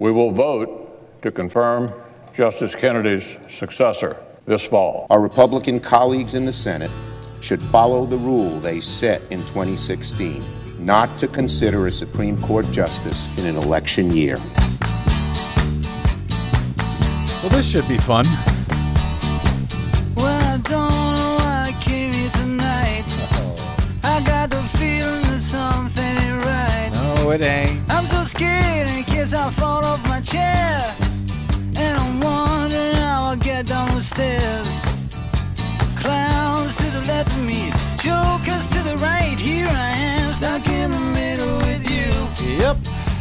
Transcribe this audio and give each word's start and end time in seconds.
We 0.00 0.12
will 0.12 0.30
vote 0.30 1.22
to 1.22 1.32
confirm 1.32 1.92
Justice 2.32 2.72
Kennedy's 2.72 3.36
successor 3.48 4.24
this 4.46 4.62
fall. 4.62 5.08
Our 5.10 5.20
Republican 5.20 5.80
colleagues 5.80 6.34
in 6.34 6.44
the 6.44 6.52
Senate 6.52 6.90
should 7.40 7.60
follow 7.60 8.06
the 8.06 8.16
rule 8.16 8.60
they 8.60 8.78
set 8.78 9.22
in 9.30 9.40
2016 9.40 10.40
not 10.78 11.18
to 11.18 11.26
consider 11.26 11.88
a 11.88 11.90
Supreme 11.90 12.40
Court 12.40 12.70
justice 12.70 13.28
in 13.38 13.46
an 13.46 13.56
election 13.56 14.12
year. 14.12 14.36
Well, 17.42 17.50
this 17.50 17.68
should 17.68 17.88
be 17.88 17.98
fun. 17.98 18.24
Well, 20.14 20.26
I 20.26 20.58
don't 20.62 20.90
know 20.90 21.36
why 21.40 21.74
I 21.74 21.82
came 21.82 22.12
here 22.12 22.30
tonight. 22.30 23.04
I 24.04 24.22
got 24.24 24.50
the 24.50 24.62
feeling 24.78 25.22
that 25.22 25.40
something 25.40 26.04
ain't 26.04 26.44
right. 26.44 26.90
No, 26.92 27.30
it 27.30 27.40
ain't. 27.40 27.87
I'm 29.30 29.34
so 29.34 29.50
scared 29.50 29.58
in 29.58 29.58
case 29.58 29.58
I 29.58 29.60
fall 29.60 29.84
off 29.84 30.08
my 30.08 30.20
chair. 30.20 30.96
And 31.76 31.98
I'm 31.98 32.20
wondering 32.20 32.94
how 32.94 33.24
I'll 33.24 33.36
get 33.36 33.66
down 33.66 33.94
the 33.94 34.02
stairs. 34.02 34.84
Clowns 35.96 36.76
to 36.78 36.84
the 36.90 37.02
left 37.02 37.30
of 37.30 37.44
me, 37.44 37.70
jokers 37.98 38.68
to 38.68 38.82
the 38.82 38.96
right. 38.98 39.36
Here 39.38 39.68
I 39.68 39.90
am, 39.90 40.30
stuck 40.32 40.66
in 40.68 40.90
the 40.92 41.00
middle 41.00 41.58
with 41.58 41.90
you. 41.90 42.56
Yep. 42.58 42.76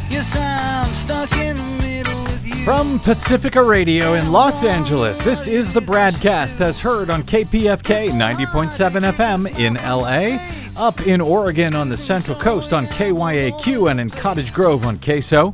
Yes, 0.10 0.36
I'm 0.38 0.94
stuck 0.94 1.34
in 1.34 1.58
the 1.58 1.84
middle 1.84 2.24
with 2.24 2.48
you. 2.48 2.64
From 2.64 3.00
Pacifica 3.00 3.62
Radio 3.62 4.14
in 4.14 4.32
Los 4.32 4.64
Angeles, 4.64 5.18
this 5.20 5.46
is 5.48 5.74
the 5.74 5.82
Bradcast 5.82 6.62
as 6.62 6.80
heard 6.80 7.10
on 7.10 7.24
KPFK 7.24 8.10
90.7 8.12 9.12
FM 9.12 9.60
in 9.60 9.74
LA, 9.76 10.40
up 10.82 11.06
in 11.06 11.20
Oregon 11.20 11.76
on 11.76 11.90
the 11.90 11.98
Central 11.98 12.38
Coast 12.40 12.72
on 12.72 12.88
KYAQ, 12.88 13.92
and 13.92 14.00
in 14.00 14.10
Cottage 14.10 14.54
Grove 14.54 14.86
on 14.86 14.98
KSO. 15.00 15.54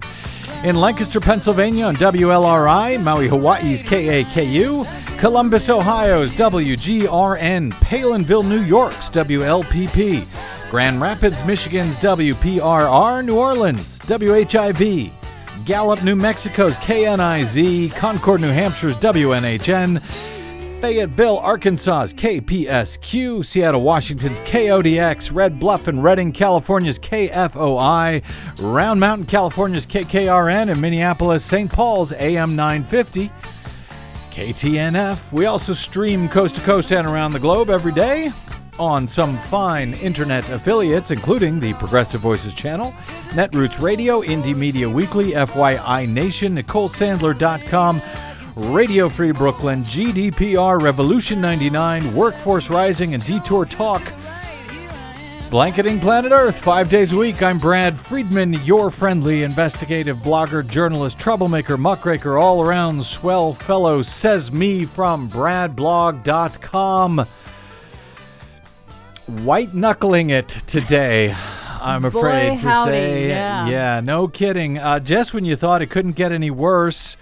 In 0.63 0.77
Lancaster, 0.77 1.19
Pennsylvania 1.19 1.83
on 1.87 1.97
WLRI, 1.97 3.03
Maui, 3.03 3.27
Hawaii's 3.27 3.83
KAKU, 3.83 5.19
Columbus, 5.19 5.67
Ohio's 5.67 6.31
WGRN, 6.31 7.73
Palenville, 7.73 8.47
New 8.47 8.61
York's 8.61 9.09
WLPP, 9.09 10.25
Grand 10.71 11.01
Rapids, 11.01 11.45
Michigan's 11.45 11.97
WPRR, 11.97 13.25
New 13.25 13.37
Orleans, 13.37 13.99
WHIV, 13.99 15.11
Gallup, 15.65 16.01
New 16.01 16.15
Mexico's 16.15 16.77
KNIZ, 16.77 17.93
Concord, 17.95 18.39
New 18.39 18.51
Hampshire's 18.51 18.95
WNHN, 18.95 20.01
Fayetteville, 20.83 21.39
Arkansas's 21.39 22.13
KPSQ, 22.13 23.45
Seattle, 23.45 23.83
Washington's 23.83 24.41
KODX, 24.41 25.33
Red 25.33 25.57
Bluff 25.57 25.87
and 25.87 26.03
Redding, 26.03 26.33
California's 26.33 26.99
KFOI, 26.99 28.21
Round 28.59 28.99
Mountain, 28.99 29.25
California's 29.27 29.85
KKRN, 29.85 30.69
and 30.69 30.81
Minneapolis, 30.81 31.45
St. 31.45 31.71
Paul's 31.71 32.11
AM 32.11 32.57
950. 32.57 33.31
KTNF. 34.31 35.31
We 35.31 35.45
also 35.45 35.71
stream 35.71 36.27
coast 36.27 36.55
to 36.55 36.61
coast 36.61 36.91
and 36.91 37.07
around 37.07 37.31
the 37.31 37.39
globe 37.39 37.69
every 37.69 37.93
day 37.93 38.33
on 38.77 39.07
some 39.07 39.37
fine 39.37 39.93
internet 39.93 40.49
affiliates, 40.49 41.11
including 41.11 41.61
the 41.61 41.73
Progressive 41.75 42.19
Voices 42.19 42.53
channel, 42.53 42.93
Netroots 43.29 43.81
Radio, 43.81 44.21
Indie 44.21 44.53
Media 44.53 44.89
Weekly, 44.89 45.31
FYI 45.31 46.09
Nation, 46.09 46.57
NicoleSandler.com, 46.57 48.01
Radio 48.55 49.09
Free 49.09 49.31
Brooklyn, 49.31 49.83
GDPR, 49.83 50.79
Revolution 50.79 51.41
99, 51.41 52.13
Workforce 52.15 52.69
Rising, 52.69 53.15
and 53.15 53.25
Detour 53.25 53.65
Talk. 53.65 54.03
Blanketing 55.49 55.99
Planet 55.99 56.31
Earth 56.31 56.59
five 56.59 56.89
days 56.89 57.13
a 57.13 57.17
week. 57.17 57.41
I'm 57.41 57.57
Brad 57.57 57.97
Friedman, 57.97 58.53
your 58.63 58.91
friendly 58.91 59.41
investigative 59.43 60.17
blogger, 60.17 60.67
journalist, 60.67 61.17
troublemaker, 61.17 61.77
muckraker, 61.77 62.37
all 62.37 62.63
around 62.63 63.03
swell 63.03 63.53
fellow, 63.53 64.03
says 64.03 64.51
me 64.51 64.85
from 64.85 65.29
bradblog.com. 65.29 67.25
White 69.27 69.73
knuckling 69.73 70.29
it 70.29 70.49
today. 70.49 71.35
I'm 71.81 72.05
afraid 72.05 72.49
Boy, 72.49 72.61
to 72.61 72.69
howdy, 72.69 72.91
say, 72.91 73.29
yeah. 73.29 73.99
no 74.03 74.27
kidding. 74.27 74.77
Uh, 74.77 74.99
just 74.99 75.33
when 75.33 75.43
you 75.43 75.55
thought 75.55 75.81
it 75.81 75.89
couldn't 75.89 76.13
get 76.13 76.31
any 76.31 76.49
worse, 76.51 77.17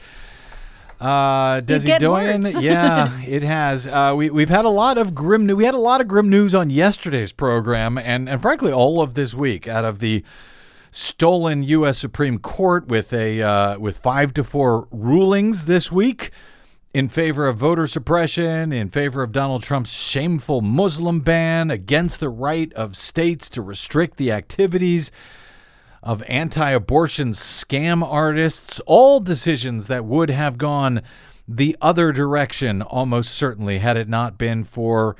uh, 1.02 1.62
does 1.62 1.84
he 1.84 1.88
get 1.88 2.00
doing? 2.00 2.44
worse. 2.44 2.62
yeah, 2.62 3.20
it 3.22 3.42
has. 3.42 3.88
Uh, 3.88 4.14
we 4.16 4.30
we've 4.30 4.50
had 4.50 4.66
a 4.66 4.70
lot 4.70 4.98
of 4.98 5.16
grim. 5.16 5.48
news. 5.48 5.56
We 5.56 5.66
had 5.66 5.74
a 5.74 5.80
lot 5.80 6.00
of 6.00 6.08
grim 6.08 6.30
news 6.30 6.54
on 6.54 6.70
yesterday's 6.70 7.32
program, 7.32 7.98
and 7.98 8.30
and 8.30 8.42
frankly, 8.42 8.72
all 8.72 9.02
of 9.02 9.16
this 9.16 9.34
week 9.34 9.68
out 9.68 9.84
of 9.84 10.00
the 10.00 10.24
stolen 10.92 11.64
U.S. 11.64 11.98
Supreme 11.98 12.38
Court 12.38 12.88
with 12.88 13.12
a 13.14 13.42
uh, 13.42 13.80
with 13.80 13.98
five 13.98 14.34
to 14.36 14.44
four 14.44 14.88
rulings 14.92 15.66
this 15.66 15.92
week 15.92 16.30
in 16.94 17.08
favor 17.10 17.48
of 17.48 17.58
voter 17.58 17.88
suppression, 17.88 18.72
in 18.72 18.90
favor 18.90 19.24
of 19.24 19.32
Donald 19.32 19.64
Trump's 19.64 19.92
shameful 19.92 20.62
Muslim 20.62 21.22
ban, 21.22 21.72
against 21.72 22.20
the 22.20 22.30
right 22.30 22.72
of 22.74 22.96
states 22.96 23.50
to 23.50 23.62
restrict 23.62 24.18
the 24.18 24.32
activities 24.32 25.10
of 26.04 26.24
anti 26.24 26.72
abortion 26.72 27.32
scam 27.32 28.04
artists, 28.04 28.80
all 28.86 29.20
decisions 29.20 29.88
that 29.88 30.06
would 30.06 30.30
have 30.30 30.58
gone 30.58 31.02
the 31.48 31.76
other 31.82 32.12
direction 32.12 32.82
almost 32.82 33.34
certainly 33.34 33.80
had 33.80 33.98
it 33.98 34.08
not 34.08 34.38
been 34.38 34.64
for 34.64 35.16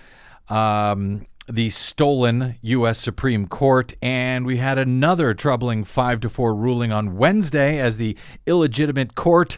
um, 0.50 1.26
the 1.50 1.70
stolen 1.70 2.56
U.S. 2.62 3.00
Supreme 3.00 3.48
Court. 3.48 3.94
And 4.02 4.46
we 4.46 4.58
had 4.58 4.78
another 4.78 5.34
troubling 5.34 5.84
5 5.84 6.22
to 6.22 6.30
4 6.30 6.56
ruling 6.56 6.92
on 6.92 7.18
Wednesday 7.18 7.80
as 7.80 7.98
the 7.98 8.16
illegitimate 8.46 9.16
court 9.16 9.58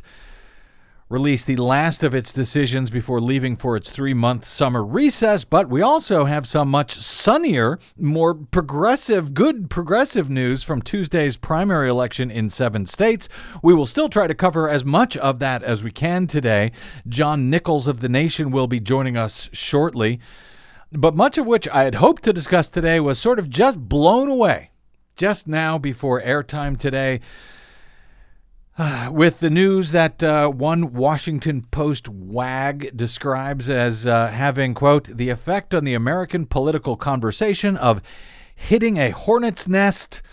released 1.14 1.46
the 1.46 1.56
last 1.58 2.04
of 2.04 2.16
its 2.16 2.34
decisions 2.34 2.90
before 2.90 3.22
leaving 3.22 3.56
for 3.56 3.78
its 3.78 3.92
three 3.92 4.16
month 4.16 4.46
summer 4.46 4.84
recess. 4.84 5.44
But 5.46 5.70
we 5.70 5.80
also 5.80 6.26
have 6.26 6.48
some 6.48 6.70
much 6.70 6.96
sunnier, 6.96 7.78
more 8.00 8.34
progressive, 8.34 9.36
good 9.36 9.70
progressive 9.70 10.32
news 10.32 10.64
from 10.64 10.82
Tuesday's 10.82 11.38
primary 11.38 11.88
election 11.88 12.32
in 12.32 12.50
seven 12.50 12.88
states. 12.88 13.30
We 13.62 13.76
will 13.76 13.86
still 13.86 14.10
try 14.10 14.26
to 14.26 14.34
cover 14.34 14.68
as 14.68 14.84
much 14.84 15.16
of 15.18 15.38
that 15.38 15.62
as 15.62 15.84
we 15.84 15.92
can 15.92 16.26
today. 16.26 16.72
John 17.08 17.48
Nichols 17.48 17.86
of 17.86 18.00
The 18.00 18.10
Nation 18.10 18.50
will 18.50 18.66
be 18.66 18.80
joining 18.80 19.16
us 19.16 19.52
shortly. 19.54 20.20
But 20.92 21.16
much 21.16 21.38
of 21.38 21.46
which 21.46 21.68
I 21.68 21.84
had 21.84 21.96
hoped 21.96 22.24
to 22.24 22.34
discuss 22.34 22.70
today 22.70 23.00
was 23.00 23.20
sort 23.20 23.38
of 23.38 23.52
just 23.52 23.78
blown 23.78 24.30
away 24.30 24.72
just 25.16 25.48
now 25.48 25.78
before 25.78 26.24
airtime 26.24 26.76
today 26.76 27.22
with 29.12 29.40
the 29.40 29.52
news 29.52 29.92
that 29.92 30.24
uh, 30.24 30.48
one 30.48 30.94
Washington 30.94 31.62
Post 31.62 32.10
wag 32.10 32.96
describes 32.96 33.70
as 33.70 34.08
uh, 34.08 34.28
having, 34.28 34.74
quote, 34.74 35.06
the 35.06 35.30
effect 35.30 35.76
on 35.76 35.84
the 35.84 35.94
American 35.94 36.48
political 36.48 36.98
conversation 36.98 37.78
of 37.78 38.02
hitting 38.56 38.98
a 38.98 39.12
hornet's 39.12 39.68
nest 39.68 40.24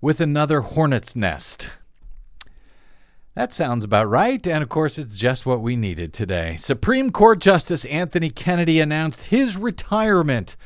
with 0.00 0.20
another 0.20 0.62
hornet's 0.62 1.14
nest. 1.14 1.70
That 3.34 3.52
sounds 3.52 3.84
about 3.84 4.08
right, 4.08 4.44
and 4.46 4.62
of 4.62 4.68
course, 4.68 4.98
it's 4.98 5.16
just 5.16 5.44
what 5.44 5.60
we 5.60 5.76
needed 5.76 6.12
today. 6.12 6.56
Supreme 6.56 7.10
Court 7.10 7.38
Justice 7.38 7.84
Anthony 7.84 8.30
Kennedy 8.30 8.80
announced 8.80 9.24
his 9.24 9.56
retirement 9.56 10.56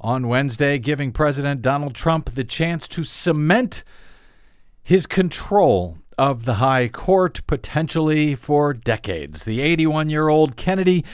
on 0.00 0.28
Wednesday, 0.28 0.78
giving 0.78 1.10
President 1.10 1.62
Donald 1.62 1.94
Trump 1.94 2.34
the 2.34 2.44
chance 2.44 2.86
to 2.88 3.02
cement 3.02 3.82
his 4.82 5.06
control 5.06 5.98
of 6.18 6.44
the 6.44 6.54
High 6.54 6.88
Court 6.88 7.40
potentially 7.46 8.34
for 8.34 8.74
decades. 8.74 9.44
The 9.44 9.60
81 9.60 10.10
year 10.10 10.28
old 10.28 10.56
Kennedy 10.56 11.04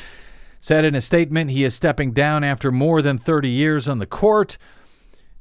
said 0.61 0.85
in 0.85 0.95
a 0.95 1.01
statement 1.01 1.51
he 1.51 1.63
is 1.63 1.75
stepping 1.75 2.13
down 2.13 2.43
after 2.43 2.73
more 2.73 3.03
than 3.03 3.19
30 3.19 3.51
years 3.51 3.87
on 3.87 3.99
the 3.99 4.07
court. 4.07 4.57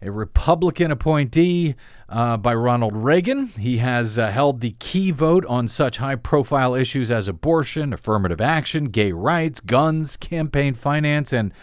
A 0.02 0.12
Republican 0.12 0.92
appointee 0.92 1.76
uh, 2.10 2.36
by 2.36 2.54
Ronald 2.54 2.94
Reagan. 2.94 3.48
He 3.48 3.78
has 3.78 4.18
uh, 4.18 4.30
held 4.30 4.60
the 4.60 4.76
key 4.80 5.12
vote 5.12 5.46
on 5.46 5.70
such 5.70 5.98
high 5.98 6.18
profile 6.18 6.76
issues 6.76 7.10
as 7.10 7.30
abortion, 7.30 7.94
affirmative 7.94 8.42
action, 8.42 8.86
gay 8.86 9.14
rights, 9.14 9.62
guns, 9.62 10.18
campaign 10.18 10.74
finance, 10.74 11.32
and 11.32 11.54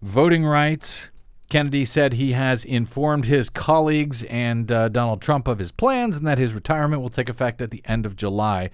voting 0.00 0.44
rights. 0.46 1.10
Kennedy 1.48 1.84
said 1.84 2.14
he 2.14 2.32
has 2.32 2.64
informed 2.64 3.26
his 3.26 3.48
colleagues 3.48 4.24
and 4.24 4.70
uh, 4.72 4.88
Donald 4.88 5.20
Trump 5.22 5.46
of 5.46 5.58
his 5.58 5.70
plans 5.70 6.16
and 6.16 6.26
that 6.26 6.38
his 6.38 6.52
retirement 6.52 7.02
will 7.02 7.08
take 7.08 7.28
effect 7.28 7.62
at 7.62 7.70
the 7.70 7.82
end 7.84 8.04
of 8.04 8.16
July. 8.16 8.70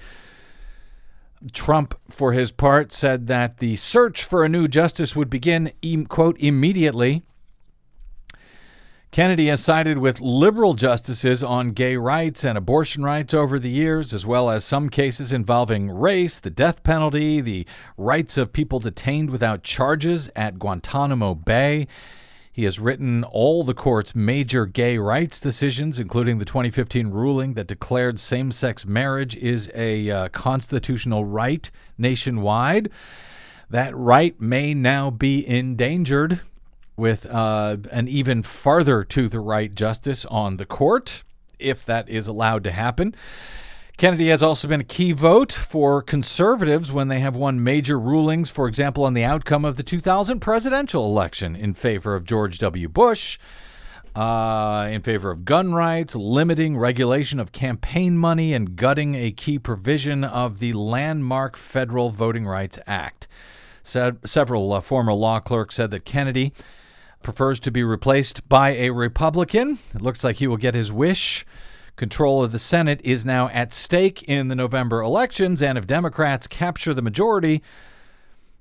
Trump, 1.52 1.98
for 2.08 2.32
his 2.32 2.52
part, 2.52 2.92
said 2.92 3.26
that 3.26 3.58
the 3.58 3.76
search 3.76 4.24
for 4.24 4.44
a 4.44 4.48
new 4.48 4.66
justice 4.66 5.16
would 5.16 5.28
begin, 5.28 5.72
quote, 6.08 6.38
immediately. 6.38 7.22
Kennedy 9.10 9.48
has 9.48 9.62
sided 9.62 9.98
with 9.98 10.22
liberal 10.22 10.72
justices 10.72 11.44
on 11.44 11.72
gay 11.72 11.96
rights 11.96 12.44
and 12.44 12.56
abortion 12.56 13.02
rights 13.02 13.34
over 13.34 13.58
the 13.58 13.68
years, 13.68 14.14
as 14.14 14.24
well 14.24 14.48
as 14.48 14.64
some 14.64 14.88
cases 14.88 15.34
involving 15.34 15.90
race, 15.90 16.40
the 16.40 16.48
death 16.48 16.82
penalty, 16.82 17.42
the 17.42 17.66
rights 17.98 18.38
of 18.38 18.54
people 18.54 18.78
detained 18.78 19.28
without 19.28 19.62
charges 19.62 20.30
at 20.34 20.58
Guantanamo 20.58 21.34
Bay. 21.34 21.86
He 22.54 22.64
has 22.64 22.78
written 22.78 23.24
all 23.24 23.64
the 23.64 23.72
court's 23.72 24.14
major 24.14 24.66
gay 24.66 24.98
rights 24.98 25.40
decisions, 25.40 25.98
including 25.98 26.38
the 26.38 26.44
2015 26.44 27.08
ruling 27.08 27.54
that 27.54 27.66
declared 27.66 28.20
same 28.20 28.52
sex 28.52 28.84
marriage 28.84 29.34
is 29.36 29.70
a 29.74 30.10
uh, 30.10 30.28
constitutional 30.28 31.24
right 31.24 31.70
nationwide. 31.96 32.90
That 33.70 33.96
right 33.96 34.38
may 34.38 34.74
now 34.74 35.08
be 35.08 35.46
endangered 35.48 36.42
with 36.94 37.24
uh, 37.24 37.78
an 37.90 38.06
even 38.06 38.42
farther 38.42 39.02
to 39.02 39.30
the 39.30 39.40
right 39.40 39.74
justice 39.74 40.26
on 40.26 40.58
the 40.58 40.66
court, 40.66 41.22
if 41.58 41.86
that 41.86 42.06
is 42.10 42.26
allowed 42.26 42.64
to 42.64 42.70
happen. 42.70 43.14
Kennedy 43.96 44.28
has 44.28 44.42
also 44.42 44.66
been 44.66 44.80
a 44.80 44.84
key 44.84 45.12
vote 45.12 45.52
for 45.52 46.02
conservatives 46.02 46.90
when 46.90 47.08
they 47.08 47.20
have 47.20 47.36
won 47.36 47.62
major 47.62 47.98
rulings, 47.98 48.48
for 48.48 48.66
example, 48.66 49.04
on 49.04 49.14
the 49.14 49.22
outcome 49.22 49.64
of 49.64 49.76
the 49.76 49.82
2000 49.82 50.40
presidential 50.40 51.04
election 51.04 51.54
in 51.54 51.74
favor 51.74 52.14
of 52.14 52.24
George 52.24 52.58
W. 52.58 52.88
Bush, 52.88 53.38
uh, 54.16 54.88
in 54.90 55.02
favor 55.02 55.30
of 55.30 55.44
gun 55.44 55.72
rights, 55.72 56.16
limiting 56.16 56.76
regulation 56.76 57.38
of 57.38 57.52
campaign 57.52 58.16
money, 58.16 58.52
and 58.52 58.76
gutting 58.76 59.14
a 59.14 59.30
key 59.30 59.58
provision 59.58 60.24
of 60.24 60.58
the 60.58 60.72
landmark 60.72 61.56
Federal 61.56 62.10
Voting 62.10 62.46
Rights 62.46 62.78
Act. 62.86 63.28
Said, 63.84 64.18
several 64.28 64.72
uh, 64.72 64.80
former 64.80 65.12
law 65.12 65.38
clerks 65.38 65.76
said 65.76 65.90
that 65.92 66.04
Kennedy 66.04 66.52
prefers 67.22 67.60
to 67.60 67.70
be 67.70 67.84
replaced 67.84 68.48
by 68.48 68.70
a 68.70 68.90
Republican. 68.90 69.78
It 69.94 70.02
looks 70.02 70.24
like 70.24 70.36
he 70.36 70.46
will 70.46 70.56
get 70.56 70.74
his 70.74 70.90
wish. 70.90 71.46
Control 71.96 72.42
of 72.42 72.52
the 72.52 72.58
Senate 72.58 73.00
is 73.04 73.24
now 73.24 73.48
at 73.50 73.72
stake 73.72 74.22
in 74.24 74.48
the 74.48 74.54
November 74.54 75.02
elections, 75.02 75.60
and 75.60 75.76
if 75.76 75.86
Democrats 75.86 76.46
capture 76.46 76.94
the 76.94 77.02
majority, 77.02 77.62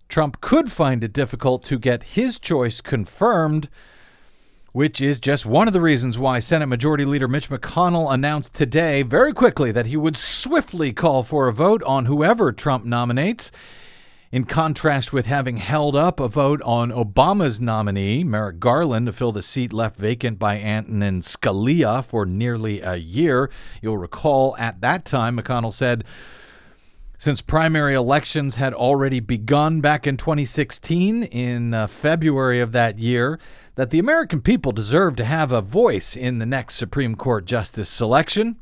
Trump 0.10 0.42
could 0.42 0.72
find 0.72 1.04
it 1.04 1.14
difficult 1.14 1.64
to 1.64 1.80
get 1.80 2.04
his 2.04 2.38
choice 2.38 2.82
confirmed, 2.82 3.70
which 4.74 5.00
is 5.00 5.20
just 5.20 5.46
one 5.46 5.68
of 5.68 5.74
the 5.74 5.82
reasons 5.82 6.20
why 6.20 6.40
Senate 6.40 6.68
Majority 6.68 7.06
Leader 7.06 7.28
Mitch 7.28 7.50
McConnell 7.50 8.14
announced 8.14 8.54
today, 8.54 9.02
very 9.02 9.34
quickly, 9.34 9.72
that 9.72 9.88
he 9.88 9.96
would 9.96 10.18
swiftly 10.18 10.92
call 10.92 11.24
for 11.24 11.48
a 11.48 11.54
vote 11.54 11.82
on 11.84 12.06
whoever 12.06 12.52
Trump 12.52 12.84
nominates 12.84 13.52
in 14.32 14.46
contrast 14.46 15.12
with 15.12 15.26
having 15.26 15.58
held 15.58 15.96
up 15.96 16.20
a 16.20 16.28
vote 16.28 16.62
on 16.62 16.92
Obama's 16.92 17.60
nominee, 17.60 18.24
Merrick 18.24 18.60
Garland, 18.60 19.08
to 19.08 19.14
fill 19.14 19.34
the 19.34 19.42
seat 19.42 19.74
left 19.74 19.98
vacant 19.98 20.40
by 20.40 20.58
Antonin 20.58 21.22
Scalia 21.22 22.04
for 22.04 22.26
nearly 22.26 22.80
a 22.82 22.96
year. 22.96 23.50
You'll 23.82 23.98
recall 23.98 24.56
at 24.58 24.80
that 24.82 25.04
time, 25.04 25.38
McConnell 25.38 25.74
said, 25.74 26.06
since 27.18 27.42
primary 27.42 27.94
elections 27.94 28.56
had 28.56 28.74
already 28.74 29.20
begun 29.20 29.80
back 29.80 30.08
in 30.08 30.18
2016, 30.18 31.24
in 31.24 31.74
uh, 31.74 31.86
February 31.86 32.62
of 32.62 32.72
that 32.72 32.98
year, 32.98 33.38
that 33.76 33.92
the 33.92 34.00
American 34.00 34.42
people 34.42 34.72
deserve 34.72 35.18
to 35.18 35.26
have 35.26 35.52
a 35.52 35.62
voice 35.62 36.16
in 36.16 36.40
the 36.40 36.48
next 36.48 36.76
Supreme 36.76 37.16
Court 37.16 37.46
justice 37.46 37.90
selection. 37.90 38.60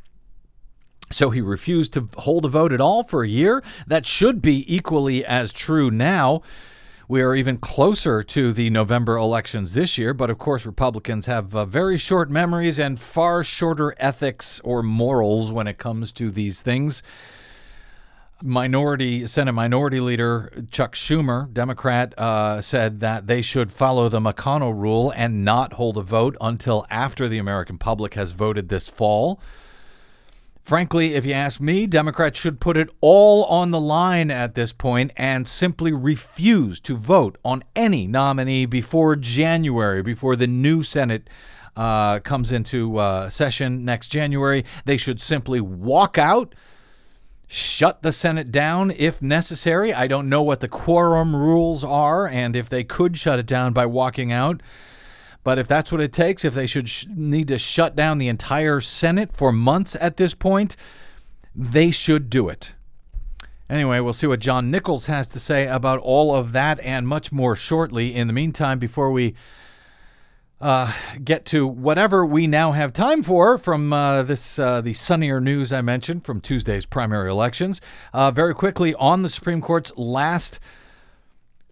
So 1.11 1.29
he 1.29 1.41
refused 1.41 1.93
to 1.93 2.07
hold 2.17 2.45
a 2.45 2.49
vote 2.49 2.71
at 2.71 2.81
all 2.81 3.03
for 3.03 3.23
a 3.23 3.27
year. 3.27 3.63
That 3.87 4.05
should 4.05 4.41
be 4.41 4.63
equally 4.73 5.25
as 5.25 5.51
true 5.51 5.89
now. 5.89 6.41
We 7.07 7.23
are 7.23 7.33
even 7.33 7.57
closer 7.57 8.21
to 8.21 8.53
the 8.53 8.69
November 8.69 9.17
elections 9.17 9.73
this 9.73 9.97
year, 9.97 10.13
but 10.13 10.29
of 10.29 10.37
course, 10.37 10.63
Republicans 10.63 11.25
have 11.25 11.55
uh, 11.55 11.65
very 11.65 11.97
short 11.97 12.29
memories 12.29 12.77
and 12.77 12.99
far 12.99 13.43
shorter 13.43 13.95
ethics 13.97 14.61
or 14.63 14.83
morals 14.83 15.51
when 15.51 15.65
it 15.65 15.79
comes 15.79 16.13
to 16.13 16.29
these 16.29 16.61
things. 16.61 17.01
Minority 18.43 19.25
Senate 19.25 19.53
Minority 19.53 19.99
Leader 19.99 20.63
Chuck 20.69 20.93
Schumer, 20.93 21.51
Democrat, 21.51 22.13
uh, 22.17 22.61
said 22.61 22.99
that 22.99 23.25
they 23.25 23.41
should 23.41 23.71
follow 23.71 24.07
the 24.07 24.19
McConnell 24.19 24.79
rule 24.79 25.11
and 25.15 25.43
not 25.43 25.73
hold 25.73 25.97
a 25.97 26.03
vote 26.03 26.37
until 26.39 26.85
after 26.91 27.27
the 27.27 27.39
American 27.39 27.79
public 27.79 28.13
has 28.13 28.31
voted 28.31 28.69
this 28.69 28.87
fall. 28.87 29.41
Frankly, 30.69 31.15
if 31.15 31.25
you 31.25 31.33
ask 31.33 31.59
me, 31.59 31.87
Democrats 31.87 32.39
should 32.39 32.59
put 32.59 32.77
it 32.77 32.91
all 33.01 33.43
on 33.45 33.71
the 33.71 33.79
line 33.79 34.29
at 34.29 34.53
this 34.53 34.71
point 34.71 35.11
and 35.17 35.47
simply 35.47 35.91
refuse 35.91 36.79
to 36.81 36.95
vote 36.95 37.39
on 37.43 37.63
any 37.75 38.05
nominee 38.05 38.67
before 38.67 39.15
January, 39.15 40.03
before 40.03 40.35
the 40.35 40.45
new 40.45 40.83
Senate 40.83 41.27
uh, 41.75 42.19
comes 42.19 42.51
into 42.51 42.99
uh, 42.99 43.31
session 43.31 43.83
next 43.83 44.09
January. 44.09 44.63
They 44.85 44.97
should 44.97 45.19
simply 45.19 45.59
walk 45.59 46.19
out, 46.19 46.53
shut 47.47 48.03
the 48.03 48.11
Senate 48.11 48.51
down 48.51 48.91
if 48.91 49.23
necessary. 49.23 49.91
I 49.91 50.05
don't 50.05 50.29
know 50.29 50.43
what 50.43 50.59
the 50.59 50.67
quorum 50.67 51.35
rules 51.35 51.83
are 51.83 52.27
and 52.27 52.55
if 52.55 52.69
they 52.69 52.83
could 52.83 53.17
shut 53.17 53.39
it 53.39 53.47
down 53.47 53.73
by 53.73 53.87
walking 53.87 54.31
out. 54.31 54.61
But 55.43 55.57
if 55.57 55.67
that's 55.67 55.91
what 55.91 56.01
it 56.01 56.11
takes, 56.11 56.43
if 56.43 56.53
they 56.53 56.67
should 56.67 56.89
sh- 56.89 57.05
need 57.09 57.47
to 57.47 57.57
shut 57.57 57.95
down 57.95 58.17
the 58.17 58.27
entire 58.27 58.81
Senate 58.81 59.31
for 59.33 59.51
months 59.51 59.95
at 59.99 60.17
this 60.17 60.33
point, 60.33 60.75
they 61.55 61.91
should 61.91 62.29
do 62.29 62.49
it. 62.49 62.73
Anyway, 63.69 63.99
we'll 63.99 64.13
see 64.13 64.27
what 64.27 64.39
John 64.39 64.71
Nichols 64.71 65.05
has 65.05 65.27
to 65.29 65.39
say 65.39 65.67
about 65.67 65.99
all 65.99 66.35
of 66.35 66.53
that 66.53 66.79
and 66.79 67.07
much 67.07 67.31
more 67.31 67.55
shortly. 67.55 68.15
In 68.15 68.27
the 68.27 68.33
meantime, 68.33 68.79
before 68.79 69.11
we 69.11 69.35
uh, 70.59 70.91
get 71.23 71.45
to 71.45 71.67
whatever 71.67 72.25
we 72.25 72.47
now 72.47 72.71
have 72.71 72.91
time 72.91 73.23
for 73.23 73.57
from 73.57 73.93
uh, 73.93 74.23
this 74.23 74.59
uh, 74.59 74.81
the 74.81 74.93
sunnier 74.93 75.39
news 75.39 75.71
I 75.71 75.81
mentioned 75.81 76.25
from 76.25 76.41
Tuesday's 76.41 76.85
primary 76.85 77.29
elections, 77.29 77.79
uh, 78.11 78.31
very 78.31 78.53
quickly 78.53 78.93
on 78.95 79.21
the 79.21 79.29
Supreme 79.29 79.61
Court's 79.61 79.91
last 79.95 80.59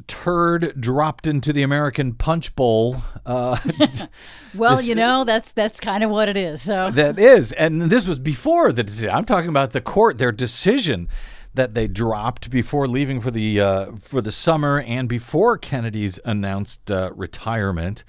turd 0.07 0.79
dropped 0.79 1.27
into 1.27 1.53
the 1.53 1.63
American 1.63 2.13
Punch 2.13 2.55
Bowl. 2.55 3.01
Uh, 3.25 3.57
well, 4.55 4.77
this, 4.77 4.87
you 4.87 4.95
know 4.95 5.23
that's 5.23 5.51
that's 5.51 5.79
kind 5.79 6.03
of 6.03 6.09
what 6.09 6.29
it 6.29 6.37
is. 6.37 6.61
So 6.61 6.91
that 6.91 7.19
is, 7.19 7.51
and 7.53 7.83
this 7.83 8.07
was 8.07 8.19
before 8.19 8.71
the 8.71 8.83
decision. 8.83 9.11
I'm 9.11 9.25
talking 9.25 9.49
about 9.49 9.71
the 9.71 9.81
court, 9.81 10.17
their 10.17 10.31
decision 10.31 11.07
that 11.53 11.73
they 11.73 11.87
dropped 11.87 12.49
before 12.49 12.87
leaving 12.87 13.19
for 13.19 13.31
the 13.31 13.59
uh, 13.59 13.91
for 13.99 14.21
the 14.21 14.31
summer 14.31 14.81
and 14.81 15.09
before 15.09 15.57
Kennedy's 15.57 16.19
announced 16.23 16.89
uh, 16.89 17.11
retirement. 17.15 18.03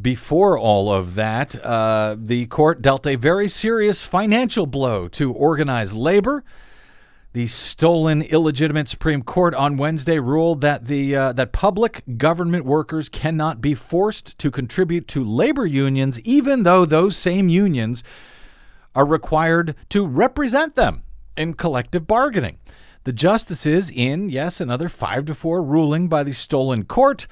Before 0.00 0.56
all 0.56 0.92
of 0.92 1.16
that, 1.16 1.56
uh, 1.64 2.14
the 2.18 2.46
court 2.46 2.82
dealt 2.82 3.06
a 3.06 3.16
very 3.16 3.48
serious 3.48 4.00
financial 4.00 4.66
blow 4.66 5.08
to 5.08 5.32
organized 5.32 5.92
labor 5.92 6.44
the 7.32 7.46
stolen, 7.46 8.22
illegitimate 8.22 8.88
Supreme 8.88 9.22
Court 9.22 9.54
on 9.54 9.76
Wednesday 9.76 10.18
ruled 10.18 10.62
that 10.62 10.86
the 10.86 11.14
uh, 11.14 11.32
that 11.34 11.52
public 11.52 12.02
government 12.16 12.64
workers 12.64 13.08
cannot 13.08 13.60
be 13.60 13.74
forced 13.74 14.38
to 14.38 14.50
contribute 14.50 15.06
to 15.08 15.22
labor 15.22 15.66
unions, 15.66 16.18
even 16.20 16.62
though 16.62 16.84
those 16.84 17.16
same 17.16 17.48
unions 17.48 18.02
are 18.94 19.06
required 19.06 19.74
to 19.90 20.06
represent 20.06 20.74
them 20.74 21.02
in 21.36 21.54
collective 21.54 22.06
bargaining. 22.06 22.58
The 23.04 23.12
justices, 23.12 23.90
in 23.90 24.28
yes, 24.28 24.60
another 24.60 24.88
five 24.88 25.26
to 25.26 25.34
four 25.34 25.62
ruling 25.62 26.08
by 26.08 26.24
the 26.24 26.32
stolen 26.32 26.84
court, 26.84 27.26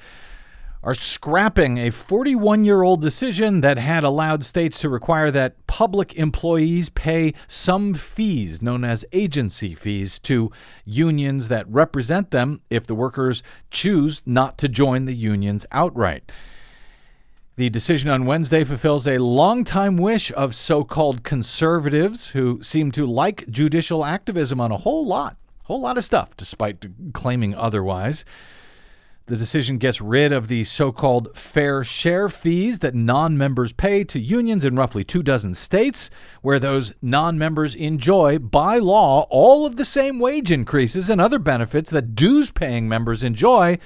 are 0.83 0.95
scrapping 0.95 1.77
a 1.77 1.89
41 1.89 2.63
year 2.63 2.83
old 2.83 3.01
decision 3.01 3.61
that 3.61 3.77
had 3.77 4.03
allowed 4.03 4.43
states 4.43 4.79
to 4.79 4.89
require 4.89 5.31
that 5.31 5.65
public 5.67 6.13
employees 6.15 6.89
pay 6.89 7.33
some 7.47 7.93
fees, 7.93 8.61
known 8.61 8.83
as 8.83 9.05
agency 9.11 9.73
fees, 9.73 10.19
to 10.19 10.51
unions 10.85 11.47
that 11.47 11.67
represent 11.69 12.31
them 12.31 12.61
if 12.69 12.85
the 12.85 12.95
workers 12.95 13.43
choose 13.71 14.21
not 14.25 14.57
to 14.57 14.67
join 14.67 15.05
the 15.05 15.15
unions 15.15 15.65
outright. 15.71 16.31
The 17.57 17.71
decision 17.71 18.11
on 18.11 18.27
Wednesday 18.27 18.63
fulfills 18.63 19.07
a 19.07 19.17
longtime 19.17 19.97
wish 19.97 20.31
of 20.33 20.53
so 20.53 20.83
called 20.83 21.23
conservatives 21.23 22.29
who 22.29 22.61
seem 22.61 22.91
to 22.91 23.07
like 23.07 23.49
judicial 23.49 24.05
activism 24.05 24.61
on 24.61 24.71
a 24.71 24.77
whole 24.77 25.07
lot, 25.07 25.37
whole 25.63 25.81
lot 25.81 25.97
of 25.97 26.05
stuff, 26.05 26.37
despite 26.37 26.85
claiming 27.13 27.55
otherwise. 27.55 28.25
The 29.27 29.35
decision 29.35 29.77
gets 29.77 29.99
rid 29.99 30.31
of 30.31 30.47
the 30.47 30.63
so 30.63 30.93
called 30.93 31.37
fair 31.37 31.83
share 31.83 32.29
fees 32.29 32.79
that 32.79 32.95
non 32.95 33.37
members 33.37 33.73
pay 33.73 34.05
to 34.05 34.21
unions 34.21 34.63
in 34.63 34.77
roughly 34.77 35.03
two 35.03 35.21
dozen 35.21 35.53
states, 35.53 36.09
where 36.41 36.59
those 36.59 36.93
non 37.01 37.37
members 37.37 37.75
enjoy, 37.75 38.39
by 38.39 38.77
law, 38.77 39.27
all 39.29 39.65
of 39.65 39.75
the 39.75 39.83
same 39.83 40.19
wage 40.19 40.49
increases 40.49 41.09
and 41.09 41.19
other 41.19 41.39
benefits 41.39 41.89
that 41.89 42.15
dues 42.15 42.51
paying 42.51 42.87
members 42.87 43.21
enjoy. 43.21 43.77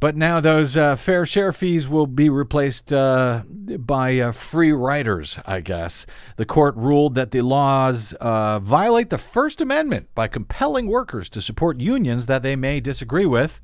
But 0.00 0.16
now 0.16 0.38
those 0.38 0.76
uh, 0.76 0.96
fair 0.96 1.24
share 1.24 1.54
fees 1.54 1.88
will 1.88 2.06
be 2.06 2.28
replaced 2.28 2.92
uh, 2.92 3.44
by 3.48 4.18
uh, 4.18 4.32
free 4.32 4.72
riders, 4.72 5.38
I 5.46 5.60
guess. 5.60 6.04
The 6.36 6.44
court 6.44 6.76
ruled 6.76 7.14
that 7.14 7.30
the 7.30 7.40
laws 7.40 8.12
uh, 8.20 8.58
violate 8.58 9.08
the 9.08 9.16
First 9.16 9.62
Amendment 9.62 10.08
by 10.14 10.28
compelling 10.28 10.88
workers 10.88 11.30
to 11.30 11.40
support 11.40 11.80
unions 11.80 12.26
that 12.26 12.42
they 12.42 12.54
may 12.54 12.80
disagree 12.80 13.26
with. 13.26 13.62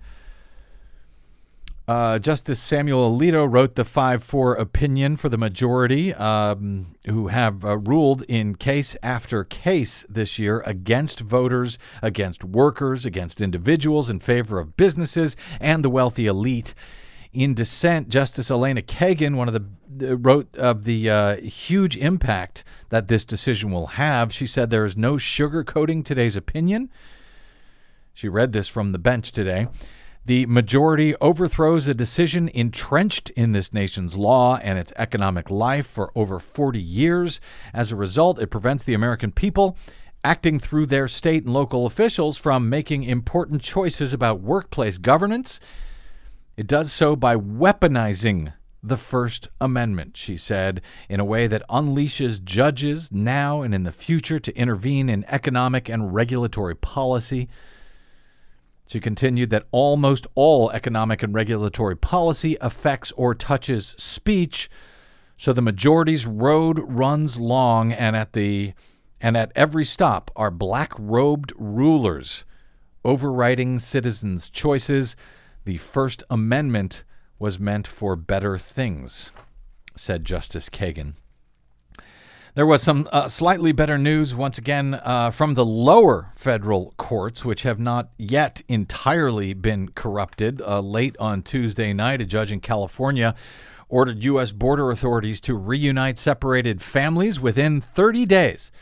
Uh, 1.89 2.19
Justice 2.19 2.59
Samuel 2.59 3.17
Alito 3.17 3.47
wrote 3.49 3.77
the 3.77 3.85
5 3.85 4.23
4 4.25 4.55
opinion 4.55 5.17
for 5.17 5.29
the 5.29 5.39
majority, 5.39 6.13
um, 6.15 6.97
who 7.07 7.29
have 7.29 7.65
uh, 7.65 7.79
ruled 7.79 8.23
in 8.23 8.57
case 8.57 8.97
after 9.05 9.45
case 9.45 10.05
this 10.09 10.37
year 10.37 10.65
against 10.67 11.21
voters, 11.21 11.79
against 12.03 12.43
workers, 12.43 13.07
against 13.07 13.41
individuals, 13.41 14.11
in 14.11 14.19
favor 14.19 14.59
of 14.59 14.77
businesses 14.77 15.37
and 15.61 15.85
the 15.85 15.91
wealthy 15.91 16.27
elite 16.27 16.75
In 17.33 17.55
dissent, 17.55 18.09
Justice 18.09 18.51
Elena 18.51 18.83
Kagan, 18.83 19.37
one 19.37 19.47
of 19.47 19.55
the 19.55 20.17
wrote 20.17 20.55
of 20.57 20.85
the 20.85 21.09
uh, 21.09 21.37
huge 21.37 21.97
impact 21.97 22.65
that 22.89 23.07
this 23.07 23.25
decision 23.25 23.71
will 23.71 23.89
have. 23.89 24.33
She 24.33 24.47
said 24.47 24.71
there 24.71 24.85
is 24.85 24.97
no 24.97 25.15
sugarcoating 25.15 26.05
today's 26.05 26.35
opinion. 26.35 26.91
She 28.13 28.29
read 28.29 28.53
this 28.53 28.67
from 28.67 28.91
the 28.91 28.99
bench 28.99 29.31
today. 29.31 29.69
The 30.27 30.45
majority 30.47 31.15
overthrows 31.21 31.87
a 31.87 31.95
decision 31.95 32.51
entrenched 32.53 33.31
in 33.31 33.53
this 33.53 33.73
nation's 33.73 34.17
law 34.17 34.57
and 34.57 34.77
its 34.77 34.93
economic 34.97 35.53
life 35.53 35.87
for 35.87 36.11
over 36.17 36.41
40 36.41 36.81
years. 36.81 37.41
As 37.73 37.93
a 37.93 37.97
result, 37.97 38.41
it 38.41 38.51
prevents 38.51 38.83
the 38.83 38.95
American 38.95 39.31
people 39.31 39.79
acting 40.25 40.59
through 40.59 40.87
their 40.87 41.07
state 41.07 41.45
and 41.45 41.55
local 41.55 41.87
officials 41.87 42.39
from 42.39 42.69
making 42.69 43.05
important 43.05 43.63
choices 43.63 44.13
about 44.13 44.41
workplace 44.41 44.99
governance. 44.99 45.61
It 46.57 46.67
does 46.67 46.93
so 46.93 47.15
by 47.15 47.37
weaponizing 47.37 48.53
the 48.83 48.97
First 48.97 49.49
Amendment, 49.61 50.17
she 50.17 50.37
said, 50.37 50.83
in 51.09 51.21
a 51.21 51.25
way 51.25 51.47
that 51.47 51.63
unleashes 51.71 52.43
judges 52.43 53.13
now 53.13 53.63
and 53.63 53.73
in 53.73 53.85
the 53.85 53.93
future 53.93 54.41
to 54.41 54.57
intervene 54.59 55.09
in 55.09 55.25
economic 55.29 55.89
and 55.89 56.13
regulatory 56.13 56.75
policy. 56.75 57.49
She 58.87 59.01
continued 59.01 59.51
that 59.51 59.67
almost 59.73 60.27
all 60.35 60.71
economic 60.71 61.23
and 61.23 61.35
regulatory 61.35 61.97
policy 61.97 62.57
affects 62.61 63.13
or 63.13 63.35
touches 63.35 63.95
speech, 63.99 64.71
so 65.37 65.53
the 65.53 65.63
majority's 65.63 66.27
road 66.27 66.79
runs 66.79 67.39
long 67.39 67.93
and 67.93 68.17
at 68.17 68.33
the 68.33 68.75
and 69.21 69.37
at 69.37 69.51
every 69.57 69.85
stop 69.85 70.31
are 70.37 70.51
black-robed 70.51 71.53
rulers 71.57 72.45
overriding 73.05 73.79
citizens' 73.79 74.51
choices. 74.51 75.17
The 75.65 75.79
First 75.79 76.23
Amendment 76.29 77.03
was 77.39 77.59
meant 77.59 77.87
for 77.87 78.15
better 78.15 78.59
things, 78.59 79.31
said 79.97 80.25
Justice 80.25 80.69
Kagan. 80.69 81.15
There 82.57 82.65
was 82.65 82.83
some 82.83 83.07
uh, 83.13 83.29
slightly 83.29 83.73
better 83.73 83.99
news 83.99 84.35
once 84.35 84.57
again 84.57 84.95
uh, 84.95 85.31
from 85.31 85.53
the 85.53 85.67
lower 85.67 86.29
federal 86.37 86.95
courts, 86.97 87.45
which 87.45 87.65
have 87.65 87.79
not 87.79 88.09
yet 88.17 88.63
entirely 88.67 89.53
been 89.53 89.91
corrupted. 89.91 90.63
Uh, 90.63 90.81
late 90.81 91.17
on 91.21 91.43
Tuesday 91.43 91.93
night, 91.93 92.23
a 92.23 92.25
judge 92.25 92.51
in 92.51 92.61
California 92.61 93.35
ordered 93.91 94.25
U.S. 94.25 94.53
border 94.53 94.91
authorities 94.91 95.39
to 95.43 95.55
reunite 95.55 96.19
separated 96.19 96.81
families 96.81 97.39
within 97.39 97.79
30 97.79 98.25
days, 98.25 98.73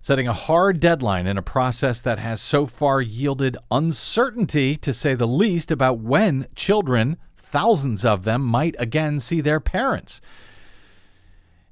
setting 0.00 0.26
a 0.26 0.32
hard 0.32 0.80
deadline 0.80 1.28
in 1.28 1.38
a 1.38 1.42
process 1.42 2.00
that 2.00 2.18
has 2.18 2.40
so 2.40 2.66
far 2.66 3.00
yielded 3.00 3.56
uncertainty, 3.70 4.76
to 4.76 4.92
say 4.92 5.14
the 5.14 5.28
least, 5.28 5.70
about 5.70 6.00
when 6.00 6.48
children, 6.56 7.16
thousands 7.36 8.04
of 8.04 8.24
them, 8.24 8.42
might 8.42 8.74
again 8.80 9.20
see 9.20 9.40
their 9.40 9.60
parents. 9.60 10.20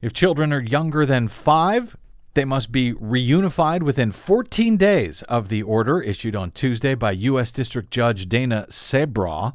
If 0.02 0.12
children 0.12 0.52
are 0.52 0.60
younger 0.60 1.06
than 1.06 1.28
five, 1.28 1.96
they 2.34 2.44
must 2.44 2.70
be 2.70 2.92
reunified 2.92 3.82
within 3.82 4.12
14 4.12 4.76
days 4.76 5.22
of 5.22 5.48
the 5.48 5.62
order 5.62 6.02
issued 6.02 6.36
on 6.36 6.50
Tuesday 6.50 6.94
by 6.94 7.12
U.S. 7.12 7.50
District 7.50 7.90
Judge 7.90 8.28
Dana 8.28 8.66
Sabraw 8.68 9.54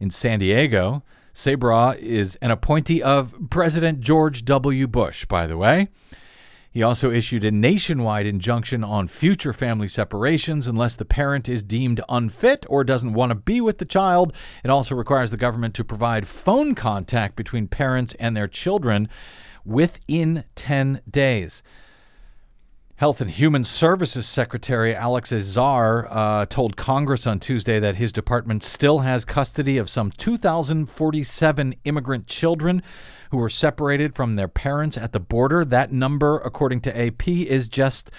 in 0.00 0.08
San 0.08 0.38
Diego. 0.38 1.02
Sabraw 1.34 1.98
is 1.98 2.36
an 2.36 2.50
appointee 2.50 3.02
of 3.02 3.34
President 3.50 4.00
George 4.00 4.46
W. 4.46 4.86
Bush, 4.86 5.26
by 5.26 5.46
the 5.46 5.58
way. 5.58 5.88
He 6.70 6.82
also 6.82 7.10
issued 7.10 7.44
a 7.44 7.52
nationwide 7.52 8.26
injunction 8.26 8.82
on 8.82 9.06
future 9.06 9.52
family 9.52 9.86
separations 9.86 10.66
unless 10.66 10.96
the 10.96 11.04
parent 11.04 11.46
is 11.48 11.62
deemed 11.62 12.00
unfit 12.08 12.64
or 12.70 12.84
doesn't 12.84 13.12
want 13.12 13.30
to 13.30 13.36
be 13.36 13.60
with 13.60 13.78
the 13.78 13.84
child. 13.84 14.32
It 14.64 14.70
also 14.70 14.94
requires 14.94 15.30
the 15.30 15.36
government 15.36 15.74
to 15.74 15.84
provide 15.84 16.26
phone 16.26 16.74
contact 16.74 17.36
between 17.36 17.68
parents 17.68 18.16
and 18.18 18.34
their 18.34 18.48
children 18.48 19.10
within 19.64 20.44
10 20.54 21.00
days. 21.10 21.62
Health 22.96 23.20
and 23.20 23.30
Human 23.30 23.64
Services 23.64 24.24
Secretary 24.24 24.94
Alex 24.94 25.32
Azar 25.32 26.06
uh, 26.08 26.46
told 26.46 26.76
Congress 26.76 27.26
on 27.26 27.40
Tuesday 27.40 27.80
that 27.80 27.96
his 27.96 28.12
department 28.12 28.62
still 28.62 29.00
has 29.00 29.24
custody 29.24 29.78
of 29.78 29.90
some 29.90 30.12
2,047 30.12 31.74
immigrant 31.84 32.28
children 32.28 32.82
who 33.32 33.36
were 33.38 33.48
separated 33.48 34.14
from 34.14 34.36
their 34.36 34.46
parents 34.46 34.96
at 34.96 35.10
the 35.10 35.18
border. 35.18 35.64
That 35.64 35.92
number, 35.92 36.38
according 36.38 36.82
to 36.82 36.96
AP, 36.96 37.26
is 37.26 37.66
just 37.66 38.12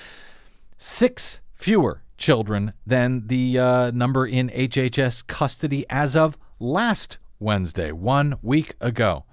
six 0.77 1.39
fewer 1.53 2.01
children 2.17 2.73
than 2.85 3.27
the 3.27 3.57
uh, 3.57 3.91
number 3.91 4.27
in 4.27 4.49
HHS 4.49 5.25
custody 5.25 5.85
as 5.89 6.17
of 6.17 6.37
last 6.59 7.17
Wednesday, 7.39 7.93
one 7.93 8.37
week 8.41 8.73
ago. 8.81 9.23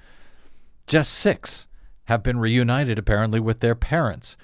Just 0.87 1.13
six 1.13 1.67
have 2.05 2.23
been 2.23 2.39
reunited 2.39 2.99
apparently 2.99 3.41
with 3.41 3.61
their 3.61 3.75
parents. 3.75 4.37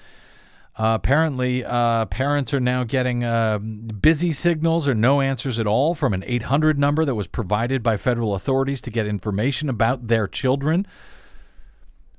Uh, 0.79 0.95
apparently, 0.95 1.65
uh, 1.65 2.05
parents 2.05 2.53
are 2.53 2.59
now 2.61 2.85
getting 2.85 3.23
uh, 3.23 3.57
busy 3.57 4.31
signals 4.31 4.87
or 4.87 4.95
no 4.95 5.19
answers 5.19 5.59
at 5.59 5.67
all 5.67 5.93
from 5.93 6.13
an 6.13 6.23
800 6.25 6.79
number 6.79 7.03
that 7.03 7.15
was 7.15 7.27
provided 7.27 7.83
by 7.83 7.97
federal 7.97 8.33
authorities 8.33 8.79
to 8.79 8.89
get 8.89 9.05
information 9.05 9.67
about 9.67 10.07
their 10.07 10.25
children. 10.25 10.87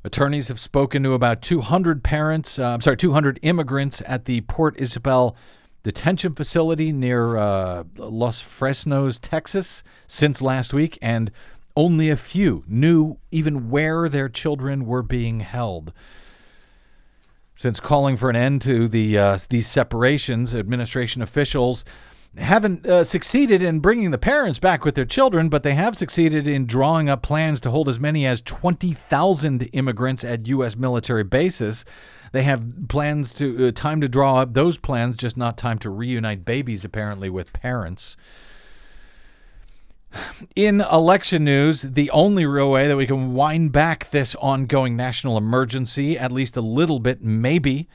Attorneys 0.05 0.49
have 0.49 0.61
spoken 0.61 1.03
to 1.05 1.15
about 1.15 1.41
200 1.41 2.05
parents, 2.05 2.59
uh, 2.59 2.69
I'm 2.69 2.83
sorry, 2.83 2.99
200 2.99 3.39
immigrants 3.43 4.03
at 4.05 4.27
the 4.27 4.43
Port 4.43 4.75
Isabel 4.79 5.35
detention 5.83 6.35
facility 6.35 6.93
near 6.93 7.39
uh, 7.39 7.85
Los 7.97 8.43
Fresnos, 8.43 9.19
Texas, 9.21 9.83
since 10.07 10.43
last 10.43 10.75
week, 10.75 10.99
and 11.01 11.31
only 11.81 12.11
a 12.11 12.17
few 12.17 12.63
knew 12.69 13.17
even 13.31 13.71
where 13.71 14.07
their 14.07 14.29
children 14.29 14.85
were 14.85 15.03
being 15.03 15.41
held. 15.41 15.95
Since 17.55 17.81
calling 17.81 18.19
for 18.19 18.29
an 18.29 18.37
end 18.37 18.61
to 18.63 18.87
the 18.87 19.17
uh, 19.17 19.39
these 19.49 19.67
separations, 19.67 20.55
administration 20.55 21.23
officials 21.23 21.87
haven't 22.37 22.87
uh, 22.87 23.03
succeeded 23.03 23.63
in 23.63 23.81
bringing 23.81 24.11
the 24.11 24.19
parents 24.19 24.59
back 24.59 24.85
with 24.85 24.95
their 24.95 25.07
children, 25.07 25.49
but 25.49 25.63
they 25.63 25.75
have 25.75 25.97
succeeded 25.97 26.47
in 26.47 26.67
drawing 26.67 27.09
up 27.09 27.23
plans 27.23 27.63
to 27.63 27.71
hold 27.71 27.89
as 27.89 27.99
many 27.99 28.27
as 28.27 28.43
20,000 28.43 29.69
immigrants 29.73 30.23
at 30.23 30.47
U.S. 30.49 30.77
military 30.77 31.25
bases. 31.25 31.87
They 32.33 32.43
have 32.43 32.89
plans 32.89 33.33
to 33.35 33.69
uh, 33.69 33.73
time 33.73 34.03
to 34.03 34.09
draw 34.09 34.37
up 34.37 34.53
those 34.53 34.77
plans, 34.77 35.17
just 35.17 35.39
not 35.39 35.57
time 35.57 35.79
to 35.79 35.89
reunite 35.89 36.45
babies 36.45 36.85
apparently 36.85 37.31
with 37.31 37.55
parents. 37.55 38.19
In 40.57 40.81
election 40.81 41.45
news, 41.45 41.83
the 41.83 42.11
only 42.11 42.45
real 42.45 42.71
way 42.71 42.89
that 42.89 42.97
we 42.97 43.07
can 43.07 43.35
wind 43.35 43.73
back 43.73 44.11
this 44.11 44.35
ongoing 44.37 44.97
national 44.97 45.37
emergency, 45.37 46.19
at 46.19 46.33
least 46.33 46.57
a 46.57 46.61
little 46.61 46.99
bit, 46.99 47.23
maybe. 47.23 47.89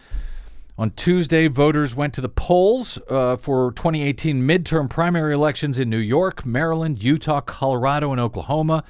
On 0.77 0.91
Tuesday, 0.91 1.48
voters 1.48 1.95
went 1.95 2.13
to 2.13 2.22
the 2.22 2.29
polls 2.29 3.00
uh, 3.10 3.38
for 3.38 3.72
2018 3.72 4.41
midterm 4.41 4.89
primary 4.89 5.34
elections 5.34 5.79
in 5.79 5.89
New 5.89 5.98
York, 5.98 6.45
Maryland, 6.45 7.01
Utah, 7.01 7.41
Colorado, 7.41 8.12
and 8.12 8.19
Oklahoma, 8.19 8.84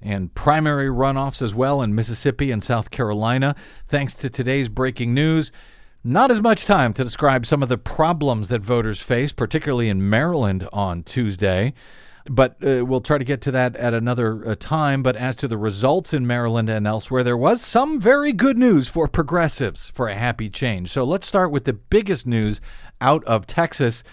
and 0.00 0.32
primary 0.34 0.88
runoffs 0.88 1.42
as 1.42 1.54
well 1.54 1.82
in 1.82 1.94
Mississippi 1.94 2.52
and 2.52 2.62
South 2.62 2.90
Carolina. 2.90 3.56
Thanks 3.88 4.14
to 4.14 4.30
today's 4.30 4.68
breaking 4.68 5.14
news, 5.14 5.50
not 6.04 6.30
as 6.30 6.40
much 6.40 6.64
time 6.64 6.92
to 6.94 7.02
describe 7.02 7.44
some 7.44 7.62
of 7.62 7.68
the 7.68 7.78
problems 7.78 8.48
that 8.48 8.60
voters 8.60 9.00
faced, 9.00 9.34
particularly 9.34 9.88
in 9.88 10.08
Maryland 10.08 10.68
on 10.72 11.02
Tuesday. 11.02 11.74
But 12.26 12.56
uh, 12.64 12.86
we'll 12.86 13.02
try 13.02 13.18
to 13.18 13.24
get 13.24 13.42
to 13.42 13.50
that 13.50 13.76
at 13.76 13.92
another 13.92 14.48
uh, 14.48 14.54
time. 14.58 15.02
But 15.02 15.16
as 15.16 15.36
to 15.36 15.48
the 15.48 15.58
results 15.58 16.14
in 16.14 16.26
Maryland 16.26 16.70
and 16.70 16.86
elsewhere, 16.86 17.22
there 17.22 17.36
was 17.36 17.60
some 17.60 18.00
very 18.00 18.32
good 18.32 18.56
news 18.56 18.88
for 18.88 19.06
progressives 19.08 19.90
for 19.90 20.08
a 20.08 20.14
happy 20.14 20.48
change. 20.48 20.90
So 20.90 21.04
let's 21.04 21.26
start 21.26 21.50
with 21.50 21.64
the 21.64 21.74
biggest 21.74 22.26
news 22.26 22.60
out 23.00 23.22
of 23.24 23.46
Texas. 23.46 24.04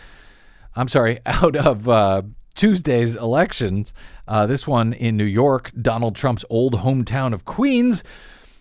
I'm 0.76 0.90
sorry, 0.90 1.20
out 1.26 1.56
of 1.56 1.88
uh, 1.88 2.24
Tuesday's 2.56 3.16
elections. 3.16 3.94
Uh, 4.28 4.46
this 4.46 4.68
one 4.68 4.94
in 4.94 5.18
New 5.18 5.24
York, 5.24 5.72
Donald 5.82 6.16
Trump's 6.16 6.46
old 6.50 6.76
hometown 6.76 7.34
of 7.34 7.46
Queens, 7.46 8.04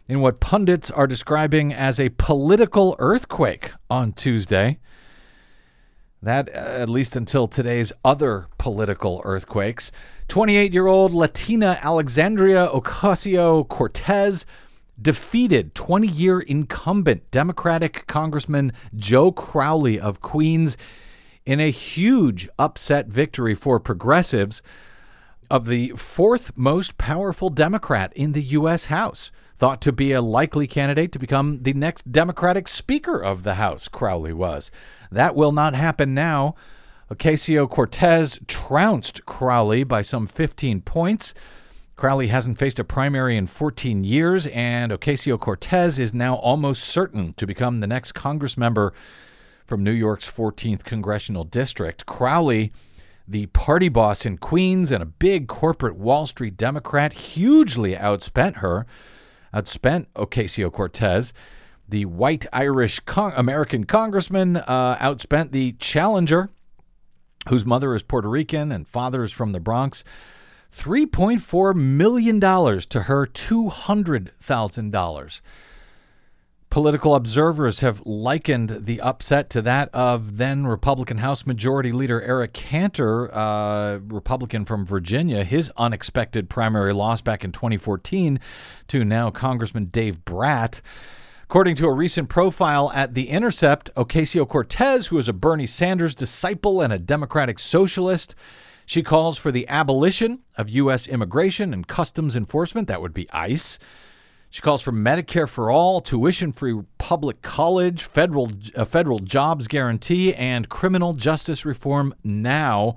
in 0.08 0.20
what 0.20 0.40
pundits 0.40 0.90
are 0.90 1.06
describing 1.06 1.72
as 1.72 2.00
a 2.00 2.08
political 2.10 2.96
earthquake 2.98 3.72
on 3.88 4.12
Tuesday. 4.12 4.78
That, 6.22 6.48
uh, 6.50 6.58
at 6.58 6.88
least 6.88 7.16
until 7.16 7.48
today's 7.48 7.92
other 8.04 8.46
political 8.58 9.22
earthquakes. 9.24 9.90
28 10.28 10.72
year 10.72 10.86
old 10.86 11.12
Latina 11.12 11.78
Alexandria 11.82 12.68
Ocasio 12.68 13.66
Cortez 13.68 14.44
defeated 15.00 15.74
20 15.74 16.06
year 16.06 16.40
incumbent 16.40 17.30
Democratic 17.30 18.06
Congressman 18.06 18.72
Joe 18.94 19.32
Crowley 19.32 19.98
of 19.98 20.20
Queens 20.20 20.76
in 21.46 21.58
a 21.58 21.70
huge 21.70 22.48
upset 22.58 23.06
victory 23.06 23.54
for 23.54 23.80
progressives 23.80 24.60
of 25.50 25.66
the 25.66 25.90
fourth 25.96 26.52
most 26.54 26.98
powerful 26.98 27.50
Democrat 27.50 28.12
in 28.14 28.32
the 28.32 28.42
U.S. 28.42 28.84
House. 28.84 29.32
Thought 29.60 29.82
to 29.82 29.92
be 29.92 30.12
a 30.12 30.22
likely 30.22 30.66
candidate 30.66 31.12
to 31.12 31.18
become 31.18 31.64
the 31.64 31.74
next 31.74 32.10
Democratic 32.10 32.66
Speaker 32.66 33.22
of 33.22 33.42
the 33.42 33.56
House, 33.56 33.88
Crowley 33.88 34.32
was. 34.32 34.70
That 35.12 35.36
will 35.36 35.52
not 35.52 35.74
happen 35.74 36.14
now. 36.14 36.54
Ocasio 37.12 37.68
Cortez 37.68 38.40
trounced 38.46 39.26
Crowley 39.26 39.84
by 39.84 40.00
some 40.00 40.26
15 40.26 40.80
points. 40.80 41.34
Crowley 41.94 42.28
hasn't 42.28 42.56
faced 42.56 42.78
a 42.78 42.84
primary 42.84 43.36
in 43.36 43.46
14 43.46 44.02
years, 44.02 44.46
and 44.46 44.92
Ocasio 44.92 45.38
Cortez 45.38 45.98
is 45.98 46.14
now 46.14 46.36
almost 46.36 46.82
certain 46.82 47.34
to 47.34 47.46
become 47.46 47.80
the 47.80 47.86
next 47.86 48.12
Congress 48.12 48.56
member 48.56 48.94
from 49.66 49.84
New 49.84 49.92
York's 49.92 50.26
14th 50.26 50.84
congressional 50.84 51.44
district. 51.44 52.06
Crowley, 52.06 52.72
the 53.28 53.44
party 53.48 53.90
boss 53.90 54.24
in 54.24 54.38
Queens 54.38 54.90
and 54.90 55.02
a 55.02 55.06
big 55.06 55.48
corporate 55.48 55.96
Wall 55.96 56.26
Street 56.26 56.56
Democrat, 56.56 57.12
hugely 57.12 57.94
outspent 57.94 58.56
her, 58.56 58.86
outspent 59.54 60.06
Ocasio 60.16 60.72
Cortez. 60.72 61.32
The 61.88 62.04
white 62.04 62.44
Irish 62.52 63.00
American 63.16 63.84
congressman 63.84 64.58
uh, 64.58 64.96
outspent 64.98 65.50
the 65.50 65.72
challenger, 65.72 66.50
whose 67.48 67.66
mother 67.66 67.94
is 67.94 68.02
Puerto 68.02 68.28
Rican 68.28 68.70
and 68.70 68.86
father 68.86 69.24
is 69.24 69.32
from 69.32 69.52
the 69.52 69.60
Bronx. 69.60 70.04
$3.4 70.76 71.74
million 71.74 72.38
to 72.40 73.02
her 73.02 73.26
$200,000. 73.26 75.40
Political 76.70 77.16
observers 77.16 77.80
have 77.80 78.06
likened 78.06 78.86
the 78.86 79.00
upset 79.00 79.50
to 79.50 79.62
that 79.62 79.92
of 79.92 80.36
then 80.36 80.68
Republican 80.68 81.18
House 81.18 81.44
Majority 81.44 81.90
Leader 81.90 82.22
Eric 82.22 82.52
Cantor, 82.52 83.34
uh, 83.34 83.98
Republican 84.06 84.64
from 84.64 84.86
Virginia, 84.86 85.42
his 85.42 85.72
unexpected 85.76 86.48
primary 86.48 86.92
loss 86.92 87.22
back 87.22 87.42
in 87.42 87.50
2014 87.50 88.38
to 88.86 89.04
now 89.04 89.30
Congressman 89.30 89.86
Dave 89.86 90.24
Brat. 90.24 90.80
According 91.42 91.74
to 91.74 91.86
a 91.86 91.92
recent 91.92 92.28
profile 92.28 92.92
at 92.94 93.14
The 93.14 93.30
Intercept, 93.30 93.92
Ocasio 93.96 94.48
Cortez, 94.48 95.08
who 95.08 95.18
is 95.18 95.26
a 95.26 95.32
Bernie 95.32 95.66
Sanders 95.66 96.14
disciple 96.14 96.80
and 96.80 96.92
a 96.92 97.00
Democratic 97.00 97.58
socialist, 97.58 98.36
she 98.86 99.02
calls 99.02 99.36
for 99.36 99.50
the 99.50 99.66
abolition 99.66 100.38
of 100.56 100.70
U.S. 100.70 101.08
immigration 101.08 101.74
and 101.74 101.88
customs 101.88 102.36
enforcement, 102.36 102.86
that 102.86 103.02
would 103.02 103.12
be 103.12 103.28
ICE. 103.32 103.80
She 104.52 104.62
calls 104.62 104.82
for 104.82 104.90
Medicare 104.90 105.48
for 105.48 105.70
all, 105.70 106.00
tuition-free 106.00 106.80
public 106.98 107.40
college, 107.40 108.02
federal 108.02 108.50
a 108.74 108.84
federal 108.84 109.20
jobs 109.20 109.68
guarantee, 109.68 110.34
and 110.34 110.68
criminal 110.68 111.14
justice 111.14 111.64
reform 111.64 112.12
now. 112.24 112.96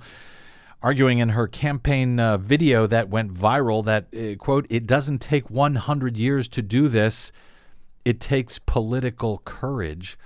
Arguing 0.82 1.20
in 1.20 1.30
her 1.30 1.46
campaign 1.46 2.18
uh, 2.18 2.36
video 2.38 2.88
that 2.88 3.08
went 3.08 3.32
viral 3.32 3.84
that 3.84 4.08
uh, 4.12 4.36
quote 4.36 4.66
it 4.68 4.86
doesn't 4.86 5.20
take 5.20 5.48
100 5.48 6.18
years 6.18 6.48
to 6.48 6.60
do 6.60 6.88
this, 6.88 7.30
it 8.04 8.18
takes 8.18 8.58
political 8.58 9.40
courage. 9.44 10.18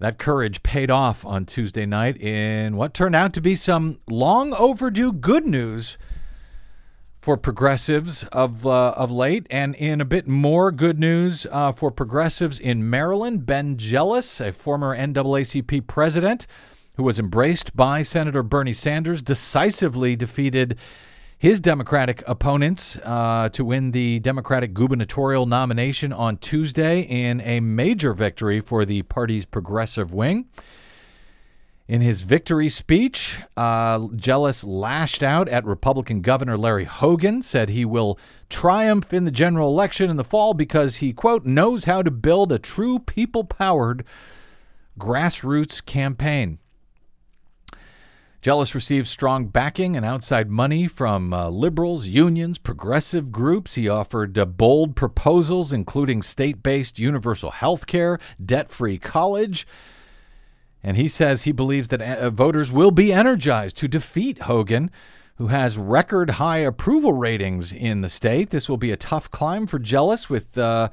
That 0.00 0.18
courage 0.18 0.62
paid 0.64 0.90
off 0.90 1.24
on 1.24 1.46
Tuesday 1.46 1.86
night 1.86 2.20
in 2.20 2.76
what 2.76 2.94
turned 2.94 3.14
out 3.14 3.32
to 3.34 3.40
be 3.40 3.54
some 3.54 4.00
long 4.08 4.52
overdue 4.54 5.12
good 5.12 5.46
news 5.46 5.96
for 7.30 7.36
progressives 7.36 8.24
of 8.32 8.66
uh, 8.66 8.90
of 8.96 9.08
late, 9.08 9.46
and 9.50 9.76
in 9.76 10.00
a 10.00 10.04
bit 10.04 10.26
more 10.26 10.72
good 10.72 10.98
news 10.98 11.46
uh, 11.52 11.70
for 11.70 11.92
progressives 11.92 12.58
in 12.58 12.90
Maryland. 12.90 13.46
Ben 13.46 13.76
Jealous, 13.76 14.40
a 14.40 14.52
former 14.52 14.96
NAACP 14.96 15.86
president 15.86 16.48
who 16.94 17.04
was 17.04 17.20
embraced 17.20 17.76
by 17.76 18.02
Senator 18.02 18.42
Bernie 18.42 18.72
Sanders, 18.72 19.22
decisively 19.22 20.16
defeated 20.16 20.76
his 21.38 21.60
Democratic 21.60 22.24
opponents 22.26 22.96
uh, 23.04 23.48
to 23.50 23.64
win 23.64 23.92
the 23.92 24.18
Democratic 24.18 24.74
gubernatorial 24.74 25.46
nomination 25.46 26.12
on 26.12 26.36
Tuesday 26.36 27.02
in 27.02 27.40
a 27.42 27.60
major 27.60 28.12
victory 28.12 28.60
for 28.60 28.84
the 28.84 29.02
party's 29.02 29.44
progressive 29.44 30.12
wing. 30.12 30.46
In 31.90 32.02
his 32.02 32.22
victory 32.22 32.68
speech, 32.68 33.36
uh, 33.56 34.06
Jealous 34.14 34.62
lashed 34.62 35.24
out 35.24 35.48
at 35.48 35.64
Republican 35.64 36.20
Governor 36.20 36.56
Larry 36.56 36.84
Hogan, 36.84 37.42
said 37.42 37.68
he 37.68 37.84
will 37.84 38.16
triumph 38.48 39.12
in 39.12 39.24
the 39.24 39.32
general 39.32 39.70
election 39.70 40.08
in 40.08 40.16
the 40.16 40.22
fall 40.22 40.54
because 40.54 40.98
he, 40.98 41.12
quote, 41.12 41.44
knows 41.44 41.86
how 41.86 42.00
to 42.02 42.10
build 42.12 42.52
a 42.52 42.60
true 42.60 43.00
people 43.00 43.42
powered 43.42 44.04
grassroots 45.00 45.84
campaign. 45.84 46.60
Jealous 48.40 48.72
received 48.72 49.08
strong 49.08 49.48
backing 49.48 49.96
and 49.96 50.06
outside 50.06 50.48
money 50.48 50.86
from 50.86 51.34
uh, 51.34 51.48
liberals, 51.48 52.06
unions, 52.06 52.56
progressive 52.56 53.32
groups. 53.32 53.74
He 53.74 53.88
offered 53.88 54.38
uh, 54.38 54.44
bold 54.44 54.94
proposals, 54.94 55.72
including 55.72 56.22
state 56.22 56.62
based 56.62 57.00
universal 57.00 57.50
health 57.50 57.88
care, 57.88 58.20
debt 58.40 58.70
free 58.70 58.96
college. 58.96 59.66
And 60.82 60.96
he 60.96 61.08
says 61.08 61.42
he 61.42 61.52
believes 61.52 61.88
that 61.88 62.00
uh, 62.00 62.30
voters 62.30 62.72
will 62.72 62.90
be 62.90 63.12
energized 63.12 63.76
to 63.78 63.88
defeat 63.88 64.38
Hogan, 64.40 64.90
who 65.36 65.48
has 65.48 65.78
record 65.78 66.30
high 66.30 66.58
approval 66.58 67.12
ratings 67.12 67.72
in 67.72 68.00
the 68.00 68.08
state. 68.08 68.50
This 68.50 68.68
will 68.68 68.76
be 68.76 68.92
a 68.92 68.96
tough 68.96 69.30
climb 69.30 69.66
for 69.66 69.78
Jealous, 69.78 70.30
with 70.30 70.56
uh, 70.56 70.88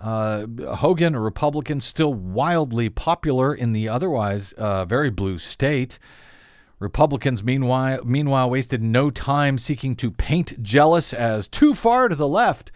uh, 0.00 0.46
Hogan, 0.76 1.14
a 1.14 1.20
Republican, 1.20 1.80
still 1.80 2.12
wildly 2.12 2.88
popular 2.88 3.54
in 3.54 3.72
the 3.72 3.88
otherwise 3.88 4.52
uh, 4.54 4.84
very 4.84 5.10
blue 5.10 5.38
state. 5.38 5.98
Republicans, 6.78 7.42
meanwhile, 7.44 8.00
meanwhile, 8.04 8.50
wasted 8.50 8.82
no 8.82 9.08
time 9.08 9.56
seeking 9.56 9.94
to 9.96 10.10
paint 10.10 10.60
Jealous 10.62 11.14
as 11.14 11.46
too 11.46 11.74
far 11.74 12.08
to 12.08 12.16
the 12.16 12.26
left. 12.26 12.72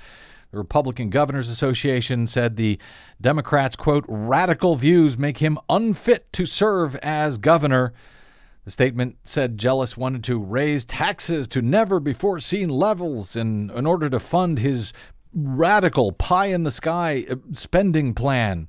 The 0.56 0.60
Republican 0.60 1.10
Governors 1.10 1.50
Association 1.50 2.26
said 2.26 2.56
the 2.56 2.78
Democrats' 3.20 3.76
quote, 3.76 4.06
radical 4.08 4.74
views 4.74 5.18
make 5.18 5.36
him 5.36 5.58
unfit 5.68 6.32
to 6.32 6.46
serve 6.46 6.96
as 7.02 7.36
governor. 7.36 7.92
The 8.64 8.70
statement 8.70 9.18
said 9.22 9.58
Jealous 9.58 9.98
wanted 9.98 10.24
to 10.24 10.38
raise 10.38 10.86
taxes 10.86 11.46
to 11.48 11.60
never 11.60 12.00
before 12.00 12.40
seen 12.40 12.70
levels 12.70 13.36
in, 13.36 13.68
in 13.68 13.86
order 13.86 14.08
to 14.08 14.18
fund 14.18 14.58
his 14.58 14.94
radical 15.34 16.12
pie 16.12 16.46
in 16.46 16.62
the 16.62 16.70
sky 16.70 17.26
uh, 17.30 17.34
spending 17.52 18.14
plan. 18.14 18.68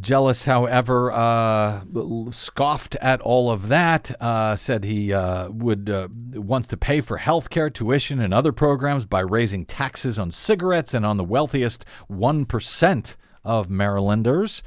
Jealous, 0.00 0.44
however, 0.44 1.12
uh, 1.12 1.82
scoffed 2.30 2.96
at 2.96 3.20
all 3.20 3.50
of 3.50 3.68
that. 3.68 4.10
Uh, 4.20 4.56
said 4.56 4.82
he 4.82 5.12
uh, 5.12 5.48
would 5.50 5.88
uh, 5.88 6.08
wants 6.32 6.68
to 6.68 6.76
pay 6.76 7.00
for 7.00 7.16
health 7.16 7.48
care, 7.48 7.70
tuition, 7.70 8.20
and 8.20 8.34
other 8.34 8.50
programs 8.50 9.04
by 9.06 9.20
raising 9.20 9.64
taxes 9.64 10.18
on 10.18 10.30
cigarettes 10.30 10.94
and 10.94 11.06
on 11.06 11.16
the 11.16 11.24
wealthiest 11.24 11.84
one 12.08 12.44
percent 12.44 13.16
of 13.44 13.70
Marylanders. 13.70 14.62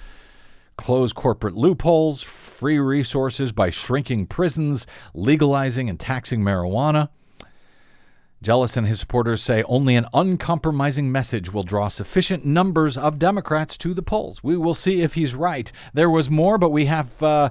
Close 0.77 1.11
corporate 1.11 1.55
loopholes, 1.55 2.21
free 2.21 2.79
resources 2.79 3.51
by 3.51 3.69
shrinking 3.69 4.27
prisons, 4.27 4.85
legalizing 5.13 5.89
and 5.89 5.99
taxing 5.99 6.41
marijuana. 6.41 7.09
Jealous 8.41 8.77
and 8.77 8.85
his 8.85 8.99
supporters 8.99 9.41
say 9.41 9.63
only 9.63 9.95
an 9.95 10.05
uncompromising 10.13 11.11
message 11.11 11.51
will 11.51 11.63
draw 11.63 11.87
sufficient 11.87 12.45
numbers 12.45 12.95
of 12.95 13.17
Democrats 13.17 13.75
to 13.77 13.95
the 13.95 14.03
polls. 14.03 14.43
We 14.43 14.55
will 14.55 14.75
see 14.75 15.01
if 15.01 15.15
he's 15.15 15.33
right. 15.33 15.71
There 15.93 16.09
was 16.09 16.29
more, 16.29 16.59
but 16.59 16.69
we 16.69 16.85
have 16.85 17.23
uh, 17.23 17.49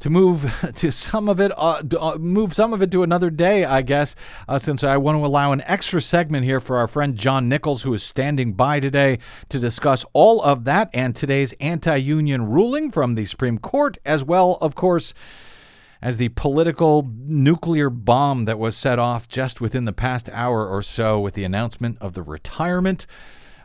to 0.00 0.10
move 0.10 0.52
to 0.74 0.90
some 0.90 1.28
of 1.28 1.38
it, 1.38 1.52
uh, 1.56 1.82
uh, 1.98 2.18
move 2.18 2.52
some 2.52 2.72
of 2.72 2.82
it 2.82 2.90
to 2.90 3.04
another 3.04 3.30
day, 3.30 3.64
I 3.64 3.82
guess, 3.82 4.16
uh, 4.48 4.58
since 4.58 4.82
I 4.82 4.96
want 4.96 5.16
to 5.16 5.24
allow 5.24 5.52
an 5.52 5.62
extra 5.66 6.00
segment 6.00 6.44
here 6.44 6.58
for 6.58 6.78
our 6.78 6.88
friend 6.88 7.16
John 7.16 7.48
Nichols, 7.48 7.82
who 7.82 7.94
is 7.94 8.02
standing 8.02 8.54
by 8.54 8.80
today 8.80 9.20
to 9.50 9.60
discuss 9.60 10.04
all 10.12 10.42
of 10.42 10.64
that 10.64 10.90
and 10.92 11.14
today's 11.14 11.54
anti-union 11.60 12.50
ruling 12.50 12.90
from 12.90 13.14
the 13.14 13.24
Supreme 13.24 13.58
Court, 13.58 13.98
as 14.04 14.24
well, 14.24 14.58
of 14.60 14.74
course 14.74 15.14
as 16.04 16.18
the 16.18 16.28
political 16.28 17.10
nuclear 17.16 17.88
bomb 17.88 18.44
that 18.44 18.58
was 18.58 18.76
set 18.76 18.98
off 18.98 19.26
just 19.26 19.62
within 19.62 19.86
the 19.86 19.92
past 19.92 20.28
hour 20.34 20.68
or 20.68 20.82
so 20.82 21.18
with 21.18 21.32
the 21.32 21.44
announcement 21.44 21.96
of 21.98 22.12
the 22.12 22.22
retirement 22.22 23.06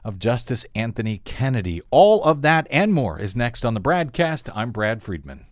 of 0.06 0.17
Justice 0.17 0.65
Anthony 0.73 1.17
Kennedy. 1.25 1.82
All 1.91 2.23
of 2.23 2.41
that 2.43 2.65
and 2.71 2.93
more 2.93 3.19
is 3.19 3.36
next 3.36 3.65
on 3.65 3.73
the 3.73 3.82
BradCast. 3.82 4.49
I'm 4.56 4.71
Brad 4.71 5.04
Friedman. 5.04 5.47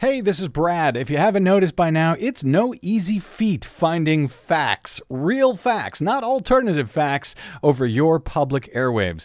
Hey, 0.00 0.20
this 0.20 0.38
is 0.38 0.48
Brad. 0.48 0.98
If 0.98 1.08
you 1.08 1.16
haven't 1.16 1.44
noticed 1.44 1.76
by 1.76 1.88
now, 1.88 2.14
it's 2.18 2.44
no 2.44 2.74
easy 2.82 3.18
feat 3.18 3.64
finding 3.64 4.28
facts, 4.28 5.00
real 5.08 5.56
facts, 5.56 6.02
not 6.02 6.22
alternative 6.22 6.90
facts, 6.90 7.34
over 7.62 7.86
your 7.86 8.20
public 8.20 8.70
airwaves. 8.74 9.24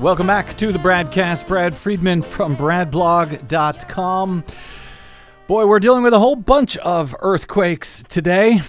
Welcome 0.00 0.28
back 0.28 0.54
to 0.54 0.72
the 0.72 0.78
BradCast. 0.78 1.46
Brad 1.46 1.76
Friedman 1.76 2.22
from 2.22 2.56
bradblog.com. 2.56 4.44
Boy, 5.46 5.66
we're 5.66 5.78
dealing 5.78 6.02
with 6.02 6.14
a 6.14 6.18
whole 6.18 6.36
bunch 6.36 6.78
of 6.78 7.14
earthquakes 7.20 8.02
today, 8.08 8.62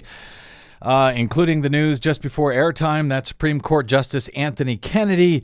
uh, 0.82 1.14
including 1.16 1.62
the 1.62 1.70
news 1.70 2.00
just 2.00 2.20
before 2.20 2.52
airtime 2.52 3.08
that 3.08 3.26
Supreme 3.26 3.62
Court 3.62 3.86
Justice 3.86 4.28
Anthony 4.36 4.76
Kennedy 4.76 5.42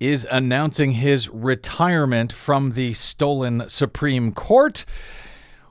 is 0.00 0.26
announcing 0.30 0.92
his 0.92 1.28
retirement 1.28 2.32
from 2.32 2.70
the 2.70 2.94
stolen 2.94 3.68
Supreme 3.68 4.32
Court. 4.32 4.86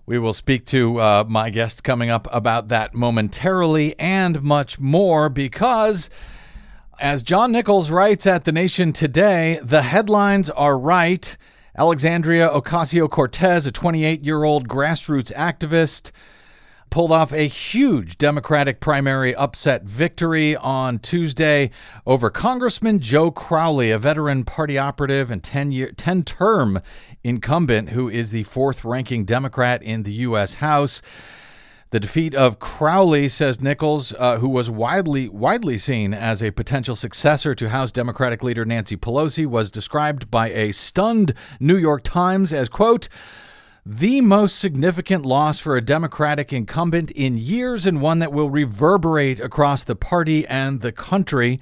We 0.06 0.19
will 0.19 0.34
speak 0.34 0.67
to 0.67 1.01
uh, 1.01 1.23
my 1.28 1.49
guest 1.49 1.84
coming 1.84 2.12
up 2.12 2.28
about 2.32 2.67
that 2.67 2.93
momentarily 2.93 3.97
and 3.97 4.43
much 4.43 4.78
more 4.78 5.28
because, 5.28 6.12
as 7.00 7.24
John 7.24 7.52
Nichols 7.52 7.90
writes 7.90 8.26
at 8.26 8.46
The 8.46 8.52
Nation 8.52 8.94
today, 8.94 9.60
the 9.64 9.82
headlines 9.82 10.50
are 10.50 10.78
right. 10.78 11.36
Alexandria 11.78 12.50
Ocasio 12.50 13.10
Cortez, 13.10 13.66
a 13.66 13.72
28 13.72 14.24
year 14.24 14.44
old 14.44 14.68
grassroots 14.70 15.34
activist, 15.34 16.12
pulled 16.90 17.12
off 17.12 17.34
a 17.34 17.48
huge 17.48 18.18
Democratic 18.18 18.80
primary 18.80 19.36
upset 19.36 19.84
victory 19.84 20.56
on 20.56 21.00
Tuesday 21.00 21.72
over 22.06 22.30
Congressman 22.30 23.00
Joe 23.00 23.32
Crowley, 23.32 23.92
a 23.92 24.00
veteran 24.00 24.46
party 24.46 24.78
operative 24.78 25.30
and 25.30 25.44
10 25.44 25.72
year 25.72 25.92
10 25.92 26.24
term 26.24 26.82
incumbent 27.24 27.90
who 27.90 28.08
is 28.08 28.32
the 28.32 28.44
fourth 28.44 28.86
ranking 28.86 29.26
Democrat 29.26 29.84
in 29.84 30.04
the 30.04 30.14
US 30.14 30.56
House. 30.56 31.02
The 31.91 32.00
defeat 32.00 32.34
of 32.34 32.58
Crowley, 32.58 33.30
says 33.30 33.62
Nichols, 33.62 34.12
uh, 34.17 34.39
who 34.39 34.50
was 34.50 34.71
widely 34.71 35.30
widely 35.30 35.78
seen 35.78 36.15
as 36.15 36.41
a 36.41 36.50
potential 36.50 36.95
successor 36.95 37.54
to 37.54 37.69
House 37.69 37.91
Democratic 37.91 38.41
leader 38.41 38.65
Nancy 38.65 38.98
Pelosi, 38.98 39.45
was 39.45 39.69
described 39.69 40.32
by 40.32 40.50
a 40.50 40.71
stunned 40.71 41.34
New 41.60 41.78
York 41.78 42.02
Times 42.04 42.52
as 42.52 42.69
quote 42.69 43.08
the 43.86 44.19
most 44.19 44.58
significant 44.58 45.28
loss 45.28 45.60
for 45.60 45.78
a 45.78 45.82
Democratic 45.82 46.52
incumbent 46.52 47.12
in 47.12 47.38
years 47.38 47.86
and 47.86 48.02
one 48.02 48.17
that 48.17 48.34
will 48.34 48.50
reverberate 48.50 49.39
across 49.39 49.84
the 49.84 49.95
party 49.95 50.45
and 50.48 50.82
the 50.82 50.91
country. 50.91 51.62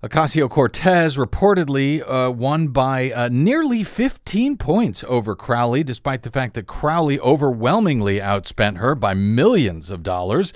Ocasio 0.00 0.48
Cortez 0.48 1.16
reportedly 1.16 2.04
uh, 2.08 2.30
won 2.30 2.68
by 2.68 3.10
uh, 3.10 3.28
nearly 3.32 3.82
15 3.82 4.56
points 4.56 5.02
over 5.08 5.34
Crowley, 5.34 5.82
despite 5.82 6.22
the 6.22 6.30
fact 6.30 6.54
that 6.54 6.68
Crowley 6.68 7.18
overwhelmingly 7.18 8.20
outspent 8.20 8.76
her 8.76 8.94
by 8.94 9.12
millions 9.14 9.90
of 9.90 10.04
dollars 10.04 10.52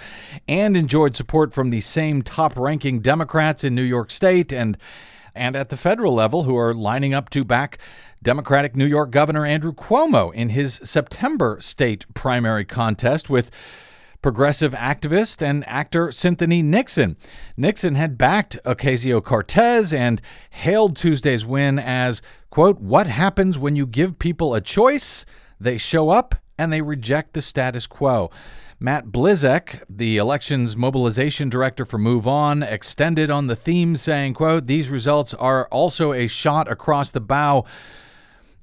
and 0.46 0.76
enjoyed 0.76 1.16
support 1.16 1.52
from 1.52 1.70
the 1.70 1.80
same 1.80 2.22
top 2.22 2.56
ranking 2.56 3.00
Democrats 3.00 3.64
in 3.64 3.74
New 3.74 3.82
York 3.82 4.12
State 4.12 4.52
and, 4.52 4.78
and 5.34 5.56
at 5.56 5.70
the 5.70 5.76
federal 5.76 6.14
level 6.14 6.44
who 6.44 6.56
are 6.56 6.72
lining 6.72 7.12
up 7.12 7.28
to 7.30 7.44
back 7.44 7.78
Democratic 8.22 8.76
New 8.76 8.86
York 8.86 9.10
Governor 9.10 9.44
Andrew 9.44 9.72
Cuomo 9.72 10.32
in 10.32 10.50
his 10.50 10.80
September 10.84 11.58
state 11.60 12.06
primary 12.14 12.64
contest 12.64 13.28
with 13.28 13.50
progressive 14.22 14.72
activist 14.72 15.42
and 15.42 15.66
actor 15.68 16.10
Cynthia 16.12 16.62
Nixon. 16.62 17.16
Nixon 17.56 17.96
had 17.96 18.16
backed 18.16 18.58
Ocasio 18.64 19.22
Cortez 19.22 19.92
and 19.92 20.22
hailed 20.50 20.96
Tuesday's 20.96 21.44
win 21.44 21.78
as, 21.78 22.22
quote, 22.50 22.80
what 22.80 23.06
happens 23.06 23.58
when 23.58 23.76
you 23.76 23.86
give 23.86 24.18
people 24.18 24.54
a 24.54 24.60
choice? 24.60 25.26
They 25.60 25.76
show 25.76 26.10
up 26.10 26.36
and 26.56 26.72
they 26.72 26.80
reject 26.80 27.34
the 27.34 27.42
status 27.42 27.86
quo. 27.86 28.30
Matt 28.78 29.06
Blizek, 29.06 29.82
the 29.88 30.16
elections 30.16 30.76
mobilization 30.76 31.48
director 31.48 31.84
for 31.84 31.98
Move 31.98 32.26
On, 32.26 32.64
extended 32.64 33.30
on 33.30 33.46
the 33.46 33.54
theme, 33.54 33.96
saying, 33.96 34.34
quote, 34.34 34.66
these 34.66 34.88
results 34.88 35.34
are 35.34 35.68
also 35.68 36.12
a 36.12 36.26
shot 36.26 36.70
across 36.70 37.10
the 37.10 37.20
bow 37.20 37.64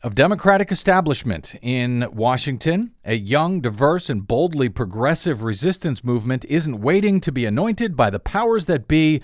of 0.01 0.15
Democratic 0.15 0.71
establishment 0.71 1.55
in 1.61 2.07
Washington, 2.13 2.91
a 3.03 3.15
young, 3.15 3.59
diverse, 3.59 4.09
and 4.09 4.25
boldly 4.25 4.69
progressive 4.69 5.43
resistance 5.43 6.05
movement 6.05 6.45
isn't 6.45 6.79
waiting 6.79 7.19
to 7.19 7.33
be 7.33 7.45
anointed 7.45 7.97
by 7.97 8.09
the 8.09 8.19
powers 8.19 8.65
that 8.65 8.87
be. 8.87 9.21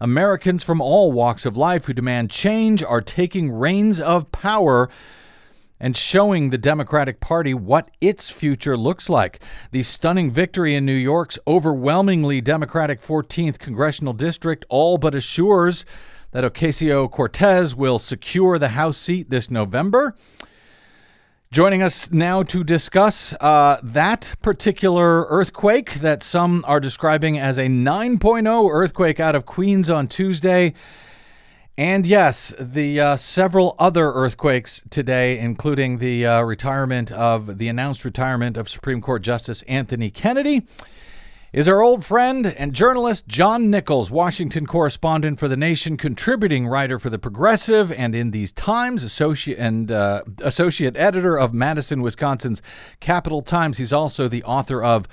Americans 0.00 0.64
from 0.64 0.80
all 0.80 1.12
walks 1.12 1.46
of 1.46 1.56
life 1.56 1.84
who 1.84 1.92
demand 1.92 2.30
change 2.30 2.82
are 2.82 3.00
taking 3.00 3.52
reins 3.52 4.00
of 4.00 4.32
power 4.32 4.90
and 5.78 5.96
showing 5.96 6.50
the 6.50 6.58
Democratic 6.58 7.20
Party 7.20 7.54
what 7.54 7.90
its 8.00 8.28
future 8.28 8.76
looks 8.76 9.08
like. 9.08 9.40
The 9.70 9.84
stunning 9.84 10.32
victory 10.32 10.74
in 10.74 10.84
New 10.84 10.92
York's 10.92 11.38
overwhelmingly 11.46 12.40
Democratic 12.40 13.00
14th 13.00 13.58
congressional 13.58 14.12
district 14.12 14.64
all 14.68 14.98
but 14.98 15.14
assures 15.14 15.84
that 16.32 16.44
Ocasio 16.44 17.10
Cortez 17.10 17.74
will 17.74 17.98
secure 17.98 18.58
the 18.58 18.68
House 18.68 18.98
seat 18.98 19.30
this 19.30 19.50
November. 19.50 20.14
Joining 21.52 21.80
us 21.80 22.10
now 22.10 22.42
to 22.42 22.64
discuss 22.64 23.32
uh, 23.40 23.78
that 23.82 24.34
particular 24.42 25.26
earthquake 25.28 25.94
that 25.94 26.22
some 26.22 26.64
are 26.66 26.80
describing 26.80 27.38
as 27.38 27.56
a 27.56 27.66
9.0 27.66 28.70
earthquake 28.70 29.20
out 29.20 29.34
of 29.34 29.46
Queens 29.46 29.88
on 29.88 30.08
Tuesday. 30.08 30.74
And 31.78 32.06
yes, 32.06 32.52
the 32.58 33.00
uh, 33.00 33.16
several 33.16 33.76
other 33.78 34.10
earthquakes 34.12 34.82
today, 34.90 35.38
including 35.38 35.98
the 35.98 36.26
uh, 36.26 36.42
retirement 36.42 37.12
of 37.12 37.58
the 37.58 37.68
announced 37.68 38.04
retirement 38.04 38.56
of 38.56 38.68
Supreme 38.68 39.00
Court 39.00 39.22
Justice 39.22 39.62
Anthony 39.68 40.10
Kennedy 40.10 40.66
is 41.56 41.66
our 41.66 41.80
old 41.80 42.04
friend 42.04 42.46
and 42.46 42.74
journalist 42.74 43.26
John 43.26 43.70
Nichols, 43.70 44.10
Washington 44.10 44.66
correspondent 44.66 45.40
for 45.40 45.48
The 45.48 45.56
Nation, 45.56 45.96
contributing 45.96 46.68
writer 46.68 46.98
for 46.98 47.08
The 47.08 47.18
Progressive, 47.18 47.90
and 47.90 48.14
in 48.14 48.30
these 48.30 48.52
times, 48.52 49.02
associate 49.02 49.58
and 49.58 49.90
uh, 49.90 50.22
associate 50.42 50.98
editor 50.98 51.38
of 51.38 51.54
Madison, 51.54 52.02
Wisconsin's 52.02 52.60
Capital 53.00 53.40
Times. 53.40 53.78
He's 53.78 53.90
also 53.90 54.28
the 54.28 54.44
author 54.44 54.84
of 54.84 55.08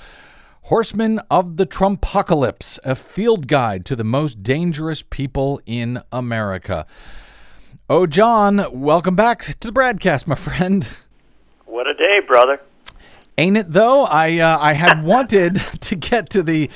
Horsemen 0.64 1.22
of 1.32 1.56
the 1.56 1.66
Trumpocalypse, 1.66 2.78
a 2.84 2.96
field 2.96 3.48
guide 3.48 3.86
to 3.86 3.96
the 3.96 4.04
most 4.04 4.44
dangerous 4.44 5.02
people 5.02 5.62
in 5.66 6.02
America. 6.12 6.86
Oh, 7.90 8.06
John, 8.06 8.66
welcome 8.70 9.16
back 9.16 9.44
to 9.62 9.72
the 9.72 9.72
BradCast, 9.72 10.28
my 10.28 10.36
friend. 10.36 10.90
What 11.64 11.88
a 11.88 11.94
day, 11.94 12.20
brother. 12.28 12.60
Ain't 13.38 13.58
it 13.58 13.72
though? 13.72 14.04
I 14.06 14.38
uh, 14.38 14.58
I 14.60 14.74
had 14.74 15.04
wanted 15.04 15.56
to 15.82 15.96
get 15.96 16.30
to 16.32 16.44
the 16.44 16.70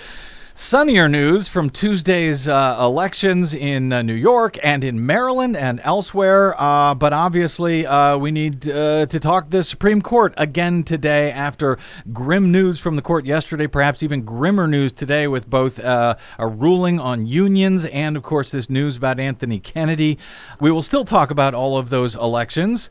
sunnier 0.56 1.08
news 1.08 1.48
from 1.48 1.70
Tuesday's 1.70 2.48
uh, 2.48 2.78
elections 2.80 3.54
in 3.54 3.93
uh, 3.93 4.02
New 4.02 4.15
York 4.15 4.58
and 4.63 4.84
in 4.84 5.06
Maryland 5.06 5.56
and 5.56 5.80
elsewhere, 5.84 6.60
uh, 6.60 6.96
but 6.96 7.13
obviously 7.13 7.86
uh, 7.86 8.17
we 8.17 8.32
need 8.32 8.67
uh, 8.67 9.06
to 9.06 9.20
talk 9.20 9.52
the 9.52 9.62
Supreme 9.62 10.02
Court 10.02 10.34
again 10.36 10.84
today 10.84 11.32
after 11.32 11.78
grim 12.12 12.52
news 12.52 12.80
from 12.80 12.96
the 12.96 13.04
court 13.04 13.28
yesterday, 13.28 13.67
perhaps 13.67 14.02
even 14.02 14.24
grimmer 14.24 14.67
news 14.67 14.91
today 14.91 15.28
with 15.28 15.48
both 15.48 15.80
uh, 15.80 16.15
a 16.39 16.48
ruling 16.48 17.00
on 17.00 17.28
unions 17.28 17.86
and, 17.86 18.17
of 18.17 18.24
course, 18.24 18.50
this 18.50 18.67
news 18.67 18.98
about 18.98 19.20
Anthony 19.20 19.60
Kennedy. 19.60 20.17
We 20.60 20.72
will 20.72 20.82
still 20.82 21.06
talk 21.06 21.30
about 21.30 21.54
all 21.54 21.78
of 21.78 21.91
those 21.91 22.15
elections. 22.15 22.89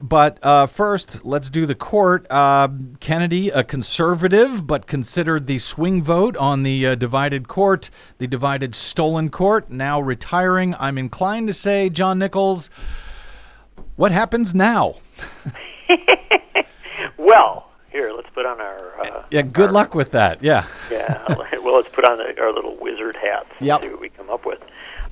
But 0.00 0.38
uh, 0.42 0.66
first, 0.66 1.24
let's 1.24 1.48
do 1.50 1.64
the 1.66 1.74
court. 1.74 2.26
Uh, 2.30 2.68
Kennedy, 3.00 3.48
a 3.50 3.64
conservative, 3.64 4.66
but 4.66 4.86
considered 4.86 5.46
the 5.46 5.58
swing 5.58 6.02
vote 6.02 6.36
on 6.36 6.62
the 6.62 6.86
uh, 6.86 6.94
divided 6.94 7.48
court, 7.48 7.90
the 8.18 8.26
divided 8.26 8.74
stolen 8.74 9.30
court, 9.30 9.70
now 9.70 10.00
retiring. 10.00 10.74
I'm 10.78 10.98
inclined 10.98 11.46
to 11.48 11.52
say, 11.54 11.88
John 11.88 12.18
Nichols, 12.18 12.70
what 13.96 14.12
happens 14.12 14.54
now? 14.54 14.96
Well, 17.18 17.70
here, 17.90 18.12
let's 18.14 18.28
put 18.34 18.46
on 18.46 18.60
our. 18.60 19.00
Uh, 19.00 19.22
Yeah, 19.30 19.42
good 19.42 19.66
our- 19.66 19.72
luck 19.72 19.94
with 19.94 20.10
that. 20.12 20.42
Yeah. 20.42 20.66
Yeah, 20.90 21.22
well, 21.62 21.74
let's 21.76 21.88
put 21.88 22.04
on 22.04 22.18
the, 22.18 22.38
our 22.40 22.52
little 22.52 22.76
wizard 22.76 23.16
hats 23.16 23.48
and 23.58 23.66
Yep. 23.66 23.82
see 23.82 23.88
what 23.88 24.00
we 24.00 24.08
come 24.10 24.30
up 24.30 24.44
with. 24.46 24.58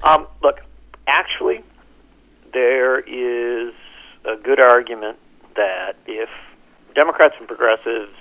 Um, 0.02 0.26
look, 0.42 0.60
actually, 1.06 1.62
there 2.52 3.00
is 3.00 3.72
a 4.24 4.36
good 4.36 4.60
argument 4.60 5.18
that 5.56 5.96
if 6.06 6.28
Democrats 6.94 7.34
and 7.38 7.46
progressives 7.48 8.12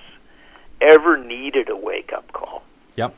ever 0.82 1.18
needed 1.18 1.70
a 1.70 1.76
wake 1.78 2.12
up 2.13 2.32
call, 2.34 2.63
Yep. 2.96 3.13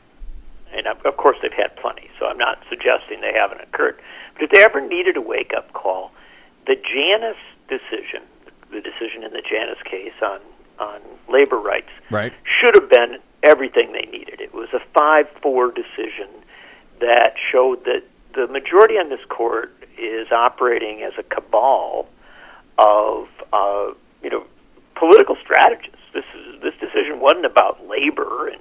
and 0.72 0.86
of 0.86 1.04
of 1.04 1.16
course 1.16 1.36
they've 1.42 1.52
had 1.52 1.74
plenty, 1.76 2.10
so 2.18 2.26
I'm 2.26 2.38
not 2.38 2.58
suggesting 2.68 3.20
they 3.20 3.32
haven't 3.32 3.60
occurred, 3.60 3.98
but 4.34 4.44
if 4.44 4.50
they 4.50 4.62
ever 4.62 4.80
needed 4.80 5.16
a 5.16 5.20
wake 5.20 5.52
up 5.56 5.72
call, 5.72 6.12
the 6.66 6.76
Janus 6.76 7.36
decision, 7.68 8.22
the 8.70 8.80
decision 8.80 9.22
in 9.24 9.32
the 9.32 9.42
Janus 9.42 9.78
case 9.84 10.14
on, 10.22 10.40
on 10.78 11.00
labor 11.28 11.58
rights, 11.58 11.90
Right. 12.10 12.32
should 12.44 12.74
have 12.74 12.88
been 12.88 13.18
everything 13.42 13.92
they 13.92 14.08
needed. 14.10 14.40
It 14.40 14.54
was 14.54 14.68
a 14.72 14.80
5 14.94 15.28
4 15.42 15.70
decision 15.72 16.28
that 17.00 17.34
showed 17.52 17.84
that 17.84 18.02
the 18.34 18.46
majority 18.48 18.94
on 18.98 19.08
this 19.08 19.24
court 19.28 19.72
is 19.98 20.30
operating 20.30 21.02
as 21.02 21.12
a 21.18 21.22
cabal 21.22 22.08
of, 22.78 23.28
uh, 23.52 23.92
you 24.22 24.30
know, 24.30 24.44
political 24.94 25.36
strategists. 25.42 26.00
This 26.12 26.24
is 26.34 26.62
this 26.62 26.74
decision 26.80 27.20
wasn't 27.20 27.44
about 27.46 27.86
labor 27.86 28.48
and 28.48 28.60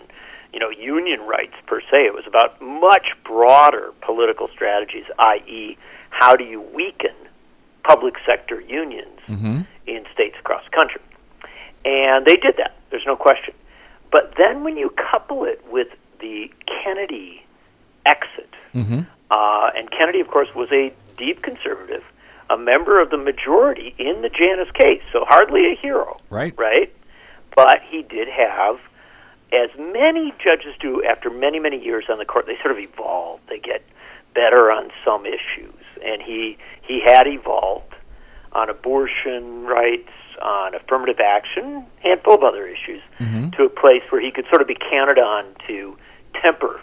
you 0.53 0.59
know 0.59 0.69
union 0.69 1.21
rights 1.21 1.55
per 1.65 1.79
se. 1.81 2.05
It 2.05 2.13
was 2.13 2.25
about 2.27 2.61
much 2.61 3.07
broader 3.23 3.93
political 4.01 4.47
strategies, 4.49 5.05
i.e., 5.17 5.77
how 6.09 6.35
do 6.35 6.43
you 6.43 6.61
weaken 6.61 7.15
public 7.83 8.15
sector 8.25 8.59
unions 8.61 9.19
in 9.87 10.05
states 10.13 10.35
across 10.39 10.63
the 10.65 10.71
country? 10.71 11.01
And 11.85 12.25
they 12.25 12.35
did 12.35 12.55
that. 12.57 12.75
There's 12.89 13.05
no 13.05 13.15
question. 13.15 13.53
But 14.11 14.33
then 14.37 14.63
when 14.63 14.75
you 14.77 14.89
couple 14.89 15.43
it 15.45 15.63
with 15.69 15.89
the 16.19 16.49
Kennedy 16.65 17.43
exit, 18.05 18.49
uh, 19.31 19.69
and 19.75 19.89
Kennedy, 19.91 20.19
of 20.19 20.27
course, 20.27 20.47
was 20.55 20.69
a 20.71 20.93
deep 21.17 21.41
conservative, 21.41 22.03
a 22.49 22.57
member 22.57 23.01
of 23.01 23.09
the 23.09 23.17
majority 23.17 23.95
in 23.97 24.21
the 24.21 24.29
Janus 24.29 24.69
case, 24.73 25.01
so 25.11 25.25
hardly 25.27 25.71
a 25.71 25.75
hero, 25.75 26.17
Right. 26.29 26.53
right? 26.57 26.93
But 27.55 27.79
he 27.89 28.03
did 28.03 28.27
have, 28.27 28.77
as 29.51 29.69
many 29.77 30.33
judges 30.43 30.75
do 30.79 31.03
after 31.03 31.29
many, 31.29 31.59
many 31.59 31.83
years 31.83 32.05
on 32.09 32.17
the 32.17 32.25
court, 32.25 32.45
they 32.45 32.57
sort 32.61 32.71
of 32.71 32.79
evolve. 32.79 33.39
They 33.49 33.59
get 33.59 33.81
better 34.33 34.69
on 34.71 34.91
some 35.05 35.25
issues, 35.25 35.73
and 36.03 36.21
he 36.21 36.57
he 36.81 37.01
had 37.03 37.25
evolved 37.27 37.93
on 38.51 38.69
abortion 38.69 39.65
rights, 39.65 40.11
on 40.41 40.75
affirmative 40.75 41.19
action, 41.19 41.85
handful 42.03 42.35
of 42.35 42.43
other 42.43 42.67
issues, 42.67 43.01
mm-hmm. 43.19 43.49
to 43.51 43.63
a 43.63 43.69
place 43.69 44.03
where 44.09 44.21
he 44.21 44.31
could 44.31 44.45
sort 44.49 44.61
of 44.61 44.67
be 44.67 44.75
counted 44.91 45.17
on 45.17 45.45
to 45.67 45.97
temper 46.41 46.79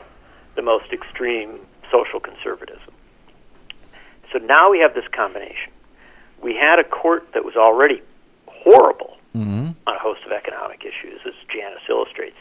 the 0.57 0.63
most 0.63 0.93
extreme 0.93 1.59
social 1.91 2.21
conservatism. 2.21 2.92
So 4.33 4.39
now 4.39 4.71
we 4.71 4.79
have 4.81 4.95
this 4.95 5.05
combination. 5.15 5.73
We 6.43 6.55
had 6.55 6.79
a 6.79 6.85
court 6.85 7.29
that 7.35 7.45
was 7.45 7.55
already 7.57 8.03
horrible 8.47 9.17
on 9.87 9.95
a 9.97 9.99
host 9.99 10.21
of 10.25 10.33
economic 10.33 10.85
issues, 10.85 11.21
as 11.27 11.35
Janus 11.49 11.83
illustrates. 11.89 12.37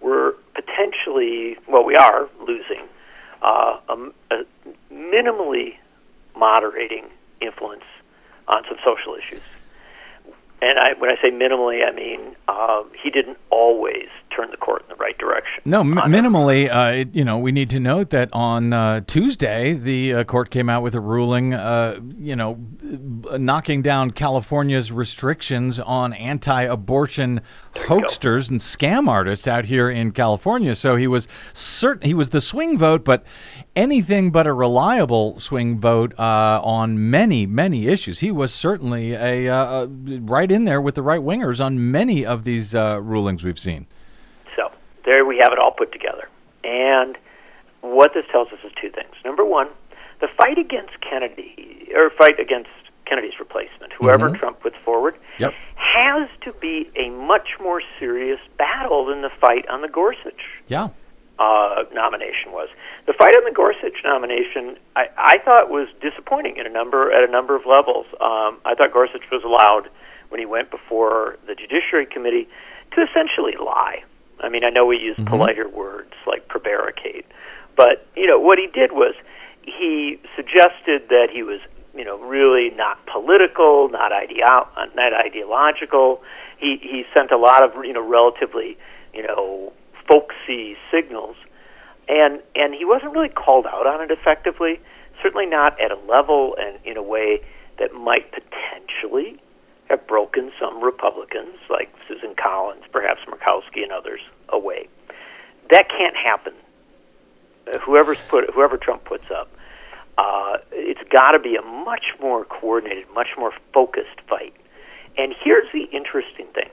We're 0.00 0.32
potentially, 0.54 1.56
well, 1.68 1.84
we 1.84 1.96
are 1.96 2.28
losing 2.46 2.82
uh, 3.42 3.78
a, 3.88 3.94
a 4.30 4.44
minimally 4.92 5.76
moderating 6.36 7.06
influence 7.40 7.84
on 8.48 8.62
some 8.68 8.78
social 8.84 9.14
issues. 9.14 9.42
And 10.62 10.78
I, 10.78 10.94
when 10.98 11.10
I 11.10 11.16
say 11.20 11.30
minimally, 11.30 11.86
I 11.86 11.92
mean 11.92 12.36
um, 12.48 12.90
he 13.02 13.10
didn't 13.10 13.38
always 13.50 14.08
turn 14.30 14.50
the 14.50 14.56
court 14.56 14.82
in 14.82 14.88
the 14.88 14.96
right 14.96 15.16
direction. 15.18 15.62
No, 15.64 15.80
m- 15.80 15.94
minimally, 15.94 16.68
uh, 16.68 16.92
it, 17.00 17.14
you 17.14 17.24
know, 17.24 17.38
we 17.38 17.52
need 17.52 17.70
to 17.70 17.80
note 17.80 18.10
that 18.10 18.28
on 18.32 18.72
uh, 18.72 19.00
Tuesday, 19.06 19.72
the 19.72 20.14
uh, 20.14 20.24
court 20.24 20.50
came 20.50 20.68
out 20.68 20.82
with 20.82 20.94
a 20.94 21.00
ruling, 21.00 21.54
uh, 21.54 22.00
you 22.18 22.36
know, 22.36 22.58
knocking 22.82 23.82
down 23.82 24.10
California's 24.10 24.92
restrictions 24.92 25.80
on 25.80 26.12
anti-abortion 26.12 27.40
hoaxsters 27.74 28.50
and 28.50 28.60
scam 28.60 29.08
artists 29.08 29.46
out 29.46 29.66
here 29.66 29.90
in 29.90 30.12
California. 30.12 30.74
So 30.74 30.96
he 30.96 31.06
was 31.06 31.28
certain 31.52 32.06
he 32.06 32.14
was 32.14 32.30
the 32.30 32.40
swing 32.40 32.78
vote, 32.78 33.04
but 33.04 33.24
anything 33.74 34.30
but 34.30 34.46
a 34.46 34.52
reliable 34.52 35.38
swing 35.38 35.78
vote 35.78 36.14
uh, 36.18 36.60
on 36.62 37.10
many, 37.10 37.46
many 37.46 37.86
issues. 37.88 38.20
He 38.20 38.30
was 38.30 38.52
certainly 38.52 39.12
a 39.12 39.48
uh, 39.48 39.86
right 39.86 40.50
in 40.50 40.64
there 40.64 40.80
with 40.80 40.94
the 40.94 41.02
right 41.02 41.20
wingers 41.20 41.64
on 41.64 41.90
many 41.90 42.24
of 42.24 42.44
these 42.44 42.74
uh, 42.74 43.00
rulings 43.02 43.44
we've 43.44 43.58
seen. 43.58 43.86
There 45.06 45.24
we 45.24 45.38
have 45.38 45.52
it 45.52 45.58
all 45.58 45.70
put 45.70 45.92
together. 45.92 46.28
And 46.64 47.16
what 47.80 48.12
this 48.12 48.24
tells 48.30 48.48
us 48.48 48.58
is 48.64 48.72
two 48.80 48.90
things. 48.90 49.14
Number 49.24 49.44
one, 49.44 49.68
the 50.20 50.28
fight 50.36 50.58
against 50.58 51.00
Kennedy, 51.00 51.88
or 51.94 52.10
fight 52.10 52.38
against 52.40 52.70
Kennedy's 53.06 53.38
replacement, 53.38 53.92
whoever 53.92 54.30
Trump 54.36 54.60
puts 54.60 54.76
forward, 54.84 55.14
Yep. 55.38 55.54
has 55.76 56.28
to 56.42 56.52
be 56.54 56.90
a 56.96 57.08
much 57.10 57.48
more 57.62 57.80
serious 58.00 58.40
battle 58.58 59.04
than 59.06 59.22
the 59.22 59.30
fight 59.40 59.64
on 59.68 59.80
the 59.82 59.88
Gorsuch 59.88 60.42
Yeah. 60.66 60.88
uh, 61.38 61.84
nomination 61.92 62.50
was. 62.50 62.68
The 63.06 63.12
fight 63.12 63.36
on 63.36 63.44
the 63.44 63.52
Gorsuch 63.52 64.02
nomination, 64.04 64.76
I, 64.96 65.08
I 65.16 65.38
thought 65.44 65.70
was 65.70 65.86
disappointing 66.00 66.56
in 66.56 66.66
a 66.66 66.70
number 66.70 67.12
at 67.12 67.28
a 67.28 67.30
number 67.30 67.54
of 67.54 67.64
levels. 67.66 68.06
Um, 68.20 68.58
I 68.64 68.74
thought 68.74 68.92
Gorsuch 68.92 69.30
was 69.30 69.44
allowed 69.44 69.88
when 70.30 70.40
he 70.40 70.46
went 70.46 70.70
before 70.72 71.36
the 71.46 71.54
Judiciary 71.54 72.06
Committee 72.06 72.48
to 72.96 73.02
essentially 73.02 73.54
lie. 73.62 74.02
I 74.40 74.48
mean, 74.48 74.64
I 74.64 74.70
know 74.70 74.84
we 74.84 74.98
use 74.98 75.16
politer 75.26 75.68
words 75.68 76.12
like 76.26 76.48
prevaricate, 76.48 77.24
but 77.76 78.06
you 78.16 78.26
know 78.26 78.38
what 78.38 78.58
he 78.58 78.66
did 78.66 78.92
was 78.92 79.14
he 79.62 80.18
suggested 80.34 81.08
that 81.08 81.28
he 81.32 81.42
was 81.42 81.60
you 81.94 82.04
know 82.04 82.18
really 82.18 82.70
not 82.76 82.98
political, 83.06 83.88
not 83.88 84.12
ideo- 84.12 84.68
uh, 84.76 84.86
not 84.94 85.12
ideological. 85.12 86.22
He 86.58 86.78
he 86.82 87.04
sent 87.16 87.30
a 87.30 87.38
lot 87.38 87.62
of 87.62 87.84
you 87.84 87.92
know 87.92 88.06
relatively 88.06 88.76
you 89.14 89.22
know 89.22 89.72
folksy 90.08 90.76
signals, 90.92 91.36
and 92.08 92.40
and 92.54 92.74
he 92.74 92.84
wasn't 92.84 93.12
really 93.12 93.30
called 93.30 93.66
out 93.66 93.86
on 93.86 94.02
it 94.02 94.10
effectively. 94.10 94.80
Certainly 95.22 95.46
not 95.46 95.80
at 95.80 95.90
a 95.90 95.98
level 96.06 96.54
and 96.60 96.78
in 96.84 96.98
a 96.98 97.02
way 97.02 97.40
that 97.78 97.94
might 97.94 98.30
potentially 98.32 99.40
have 99.88 100.06
broken 100.06 100.50
some 100.60 100.82
Republicans 100.82 101.56
like 101.70 101.92
Susan 102.08 102.34
Collins, 102.34 102.84
perhaps 102.92 103.20
Murkowski, 103.28 103.82
and 103.82 103.92
others 103.92 104.20
away. 104.48 104.88
That 105.70 105.88
can't 105.88 106.16
happen. 106.16 106.54
Whoever's 107.84 108.18
put 108.28 108.48
whoever 108.54 108.76
Trump 108.76 109.04
puts 109.04 109.24
up, 109.30 109.50
uh, 110.18 110.58
it's 110.70 111.00
got 111.10 111.32
to 111.32 111.38
be 111.38 111.56
a 111.56 111.62
much 111.62 112.04
more 112.20 112.44
coordinated, 112.44 113.06
much 113.14 113.30
more 113.36 113.52
focused 113.74 114.20
fight. 114.28 114.54
And 115.18 115.34
here's 115.42 115.66
the 115.72 115.84
interesting 115.96 116.46
thing: 116.54 116.70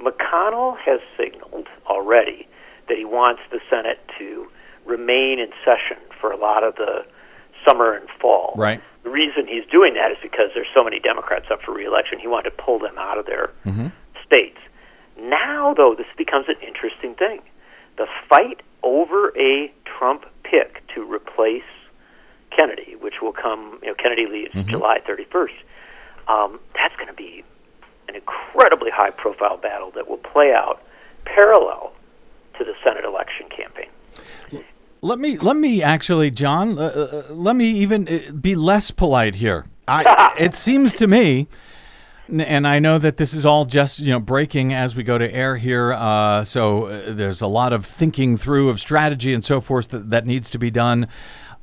McConnell 0.00 0.76
has 0.78 1.00
signaled 1.16 1.68
already 1.86 2.46
that 2.88 2.96
he 2.96 3.04
wants 3.04 3.42
the 3.50 3.60
Senate 3.68 3.98
to 4.18 4.46
remain 4.84 5.40
in 5.40 5.50
session 5.64 6.00
for 6.20 6.30
a 6.30 6.36
lot 6.36 6.62
of 6.62 6.76
the 6.76 7.04
summer 7.66 7.94
and 7.94 8.08
fall. 8.20 8.54
Right. 8.56 8.80
The 9.04 9.10
reason 9.10 9.46
he's 9.46 9.66
doing 9.70 9.94
that 9.94 10.10
is 10.10 10.18
because 10.22 10.50
there's 10.54 10.70
so 10.76 10.82
many 10.82 10.98
Democrats 11.00 11.46
up 11.50 11.62
for 11.62 11.72
reelection. 11.72 12.18
He 12.18 12.26
wanted 12.26 12.50
to 12.50 12.56
pull 12.62 12.78
them 12.78 12.98
out 12.98 13.18
of 13.18 13.26
their 13.26 13.50
states. 14.24 14.58
Now, 15.18 15.74
though, 15.74 15.94
this 15.96 16.06
becomes 16.16 16.46
an 16.48 16.56
interesting 16.66 17.14
thing. 17.14 17.40
The 17.96 18.06
fight 18.28 18.60
over 18.82 19.28
a 19.38 19.72
Trump 19.84 20.26
pick 20.42 20.82
to 20.94 21.02
replace 21.02 21.62
Kennedy, 22.54 22.96
which 23.00 23.14
will 23.22 23.32
come, 23.32 23.78
you 23.82 23.88
know, 23.88 23.94
Kennedy 23.94 24.26
leaves 24.26 24.54
July 24.68 25.00
31st. 25.08 25.56
Um, 26.28 26.60
that's 26.74 26.94
going 26.96 27.08
to 27.08 27.14
be 27.14 27.44
an 28.08 28.14
incredibly 28.16 28.90
high-profile 28.90 29.58
battle 29.58 29.90
that 29.94 30.08
will 30.08 30.18
play 30.18 30.52
out 30.52 30.82
parallel 31.24 31.92
to 32.58 32.64
the 32.64 32.72
Senate 32.84 33.04
election 33.04 33.46
campaign. 33.54 33.90
Let 35.02 35.18
me 35.18 35.38
let 35.38 35.56
me 35.56 35.82
actually, 35.82 36.30
John. 36.30 36.78
Uh, 36.78 36.82
uh, 36.82 37.32
let 37.32 37.56
me 37.56 37.66
even 37.70 38.08
uh, 38.08 38.32
be 38.32 38.54
less 38.54 38.90
polite 38.90 39.36
here. 39.36 39.66
I, 39.86 40.34
it 40.38 40.54
seems 40.54 40.94
to 40.94 41.06
me, 41.06 41.48
and 42.28 42.66
I 42.66 42.78
know 42.78 42.98
that 42.98 43.16
this 43.16 43.34
is 43.34 43.44
all 43.46 43.64
just 43.64 43.98
you 43.98 44.10
know 44.12 44.20
breaking 44.20 44.72
as 44.72 44.96
we 44.96 45.02
go 45.02 45.18
to 45.18 45.32
air 45.32 45.56
here. 45.56 45.92
Uh, 45.92 46.44
so 46.44 46.86
uh, 46.86 47.12
there's 47.12 47.42
a 47.42 47.46
lot 47.46 47.72
of 47.72 47.84
thinking 47.84 48.36
through 48.36 48.68
of 48.68 48.80
strategy 48.80 49.34
and 49.34 49.44
so 49.44 49.60
forth 49.60 49.88
that, 49.88 50.10
that 50.10 50.26
needs 50.26 50.50
to 50.50 50.58
be 50.58 50.70
done. 50.70 51.08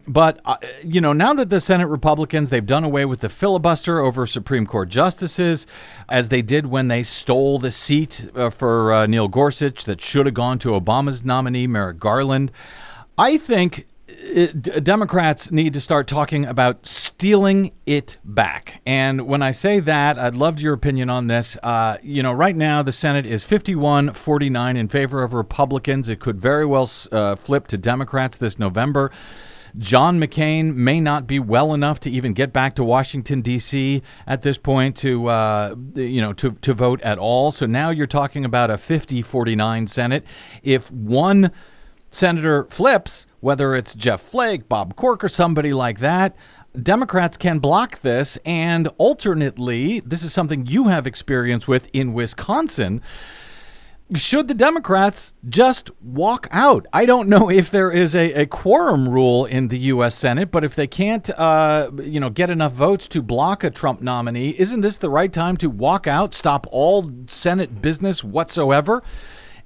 But 0.08 0.42
uh, 0.44 0.58
you 0.84 1.00
know, 1.00 1.14
now 1.14 1.34
that 1.34 1.50
the 1.50 1.62
Senate 1.62 1.88
Republicans 1.88 2.50
they've 2.50 2.66
done 2.66 2.84
away 2.84 3.06
with 3.06 3.22
the 3.22 3.30
filibuster 3.30 4.00
over 4.00 4.26
Supreme 4.26 4.66
Court 4.66 4.90
justices, 4.90 5.66
as 6.10 6.30
they 6.30 6.42
did 6.42 6.66
when 6.66 6.90
they 6.90 7.04
stole 7.04 7.58
the 7.58 7.72
seat 7.72 8.30
uh, 8.36 8.50
for 8.50 8.92
uh, 8.92 9.06
Neil 9.08 9.30
Gorsuch 9.30 9.86
that 9.86 10.02
should 10.02 10.26
have 10.26 10.36
gone 10.36 10.60
to 10.60 10.70
Obama's 10.70 11.24
nominee 11.24 11.68
Merrick 11.68 12.00
Garland. 12.00 12.52
I 13.18 13.38
think 13.38 13.86
uh, 14.10 14.48
d- 14.48 14.80
Democrats 14.82 15.52
need 15.52 15.74
to 15.74 15.82
start 15.82 16.08
talking 16.08 16.46
about 16.46 16.86
stealing 16.86 17.72
it 17.86 18.18
back. 18.24 18.82
And 18.86 19.28
when 19.28 19.42
I 19.42 19.52
say 19.52 19.80
that, 19.82 20.18
I'd 20.18 20.36
love 20.36 20.60
your 20.60 20.74
opinion 20.74 21.10
on 21.10 21.28
this. 21.28 21.58
Uh, 21.62 21.98
you 22.02 22.24
know, 22.24 22.34
right 22.34 22.56
now 22.56 22.82
the 22.82 22.92
Senate 22.92 23.26
is 23.26 23.44
51 23.44 24.14
49 24.14 24.78
in 24.78 24.88
favor 24.88 25.24
of 25.24 25.34
Republicans. 25.34 26.10
It 26.10 26.20
could 26.20 26.40
very 26.40 26.66
well 26.66 26.90
uh, 27.12 27.36
flip 27.36 27.68
to 27.68 27.78
Democrats 27.78 28.38
this 28.38 28.58
November. 28.58 29.12
John 29.78 30.20
McCain 30.20 30.76
may 30.76 31.00
not 31.00 31.26
be 31.26 31.40
well 31.40 31.74
enough 31.74 32.00
to 32.02 32.12
even 32.12 32.34
get 32.34 32.54
back 32.54 32.76
to 32.76 32.84
Washington 32.84 33.42
D.C. 33.42 34.04
at 34.28 34.44
this 34.44 34.58
point 34.58 34.96
to 34.98 35.28
uh, 35.28 35.76
you 35.96 36.22
know 36.22 36.34
to 36.34 36.52
to 36.52 36.74
vote 36.76 37.02
at 37.02 37.18
all. 37.18 37.52
So 37.52 37.66
now 37.66 37.90
you're 37.90 38.06
talking 38.06 38.46
about 38.46 38.70
a 38.70 38.76
50-49 38.76 39.90
Senate. 39.90 40.26
If 40.62 40.92
one 40.92 41.52
senator 42.14 42.66
flips, 42.70 43.28
whether 43.40 43.76
it's 43.76 43.94
Jeff 43.94 44.22
Flake, 44.22 44.70
Bob 44.70 44.96
Corker, 44.96 45.28
somebody 45.28 45.74
like 45.74 46.00
that, 46.00 46.36
Democrats 46.82 47.38
can 47.38 47.60
block 47.60 48.02
this. 48.02 48.38
And 48.46 48.88
alternately, 48.98 50.00
this 50.02 50.24
is 50.24 50.34
something 50.34 50.66
you 50.66 50.88
have 50.88 51.06
experience 51.06 51.68
with 51.68 51.88
in 51.94 52.14
Wisconsin. 52.14 53.02
Should 54.16 54.48
the 54.48 54.54
Democrats 54.54 55.34
just 55.50 55.90
walk 56.02 56.48
out? 56.52 56.86
I 56.94 57.06
don't 57.06 57.30
know 57.30 57.50
if 57.50 57.72
there 57.72 57.90
is 57.90 58.16
a, 58.16 58.34
a 58.34 58.46
quorum 58.46 59.10
rule 59.10 59.46
in 59.46 59.70
the 59.70 59.80
U.S. 59.80 60.14
Senate, 60.14 60.52
but 60.52 60.64
if 60.64 60.76
they 60.76 60.88
can't, 60.88 61.28
uh, 61.32 61.90
you 62.00 62.20
know, 62.20 62.30
get 62.30 62.50
enough 62.50 62.74
votes 62.74 63.08
to 63.10 63.22
block 63.22 63.64
a 63.64 63.72
Trump 63.72 64.02
nominee, 64.02 64.56
isn't 64.60 64.82
this 64.82 64.98
the 64.98 65.10
right 65.10 65.32
time 65.32 65.58
to 65.58 65.70
walk 65.70 66.06
out, 66.06 66.34
stop 66.34 66.68
all 66.70 67.10
Senate 67.28 67.82
business 67.82 68.24
whatsoever? 68.24 69.02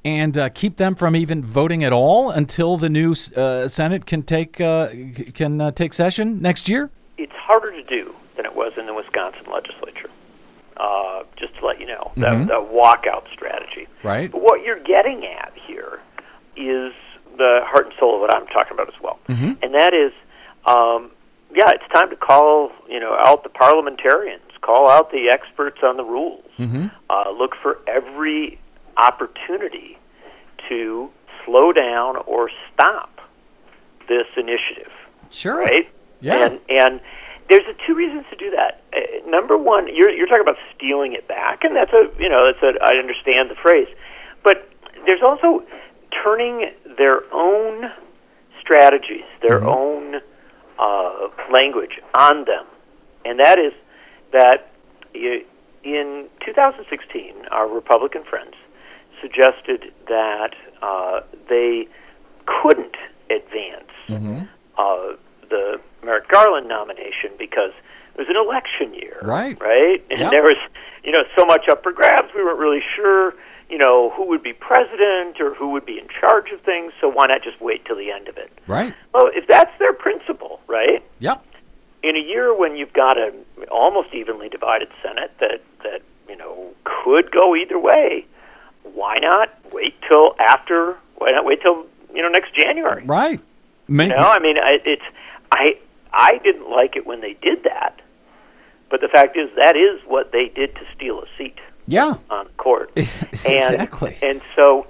And 0.07 0.37
uh, 0.37 0.47
keep 0.49 0.77
them 0.77 0.95
from 0.95 1.15
even 1.17 1.43
voting 1.43 1.83
at 1.83 1.91
all 1.91 2.31
until 2.31 2.77
the 2.77 2.87
new 2.89 3.13
uh, 3.35 3.67
Senate 3.67 4.05
can 4.05 4.23
take 4.23 4.61
uh, 4.61 4.87
can 5.33 5.59
uh, 5.59 5.71
take 5.71 5.93
session 5.93 6.41
next 6.41 6.69
year? 6.69 6.89
It's 7.17 7.33
harder 7.33 7.71
to 7.71 7.83
do 7.83 8.15
than 8.37 8.45
it 8.45 8.55
was 8.55 8.71
in 8.77 8.85
the 8.85 8.93
Wisconsin 8.93 9.45
legislature. 9.51 10.09
Uh, 10.77 11.23
just 11.35 11.55
to 11.57 11.65
let 11.65 11.79
you 11.79 11.87
know, 11.87 12.11
the, 12.15 12.21
the 12.47 12.61
walkout 12.71 13.23
strategy. 13.33 13.87
Right. 14.03 14.31
But 14.31 14.41
what 14.43 14.63
you're 14.63 14.79
getting 14.83 15.25
at 15.25 15.51
here 15.65 15.99
is 16.55 16.93
the 17.35 17.61
heart 17.65 17.87
and 17.87 17.95
soul 17.99 18.13
of 18.15 18.21
what 18.21 18.35
I'm 18.35 18.45
talking 18.47 18.73
about 18.73 18.87
as 18.87 19.01
well, 19.01 19.17
Mhm. 19.27 19.57
and 19.63 19.73
that 19.73 19.93
is, 19.95 20.13
um, 20.67 21.09
yeah, 21.51 21.71
it's 21.71 21.87
time 21.91 22.09
to 22.11 22.15
call 22.15 22.71
you 22.87 22.99
know 22.99 23.15
out 23.25 23.41
the 23.43 23.49
parliamentarians, 23.49 24.43
call 24.61 24.87
out 24.87 25.11
the 25.11 25.29
experts 25.33 25.79
on 25.83 25.97
the 25.97 26.03
rules, 26.05 26.43
Mm-hmm. 26.59 26.85
uh, 27.09 27.31
look 27.31 27.55
for 27.61 27.79
every 27.87 28.59
opportunity 28.97 29.96
to 30.69 31.09
slow 31.45 31.71
down 31.71 32.17
or 32.25 32.49
stop 32.73 33.09
this 34.07 34.27
initiative. 34.37 34.91
Sure. 35.29 35.57
Right. 35.59 35.89
Yeah. 36.21 36.45
And 36.45 36.59
and 36.69 37.01
there's 37.49 37.65
a, 37.69 37.73
two 37.87 37.95
reasons 37.95 38.25
to 38.29 38.35
do 38.35 38.51
that. 38.51 38.81
Uh, 38.93 39.29
number 39.29 39.57
one, 39.57 39.87
you're 39.93 40.11
you're 40.11 40.27
talking 40.27 40.41
about 40.41 40.57
stealing 40.75 41.13
it 41.13 41.27
back, 41.27 41.63
and 41.63 41.75
that's 41.75 41.91
a 41.93 42.09
you 42.21 42.29
know 42.29 42.51
that's 42.51 42.63
a 42.63 42.81
I 42.83 42.95
understand 42.97 43.49
the 43.49 43.55
phrase, 43.61 43.87
but 44.43 44.69
there's 45.05 45.21
also 45.23 45.63
turning 46.23 46.71
their 46.97 47.21
own 47.33 47.91
strategies, 48.61 49.23
their 49.41 49.59
Mhm. 49.61 49.75
own 49.75 50.21
uh, 50.79 51.27
language 51.51 51.99
on 52.17 52.45
them, 52.45 52.65
and 53.25 53.39
that 53.39 53.57
is 53.59 53.73
that 54.31 54.69
i- 55.15 55.43
in 55.83 56.27
2016, 56.45 57.33
our 57.51 57.67
Republican 57.67 58.23
friends 58.23 58.53
suggested 59.21 59.91
that 60.07 60.53
uh, 60.81 61.21
they 61.49 61.87
couldn't 62.45 62.95
advance 63.29 63.83
Mm-hmm. 64.09 64.43
uh, 64.77 65.17
the 65.49 65.81
Merrick 66.03 66.29
Garland 66.29 66.67
nomination 66.69 67.31
because 67.37 67.71
it 68.15 68.17
was 68.17 68.27
an 68.29 68.37
election 68.37 68.93
year, 68.93 69.17
Right. 69.21 69.59
Right, 69.59 70.01
and 70.09 70.19
Yep. 70.21 70.31
there 70.31 70.43
was, 70.43 70.55
you 71.03 71.11
know, 71.11 71.23
so 71.37 71.45
much 71.45 71.67
up 71.69 71.83
for 71.83 71.91
grabs. 71.91 72.29
We 72.33 72.41
weren't 72.43 72.57
really 72.59 72.81
sure, 72.95 73.33
you 73.69 73.77
know, 73.77 74.11
who 74.15 74.25
would 74.27 74.41
be 74.43 74.53
president 74.53 75.41
or 75.41 75.53
who 75.55 75.71
would 75.71 75.85
be 75.85 75.99
in 75.99 76.07
charge 76.19 76.51
of 76.53 76.61
things. 76.61 76.93
So 77.01 77.09
why 77.09 77.27
not 77.27 77.43
just 77.43 77.59
wait 77.59 77.83
till 77.85 77.97
the 77.97 78.11
end 78.11 78.29
of 78.29 78.37
it? 78.37 78.49
Right. 78.65 78.93
Well, 79.13 79.29
if 79.33 79.45
that's 79.47 79.71
their 79.77 79.93
principle, 79.93 80.61
right? 80.67 81.03
Yep. 81.19 81.43
In 82.03 82.15
a 82.15 82.19
year 82.19 82.57
when 82.57 82.77
you've 82.77 82.93
got 82.93 83.17
an 83.17 83.33
almost 83.69 84.13
evenly 84.13 84.47
divided 84.47 84.87
Senate 85.03 85.31
that 85.41 85.61
that 85.83 86.01
you 86.29 86.37
know 86.37 86.71
could 86.85 87.29
go 87.31 87.55
either 87.55 87.77
way, 87.79 88.25
why 88.93 89.17
not 89.19 89.49
wait 89.71 89.93
till 90.09 90.35
after? 90.39 90.97
Why 91.17 91.31
not 91.31 91.45
wait 91.45 91.61
till 91.61 91.85
you 92.13 92.21
know 92.21 92.29
next 92.29 92.53
January? 92.55 93.03
Right. 93.05 93.39
Make, 93.87 94.09
You 94.09 94.17
know, 94.17 94.23
I 94.27 94.39
mean, 94.39 94.57
I, 94.57 94.77
it's 94.85 95.01
I 95.51 95.77
I 96.11 96.37
didn't 96.43 96.69
like 96.69 96.95
it 96.95 97.05
when 97.05 97.21
they 97.21 97.33
did 97.41 97.63
that, 97.63 98.01
but 98.89 99.01
the 99.01 99.07
fact 99.07 99.37
is 99.37 99.49
that 99.55 99.75
is 99.77 100.01
what 100.07 100.31
they 100.31 100.49
did 100.53 100.75
to 100.75 100.81
steal 100.95 101.19
a 101.21 101.25
seat 101.37 101.57
yeah. 101.87 102.15
on 102.29 102.47
the 102.47 102.53
court, 102.57 102.91
Exactly. 103.45 104.17
and 104.21 104.41
so 104.55 104.87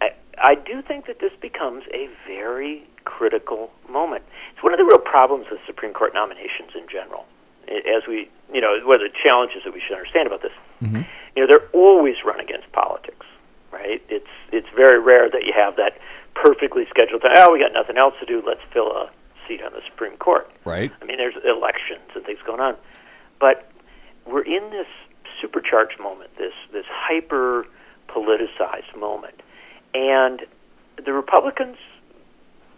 I 0.00 0.10
I 0.38 0.54
do 0.56 0.82
think 0.82 1.06
that 1.06 1.20
this 1.20 1.32
becomes 1.40 1.84
a 1.94 2.08
very 2.26 2.82
critical 3.04 3.70
moment. 3.88 4.24
It's 4.52 4.62
one 4.62 4.72
of 4.72 4.78
the 4.78 4.84
real 4.84 4.98
problems 4.98 5.46
with 5.50 5.60
Supreme 5.66 5.92
Court 5.92 6.12
nominations 6.12 6.70
in 6.74 6.88
general, 6.88 7.24
as 7.68 8.02
we 8.08 8.28
you 8.52 8.60
know 8.60 8.78
what 8.84 9.00
are 9.00 9.08
the 9.08 9.14
challenges 9.22 9.62
that 9.64 9.72
we 9.72 9.80
should 9.80 9.96
understand 9.96 10.26
about 10.26 10.42
this. 10.42 10.52
Mhm. 10.82 11.06
You 11.36 11.42
know, 11.42 11.46
they're 11.46 11.68
always 11.72 12.16
run 12.24 12.40
against 12.40 12.70
politics, 12.72 13.26
right? 13.72 14.02
It's 14.08 14.30
it's 14.52 14.68
very 14.74 15.00
rare 15.00 15.30
that 15.30 15.44
you 15.44 15.52
have 15.54 15.76
that 15.76 15.98
perfectly 16.34 16.84
scheduled 16.88 17.22
time. 17.22 17.32
Oh, 17.36 17.52
we 17.52 17.58
got 17.60 17.72
nothing 17.72 17.96
else 17.96 18.14
to 18.20 18.26
do. 18.26 18.42
Let's 18.46 18.60
fill 18.72 18.88
a 18.92 19.10
seat 19.46 19.62
on 19.62 19.72
the 19.72 19.82
Supreme 19.88 20.16
Court. 20.16 20.50
Right. 20.64 20.92
I 21.00 21.04
mean, 21.04 21.16
there's 21.18 21.34
elections 21.44 22.10
and 22.14 22.24
things 22.24 22.38
going 22.46 22.60
on, 22.60 22.76
but 23.38 23.70
we're 24.26 24.42
in 24.44 24.70
this 24.70 24.86
supercharged 25.40 25.98
moment, 26.00 26.30
this 26.38 26.54
this 26.72 26.86
hyper 26.88 27.66
politicized 28.08 28.96
moment, 28.98 29.40
and 29.94 30.42
the 31.04 31.12
Republicans, 31.12 31.76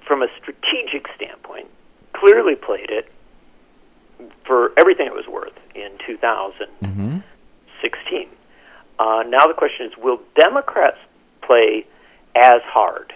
from 0.06 0.22
a 0.22 0.28
strategic 0.40 1.08
standpoint, 1.16 1.68
clearly 2.12 2.54
played 2.54 2.90
it 2.90 3.10
for 4.46 4.72
everything 4.78 5.06
it 5.06 5.14
was 5.14 5.26
worth 5.26 5.56
in 5.74 5.90
2016. 6.06 6.90
Mm-hmm. 6.90 7.18
Uh, 9.02 9.24
now 9.24 9.48
the 9.48 9.54
question 9.54 9.86
is, 9.86 9.92
will 9.98 10.20
Democrats 10.36 10.98
play 11.42 11.84
as 12.36 12.60
hard 12.64 13.12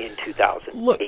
in 0.00 0.10
2018? 0.24 0.84
Look, 0.84 1.00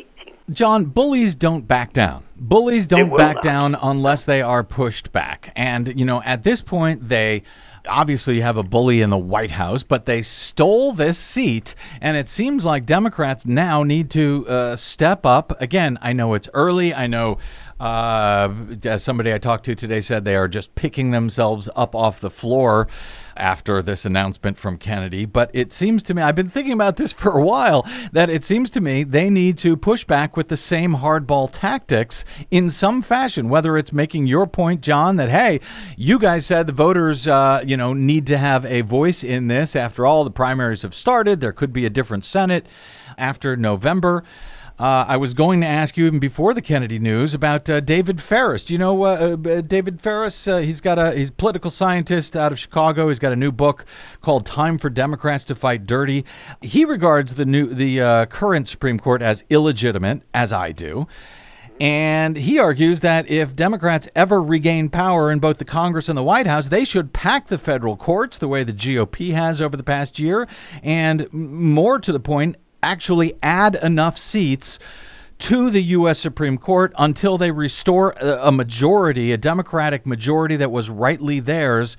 John, 0.51 0.85
bullies 0.85 1.35
don't 1.35 1.67
back 1.67 1.93
down. 1.93 2.23
Bullies 2.37 2.87
don't 2.87 3.15
back 3.17 3.37
not. 3.37 3.43
down 3.43 3.77
unless 3.83 4.25
they 4.25 4.41
are 4.41 4.63
pushed 4.63 5.11
back. 5.11 5.53
And, 5.57 5.99
you 5.99 6.05
know, 6.05 6.23
at 6.23 6.45
this 6.45 6.63
point, 6.63 7.09
they 7.09 7.43
obviously 7.89 8.41
have 8.41 8.57
a 8.57 8.63
bully 8.63 9.03
in 9.03 9.11
the 9.11 9.19
White 9.19 9.51
House, 9.51 9.83
but 9.83 10.07
they 10.07 10.23
stole 10.23 10.93
this 10.93 11.19
seat. 11.19 11.75
And 12.01 12.17
it 12.17 12.29
seems 12.29 12.65
like 12.65 12.87
Democrats 12.87 13.47
now 13.47 13.83
need 13.83 14.11
to 14.11 14.47
uh, 14.49 14.77
step 14.77 15.27
up. 15.27 15.61
Again, 15.61 15.99
I 16.01 16.13
know 16.13 16.35
it's 16.35 16.49
early. 16.55 16.95
I 16.95 17.09
know, 17.09 17.39
uh, 17.81 18.53
as 18.85 19.03
somebody 19.03 19.33
I 19.33 19.39
talked 19.39 19.65
to 19.67 19.75
today 19.75 20.01
said, 20.01 20.25
they 20.25 20.37
are 20.37 20.49
just 20.49 20.75
picking 20.75 21.11
themselves 21.11 21.69
up 21.77 21.95
off 21.95 22.21
the 22.21 22.31
floor 22.31 22.89
after 23.37 23.81
this 23.83 24.05
announcement 24.05 24.59
from 24.59 24.77
Kennedy. 24.77 25.25
But 25.25 25.51
it 25.55 25.73
seems 25.73 26.03
to 26.05 26.15
me, 26.15 26.23
I've 26.23 26.35
been 26.35 26.51
thinking 26.51 26.73
about 26.73 26.97
this 26.97 27.13
for 27.19 27.39
a 27.39 27.45
while, 27.45 27.87
that 28.13 28.29
it 28.29 28.45
seems 28.45 28.71
to 28.73 28.81
me 28.81 29.05
they 29.05 29.31
need 29.31 29.57
to 29.59 29.77
push 29.77 30.05
back 30.05 30.37
with 30.37 30.49
the 30.49 30.57
same 30.57 30.97
hardball 30.97 31.49
tactics 31.53 32.25
in 32.51 32.69
some 32.69 33.01
fashion, 33.01 33.49
whether 33.49 33.79
it's 33.79 33.93
making 33.93 34.27
your 34.27 34.47
point, 34.47 34.81
John, 34.81 35.17
that, 35.17 35.31
hey, 35.31 35.61
you 35.97 36.19
guys 36.19 36.47
said 36.47 36.67
the 36.67 36.73
voters, 36.73 37.29
uh, 37.29 37.63
you 37.65 37.77
know, 37.77 37.93
need 37.95 38.27
to 38.27 38.39
have 38.39 38.65
a 38.67 38.81
voice 38.81 39.23
in 39.23 39.47
this. 39.47 39.77
After 39.77 40.05
all, 40.05 40.25
the 40.25 40.31
primaries 40.31 40.83
have 40.83 40.95
started. 40.95 41.41
There 41.41 41.53
could 41.53 41.73
be 41.73 41.87
a 41.87 41.91
different 41.91 42.25
Senate 42.25 42.67
after 43.17 43.57
November. 43.57 44.25
Uh, 44.79 45.05
I 45.09 45.17
was 45.17 45.35
going 45.35 45.61
to 45.63 45.67
ask 45.67 45.97
you 45.97 46.07
even 46.07 46.21
before 46.21 46.55
the 46.55 46.63
Kennedy 46.63 47.01
news 47.01 47.35
about 47.35 47.69
uh, 47.69 47.81
David 47.81 48.23
Faris. 48.23 48.65
Do 48.65 48.75
you 48.75 48.79
know 48.79 49.03
uh, 49.03 49.37
uh, 49.45 49.61
David 49.61 50.01
Faris? 50.01 50.47
Uh, 50.47 50.59
he's 50.59 50.81
got 50.81 51.01
a 51.01 51.13
he's 51.13 51.31
a 51.31 51.33
political 51.33 51.69
scientist 51.69 52.37
out 52.37 52.53
of 52.53 52.61
Chicago. 52.61 53.09
He's 53.09 53.19
got 53.19 53.33
a 53.33 53.37
new 53.37 53.51
book 53.51 53.87
called 54.21 54.47
"Time 54.47 54.79
for 54.79 54.89
Democrats 54.89 55.45
to 55.47 55.57
Fight 55.57 55.85
Dirty." 55.85 56.25
He 56.63 56.85
regards 56.85 57.35
the 57.35 57.45
new 57.45 57.67
the 57.67 58.01
uh, 58.01 58.27
current 58.27 58.69
Supreme 58.69 59.01
Court 59.01 59.21
as 59.21 59.43
illegitimate, 59.51 60.23
as 60.33 60.53
I 60.53 60.71
do. 60.71 61.09
And 61.81 62.37
he 62.37 62.59
argues 62.59 63.01
that 63.01 63.29
if 63.29 63.57
Democrats 63.57 64.09
ever 64.15 64.43
regain 64.43 64.89
power 64.89 65.31
in 65.31 65.41
both 65.41 65.59
the 65.59 65.65
Congress 65.65 66.09
and 66.09 66.19
the 66.19 66.25
White 66.25 66.47
House, 66.47 66.69
they 66.69 66.85
should 66.85 67.13
pack 67.13 67.49
the 67.49 67.59
federal 67.59 67.97
courts 67.97 68.39
the 68.39 68.49
way 68.49 68.65
the 68.65 68.73
GOP 68.73 69.33
has 69.33 69.61
over 69.61 69.77
the 69.77 69.85
past 69.85 70.19
year. 70.19 70.49
And 70.83 71.33
more 71.33 72.01
to 72.01 72.13
the 72.13 72.21
point, 72.21 72.57
actually 72.83 73.35
add 73.43 73.75
enough 73.77 74.17
seats 74.19 74.79
to 75.39 75.71
the 75.71 75.83
U.S. 75.83 76.19
Supreme 76.19 76.59
Court 76.59 76.93
until 76.99 77.39
they 77.39 77.51
restore 77.51 78.13
a, 78.21 78.51
majority, 78.51 79.33
a 79.33 79.37
Democratic 79.37 80.05
majority 80.05 80.57
that 80.57 80.71
was 80.71 80.91
rightly 80.91 81.41
theirs 81.41 81.97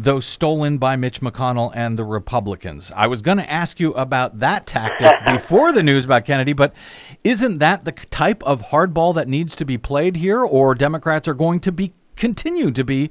though 0.00 0.20
stolen 0.20 0.78
by 0.78 0.94
Mitch 0.94 1.20
McConnell 1.20 1.72
and 1.74 1.98
the 1.98 2.04
Republicans. 2.04 2.92
I 2.94 3.08
was 3.08 3.20
going 3.20 3.38
to 3.38 3.50
ask 3.50 3.80
you 3.80 3.92
about 3.94 4.38
that 4.38 4.64
tactic 4.64 5.12
before 5.26 5.72
the 5.72 5.82
news 5.82 6.04
about 6.04 6.24
Kennedy, 6.24 6.52
but 6.52 6.72
isn't 7.24 7.58
that 7.58 7.84
the 7.84 7.90
type 7.90 8.40
of 8.44 8.62
hardball 8.62 9.12
that 9.16 9.26
needs 9.26 9.56
to 9.56 9.64
be 9.64 9.76
played 9.76 10.14
here, 10.14 10.40
or 10.40 10.76
Democrats 10.76 11.26
are 11.26 11.34
going 11.34 11.58
to 11.60 11.72
be 11.72 11.92
continue 12.14 12.70
to 12.70 12.84
be 12.84 13.10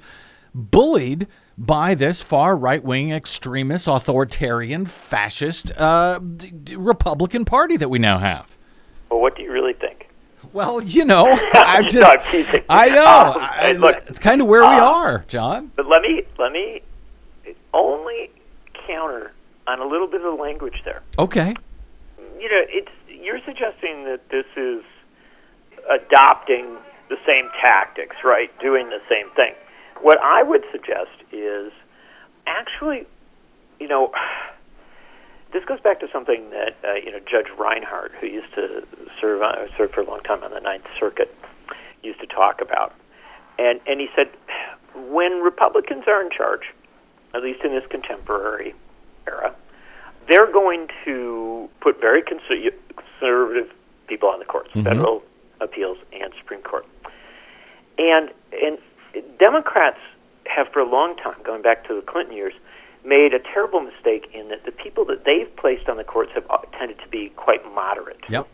bullied 0.53 1.27
by 1.57 1.95
this 1.95 2.21
far 2.21 2.55
right 2.55 2.83
wing 2.83 3.11
extremist, 3.11 3.87
authoritarian, 3.87 4.85
fascist 4.85 5.71
uh, 5.77 6.19
d- 6.19 6.51
d- 6.51 6.75
Republican 6.75 7.45
Party 7.45 7.77
that 7.77 7.89
we 7.89 7.99
now 7.99 8.19
have? 8.19 8.55
Well, 9.09 9.21
what 9.21 9.35
do 9.35 9.43
you 9.43 9.51
really 9.51 9.73
think? 9.73 10.09
Well, 10.53 10.81
you 10.81 11.03
know, 11.03 11.27
I 11.53 11.81
No, 11.81 11.87
just, 11.89 12.07
I'm 12.07 12.31
teasing. 12.31 12.63
I 12.69 12.89
know. 12.89 13.05
Um, 13.05 13.37
I, 13.39 13.71
look, 13.73 13.97
it's 14.07 14.19
kind 14.19 14.41
of 14.41 14.47
where 14.47 14.61
we 14.61 14.67
uh, 14.67 14.85
are, 14.85 15.25
John. 15.27 15.71
But 15.75 15.87
let 15.87 16.01
me 16.01 16.23
let 16.37 16.51
me 16.51 16.81
only 17.73 18.29
counter 18.87 19.31
on 19.67 19.79
a 19.79 19.85
little 19.85 20.07
bit 20.07 20.21
of 20.21 20.37
the 20.37 20.41
language 20.41 20.81
there. 20.85 21.01
Okay. 21.19 21.55
You 22.39 22.49
know, 22.49 22.61
it's 22.69 22.91
you're 23.09 23.39
suggesting 23.45 24.05
that 24.05 24.21
this 24.29 24.45
is 24.55 24.83
adopting 25.89 26.77
the 27.09 27.17
same 27.25 27.49
tactics, 27.61 28.15
right? 28.23 28.49
Doing 28.61 28.89
the 28.89 28.99
same 29.09 29.29
thing. 29.35 29.53
What 30.01 30.19
I 30.21 30.43
would 30.43 30.63
suggest 30.71 31.11
is 31.31 31.71
actually, 32.45 33.05
you 33.79 33.87
know, 33.87 34.11
this 35.53 35.63
goes 35.65 35.79
back 35.79 35.99
to 36.01 36.07
something 36.11 36.49
that 36.51 36.75
uh, 36.83 36.93
you 36.95 37.11
know 37.11 37.19
Judge 37.19 37.47
Reinhardt, 37.57 38.11
who 38.19 38.27
used 38.27 38.53
to 38.55 38.85
serve 39.19 39.41
on, 39.41 39.55
served 39.77 39.93
for 39.93 40.01
a 40.01 40.05
long 40.05 40.21
time 40.21 40.43
on 40.43 40.51
the 40.51 40.59
Ninth 40.59 40.85
Circuit, 40.99 41.33
used 42.03 42.19
to 42.19 42.27
talk 42.27 42.61
about, 42.61 42.93
and 43.57 43.79
and 43.87 43.99
he 43.99 44.07
said, 44.15 44.29
when 45.09 45.41
Republicans 45.41 46.03
are 46.07 46.21
in 46.21 46.29
charge, 46.29 46.73
at 47.33 47.43
least 47.43 47.63
in 47.63 47.71
this 47.71 47.85
contemporary 47.89 48.73
era, 49.25 49.55
they're 50.27 50.51
going 50.51 50.87
to 51.05 51.69
put 51.81 51.99
very 51.99 52.21
conservative 52.21 53.71
people 54.07 54.29
on 54.29 54.39
the 54.39 54.45
courts, 54.45 54.69
federal 54.73 55.23
appeals 55.61 55.97
and 56.13 56.33
Supreme 56.39 56.61
Court, 56.61 56.85
and 57.97 58.29
and 58.51 58.77
Democrats 59.39 59.99
have 60.45 60.67
for 60.71 60.79
a 60.79 60.89
long 60.89 61.15
time, 61.17 61.37
going 61.43 61.61
back 61.61 61.87
to 61.87 61.95
the 61.95 62.01
Clinton 62.01 62.35
years, 62.35 62.53
made 63.05 63.33
a 63.33 63.39
terrible 63.39 63.79
mistake 63.79 64.29
in 64.33 64.49
that 64.49 64.65
the 64.65 64.71
people 64.71 65.05
that 65.05 65.23
they've 65.25 65.53
placed 65.55 65.87
on 65.87 65.97
the 65.97 66.03
courts 66.03 66.31
have 66.35 66.45
uh, 66.49 66.57
tended 66.77 66.99
to 66.99 67.07
be 67.07 67.29
quite 67.35 67.63
moderate. 67.73 68.19
Yep. 68.29 68.47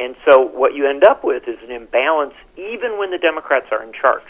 And 0.00 0.14
so 0.24 0.42
what 0.42 0.74
you 0.74 0.88
end 0.88 1.04
up 1.04 1.24
with 1.24 1.48
is 1.48 1.58
an 1.62 1.70
imbalance 1.70 2.34
even 2.56 2.98
when 2.98 3.10
the 3.10 3.18
Democrats 3.18 3.66
are 3.72 3.82
in 3.82 3.92
charge, 3.92 4.22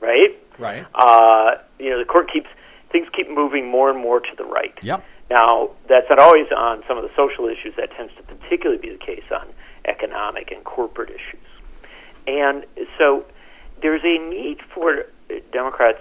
right? 0.00 0.36
Right. 0.58 0.84
Uh, 0.94 1.62
you 1.78 1.90
know, 1.90 1.98
the 1.98 2.04
court 2.04 2.30
keeps 2.32 2.48
things 2.90 3.08
keep 3.14 3.30
moving 3.30 3.68
more 3.68 3.90
and 3.90 3.98
more 3.98 4.20
to 4.20 4.36
the 4.36 4.44
right. 4.44 4.76
Yep. 4.82 5.04
Now, 5.30 5.70
that's 5.88 6.06
not 6.10 6.18
always 6.18 6.46
on 6.54 6.84
some 6.86 6.98
of 6.98 7.04
the 7.04 7.10
social 7.16 7.46
issues. 7.48 7.74
That 7.76 7.90
tends 7.96 8.12
to 8.16 8.22
particularly 8.22 8.80
be 8.80 8.90
the 8.90 9.04
case 9.04 9.24
on 9.32 9.48
economic 9.86 10.52
and 10.52 10.64
corporate 10.64 11.10
issues. 11.10 11.46
And 12.26 12.64
so 12.98 13.24
there's 13.82 14.02
a 14.04 14.18
need 14.18 14.58
for 14.74 15.06
Democrats, 15.52 16.00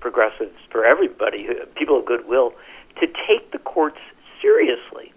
progressives, 0.00 0.56
for 0.70 0.84
everybody, 0.84 1.48
people 1.76 1.98
of 1.98 2.04
goodwill, 2.04 2.52
to 3.00 3.06
take 3.06 3.52
the 3.52 3.58
courts 3.58 3.98
seriously. 4.40 5.12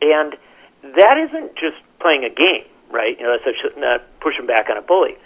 And 0.00 0.36
that 0.82 1.18
isn't 1.18 1.54
just 1.56 1.76
playing 2.00 2.24
a 2.24 2.30
game, 2.30 2.64
right? 2.90 3.18
You 3.18 3.24
know, 3.24 3.36
that's 3.44 3.76
not 3.76 4.02
pushing 4.20 4.46
back 4.46 4.68
on 4.70 4.76
a 4.76 4.82
bully. 4.82 5.16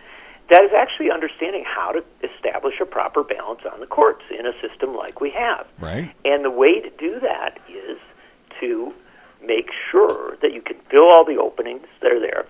That 0.51 0.63
is 0.63 0.71
actually 0.77 1.11
understanding 1.11 1.65
how 1.67 1.93
to 1.93 2.05
establish 2.23 2.75
a 2.81 2.87
proper 2.87 3.25
balance 3.25 3.63
on 3.71 3.81
the 3.81 3.87
courts 3.87 4.23
in 4.31 4.47
a 4.47 4.53
system 4.61 4.95
like 4.95 5.21
we 5.21 5.31
have. 5.31 5.67
Right. 5.81 6.15
And 6.25 6.45
the 6.45 6.51
way 6.51 6.81
to 6.81 6.91
do 6.91 7.19
that 7.21 7.59
is 7.69 7.99
to 8.61 8.93
make 9.45 9.71
sure 9.91 10.37
that 10.43 10.53
you 10.53 10.63
can 10.63 10.77
fill 10.91 11.11
all 11.13 11.25
the 11.25 11.37
openings 11.37 11.87
that 12.01 12.13
are 12.13 12.21
there, 12.21 12.47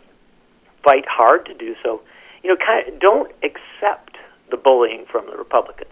fight 0.84 1.04
hard 1.08 1.46
to 1.46 1.54
do 1.54 1.74
so. 1.82 2.02
You 2.46 2.54
know, 2.54 2.64
kind 2.64 2.86
of 2.86 3.00
don't 3.00 3.32
accept 3.42 4.18
the 4.52 4.56
bullying 4.56 5.04
from 5.10 5.26
the 5.26 5.36
Republicans. 5.36 5.90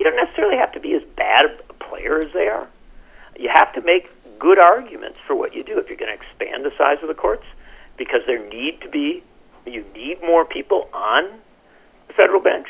You 0.00 0.04
don't 0.04 0.16
necessarily 0.16 0.56
have 0.56 0.72
to 0.72 0.80
be 0.80 0.94
as 0.94 1.02
bad 1.14 1.44
a 1.70 1.72
player 1.74 2.18
as 2.18 2.32
they 2.32 2.48
are. 2.48 2.66
You 3.38 3.48
have 3.52 3.72
to 3.74 3.80
make 3.82 4.10
good 4.40 4.58
arguments 4.58 5.20
for 5.24 5.36
what 5.36 5.54
you 5.54 5.62
do 5.62 5.78
if 5.78 5.86
you're 5.86 5.96
going 5.96 6.10
to 6.10 6.20
expand 6.20 6.64
the 6.64 6.72
size 6.76 6.98
of 7.02 7.06
the 7.06 7.14
courts, 7.14 7.44
because 7.96 8.22
there 8.26 8.44
need 8.48 8.80
to 8.80 8.88
be 8.88 9.22
you 9.64 9.84
need 9.94 10.20
more 10.22 10.44
people 10.44 10.88
on 10.92 11.30
the 12.08 12.14
federal 12.14 12.40
bench. 12.42 12.66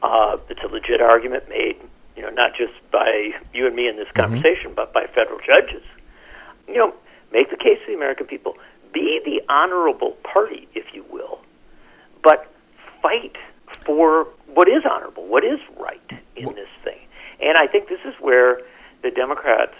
Uh, 0.00 0.36
it's 0.48 0.62
a 0.62 0.68
legit 0.68 1.00
argument 1.00 1.48
made, 1.48 1.74
you 2.14 2.22
know, 2.22 2.30
not 2.30 2.52
just 2.56 2.74
by 2.92 3.32
you 3.52 3.66
and 3.66 3.74
me 3.74 3.88
in 3.88 3.96
this 3.96 4.06
conversation, 4.14 4.74
but 4.76 4.92
by 4.92 5.06
federal 5.12 5.40
judges. 5.40 5.82
You 6.68 6.76
know, 6.76 6.94
make 7.32 7.50
the 7.50 7.56
case 7.56 7.80
to 7.80 7.86
the 7.88 7.96
American 7.96 8.28
people. 8.28 8.54
Be 8.94 9.20
the 9.24 9.42
honorable 9.52 10.12
party, 10.22 10.68
if 10.76 10.94
you 10.94 11.04
will, 11.10 11.40
but 12.22 12.46
fight 13.02 13.36
for 13.84 14.26
what 14.46 14.68
is 14.68 14.82
honorable, 14.90 15.26
what 15.26 15.44
is 15.44 15.60
right 15.78 16.10
in 16.36 16.46
this 16.54 16.68
thing. 16.84 16.98
And 17.40 17.56
I 17.56 17.66
think 17.66 17.88
this 17.88 18.00
is 18.04 18.14
where 18.20 18.60
the 19.02 19.10
Democrats, 19.10 19.74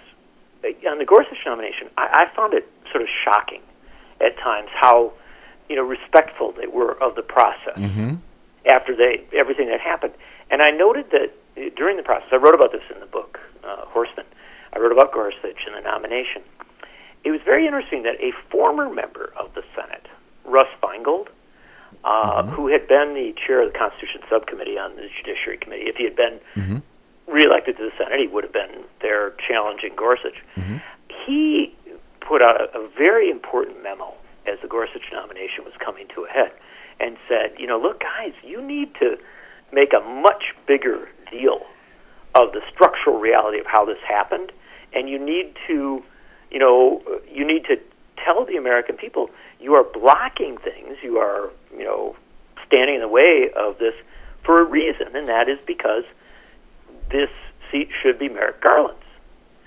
on 0.88 0.98
the 0.98 1.04
Gorsuch 1.04 1.38
nomination, 1.44 1.88
I, 1.96 2.26
I 2.30 2.36
found 2.36 2.54
it 2.54 2.68
sort 2.90 3.02
of 3.02 3.08
shocking 3.24 3.60
at 4.20 4.36
times 4.38 4.68
how, 4.74 5.12
you 5.68 5.76
know, 5.76 5.82
respectful 5.82 6.52
they 6.52 6.66
were 6.66 6.92
of 7.02 7.14
the 7.14 7.22
process 7.22 7.78
after 8.70 8.94
they 8.94 9.24
everything 9.36 9.68
that 9.68 9.80
happened. 9.80 10.12
And 10.50 10.62
I 10.62 10.70
noted 10.70 11.10
that 11.10 11.30
uh, 11.56 11.70
during 11.76 11.96
the 11.96 12.02
process, 12.02 12.28
I 12.32 12.36
wrote 12.36 12.54
about 12.54 12.72
this 12.72 12.82
in 12.92 13.00
the 13.00 13.06
book, 13.06 13.38
uh, 13.64 13.86
Horsemen. 13.86 14.26
I 14.72 14.78
wrote 14.78 14.92
about 14.92 15.12
Gorsuch 15.12 15.66
and 15.66 15.74
the 15.76 15.80
nomination. 15.80 16.42
It 17.24 17.30
was 17.30 17.40
very 17.44 17.66
interesting 17.66 18.02
that 18.04 18.16
a 18.20 18.32
former 18.50 18.88
member 18.88 19.32
of 19.38 19.52
the 19.54 19.62
Senate, 19.74 20.06
Russ 20.44 20.68
Feingold, 20.82 21.28
uh, 22.04 22.42
mm-hmm. 22.42 22.50
who 22.50 22.68
had 22.68 22.88
been 22.88 23.14
the 23.14 23.34
chair 23.46 23.62
of 23.64 23.72
the 23.72 23.78
Constitution 23.78 24.22
Subcommittee 24.28 24.78
on 24.78 24.96
the 24.96 25.08
Judiciary 25.18 25.58
Committee, 25.58 25.84
if 25.86 25.96
he 25.96 26.04
had 26.04 26.16
been 26.16 26.40
mm-hmm. 26.56 26.78
reelected 27.32 27.76
to 27.76 27.84
the 27.84 27.92
Senate, 27.98 28.20
he 28.20 28.26
would 28.26 28.44
have 28.44 28.52
been 28.52 28.84
there 29.02 29.34
challenging 29.48 29.94
Gorsuch. 29.96 30.36
Mm-hmm. 30.56 30.78
He 31.26 31.74
put 32.20 32.42
out 32.42 32.60
a, 32.60 32.78
a 32.78 32.88
very 32.96 33.30
important 33.30 33.82
memo 33.82 34.14
as 34.46 34.58
the 34.62 34.68
Gorsuch 34.68 35.12
nomination 35.12 35.64
was 35.64 35.74
coming 35.78 36.06
to 36.14 36.24
a 36.24 36.28
head 36.28 36.52
and 36.98 37.16
said, 37.28 37.54
you 37.58 37.66
know, 37.66 37.78
look, 37.78 38.00
guys, 38.00 38.32
you 38.44 38.60
need 38.62 38.94
to 39.00 39.18
make 39.72 39.92
a 39.92 40.00
much 40.00 40.54
bigger 40.66 41.08
deal 41.30 41.66
of 42.34 42.52
the 42.52 42.60
structural 42.72 43.18
reality 43.18 43.58
of 43.58 43.66
how 43.66 43.84
this 43.84 43.98
happened, 44.06 44.52
and 44.92 45.08
you 45.08 45.18
need 45.18 45.54
to, 45.66 46.02
you 46.50 46.58
know, 46.58 47.02
you 47.30 47.46
need 47.46 47.64
to 47.64 47.76
tell 48.24 48.44
the 48.44 48.56
American 48.56 48.96
people 48.96 49.30
you 49.60 49.74
are 49.74 49.84
blocking 49.84 50.56
things, 50.58 50.96
you 51.02 51.18
are, 51.18 51.50
you 51.76 51.84
know, 51.84 52.16
standing 52.66 52.96
in 52.96 53.00
the 53.00 53.08
way 53.08 53.50
of 53.54 53.78
this 53.78 53.94
for 54.44 54.60
a 54.60 54.64
reason, 54.64 55.14
and 55.14 55.28
that 55.28 55.48
is 55.48 55.58
because 55.66 56.04
this 57.10 57.30
seat 57.70 57.88
should 58.02 58.18
be 58.18 58.28
Merrick 58.28 58.60
Garland's. 58.60 58.98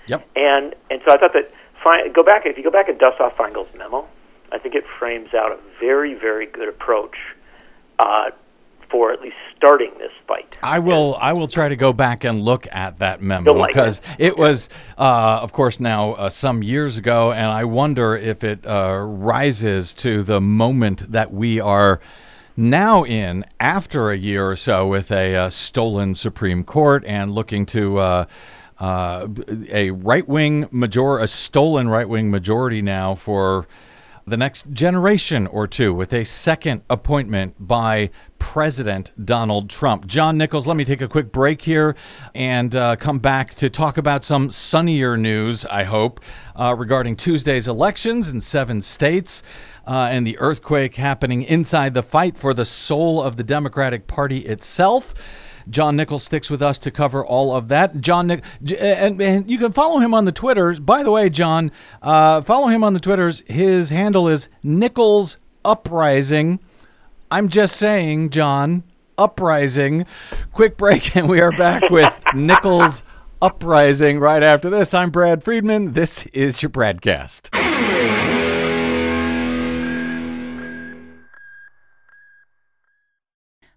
Yep. 0.06 0.26
And 0.36 0.74
and 0.90 1.00
so 1.06 1.14
I 1.14 1.18
thought 1.18 1.32
that 1.32 2.12
go 2.12 2.22
back 2.22 2.46
if 2.46 2.56
you 2.56 2.64
go 2.64 2.70
back 2.70 2.88
and 2.88 2.98
dust 2.98 3.20
off 3.20 3.36
Feingold's 3.36 3.74
memo, 3.76 4.06
I 4.52 4.58
think 4.58 4.74
it 4.74 4.84
frames 4.98 5.32
out 5.34 5.52
a 5.52 5.58
very 5.80 6.14
very 6.14 6.46
good 6.46 6.68
approach 6.68 7.16
uh, 7.98 8.30
for 8.94 9.12
at 9.12 9.20
least 9.20 9.34
starting 9.56 9.90
this 9.98 10.12
fight. 10.28 10.56
I 10.62 10.78
will. 10.78 11.16
I 11.20 11.32
will 11.32 11.48
try 11.48 11.68
to 11.68 11.74
go 11.74 11.92
back 11.92 12.22
and 12.22 12.40
look 12.40 12.68
at 12.70 13.00
that 13.00 13.20
memo 13.20 13.50
You'll 13.50 13.60
like 13.60 13.70
it. 13.70 13.74
because 13.74 14.00
it 14.20 14.38
was, 14.38 14.68
uh, 14.96 15.40
of 15.42 15.52
course, 15.52 15.80
now 15.80 16.12
uh, 16.12 16.28
some 16.28 16.62
years 16.62 16.96
ago, 16.96 17.32
and 17.32 17.46
I 17.46 17.64
wonder 17.64 18.16
if 18.16 18.44
it 18.44 18.64
uh, 18.64 18.98
rises 18.98 19.94
to 19.94 20.22
the 20.22 20.40
moment 20.40 21.10
that 21.10 21.32
we 21.32 21.58
are 21.58 22.00
now 22.56 23.04
in 23.04 23.44
after 23.58 24.12
a 24.12 24.16
year 24.16 24.48
or 24.48 24.54
so 24.54 24.86
with 24.86 25.10
a 25.10 25.34
uh, 25.34 25.50
stolen 25.50 26.14
Supreme 26.14 26.62
Court 26.62 27.04
and 27.04 27.32
looking 27.32 27.66
to. 27.66 27.98
Uh, 27.98 28.24
uh, 28.76 29.28
a 29.70 29.92
right 29.92 30.26
wing 30.26 30.68
major, 30.72 31.18
a 31.18 31.28
stolen 31.28 31.88
right 31.88 32.08
wing 32.08 32.28
majority 32.28 32.82
now 32.82 33.14
for 33.14 33.68
the 34.26 34.36
next 34.36 34.70
generation 34.72 35.46
or 35.48 35.66
two 35.66 35.92
with 35.92 36.12
a 36.12 36.24
second 36.24 36.82
appointment 36.88 37.54
by 37.58 38.10
President 38.38 39.12
Donald 39.24 39.68
Trump. 39.68 40.06
John 40.06 40.38
Nichols, 40.38 40.66
let 40.66 40.76
me 40.76 40.84
take 40.84 41.02
a 41.02 41.08
quick 41.08 41.30
break 41.30 41.60
here 41.60 41.94
and 42.34 42.74
uh, 42.74 42.96
come 42.96 43.18
back 43.18 43.50
to 43.54 43.68
talk 43.68 43.98
about 43.98 44.24
some 44.24 44.50
sunnier 44.50 45.16
news, 45.16 45.64
I 45.66 45.84
hope, 45.84 46.20
uh, 46.56 46.74
regarding 46.76 47.16
Tuesday's 47.16 47.68
elections 47.68 48.30
in 48.30 48.40
seven 48.40 48.80
states. 48.82 49.42
Uh, 49.86 50.08
and 50.10 50.26
the 50.26 50.38
earthquake 50.38 50.96
happening 50.96 51.42
inside 51.42 51.92
the 51.92 52.02
fight 52.02 52.38
for 52.38 52.54
the 52.54 52.64
soul 52.64 53.22
of 53.22 53.36
the 53.36 53.44
Democratic 53.44 54.06
Party 54.06 54.38
itself. 54.38 55.14
John 55.68 55.96
Nichols 55.96 56.24
sticks 56.24 56.50
with 56.50 56.62
us 56.62 56.78
to 56.80 56.90
cover 56.90 57.24
all 57.24 57.54
of 57.54 57.68
that. 57.68 58.00
John 58.00 58.26
Nick, 58.26 58.42
and, 58.78 59.20
and 59.20 59.50
you 59.50 59.58
can 59.58 59.72
follow 59.72 59.98
him 59.98 60.14
on 60.14 60.24
the 60.24 60.32
Twitters. 60.32 60.80
By 60.80 61.02
the 61.02 61.10
way, 61.10 61.28
John, 61.28 61.72
uh, 62.02 62.42
follow 62.42 62.68
him 62.68 62.84
on 62.84 62.94
the 62.94 63.00
Twitters. 63.00 63.42
His 63.46 63.90
handle 63.90 64.28
is 64.28 64.48
Nichols 64.62 65.38
Uprising. 65.64 66.60
I'm 67.30 67.48
just 67.48 67.76
saying, 67.76 68.30
John, 68.30 68.84
Uprising. 69.18 70.06
Quick 70.52 70.76
break, 70.76 71.16
and 71.16 71.28
we 71.28 71.40
are 71.40 71.52
back 71.52 71.90
with 71.90 72.12
Nichols 72.34 73.02
Uprising 73.40 74.20
right 74.20 74.42
after 74.42 74.70
this. 74.70 74.94
I'm 74.94 75.10
Brad 75.10 75.42
Friedman. 75.44 75.92
This 75.92 76.26
is 76.26 76.62
your 76.62 76.70
BradCast. 76.70 77.50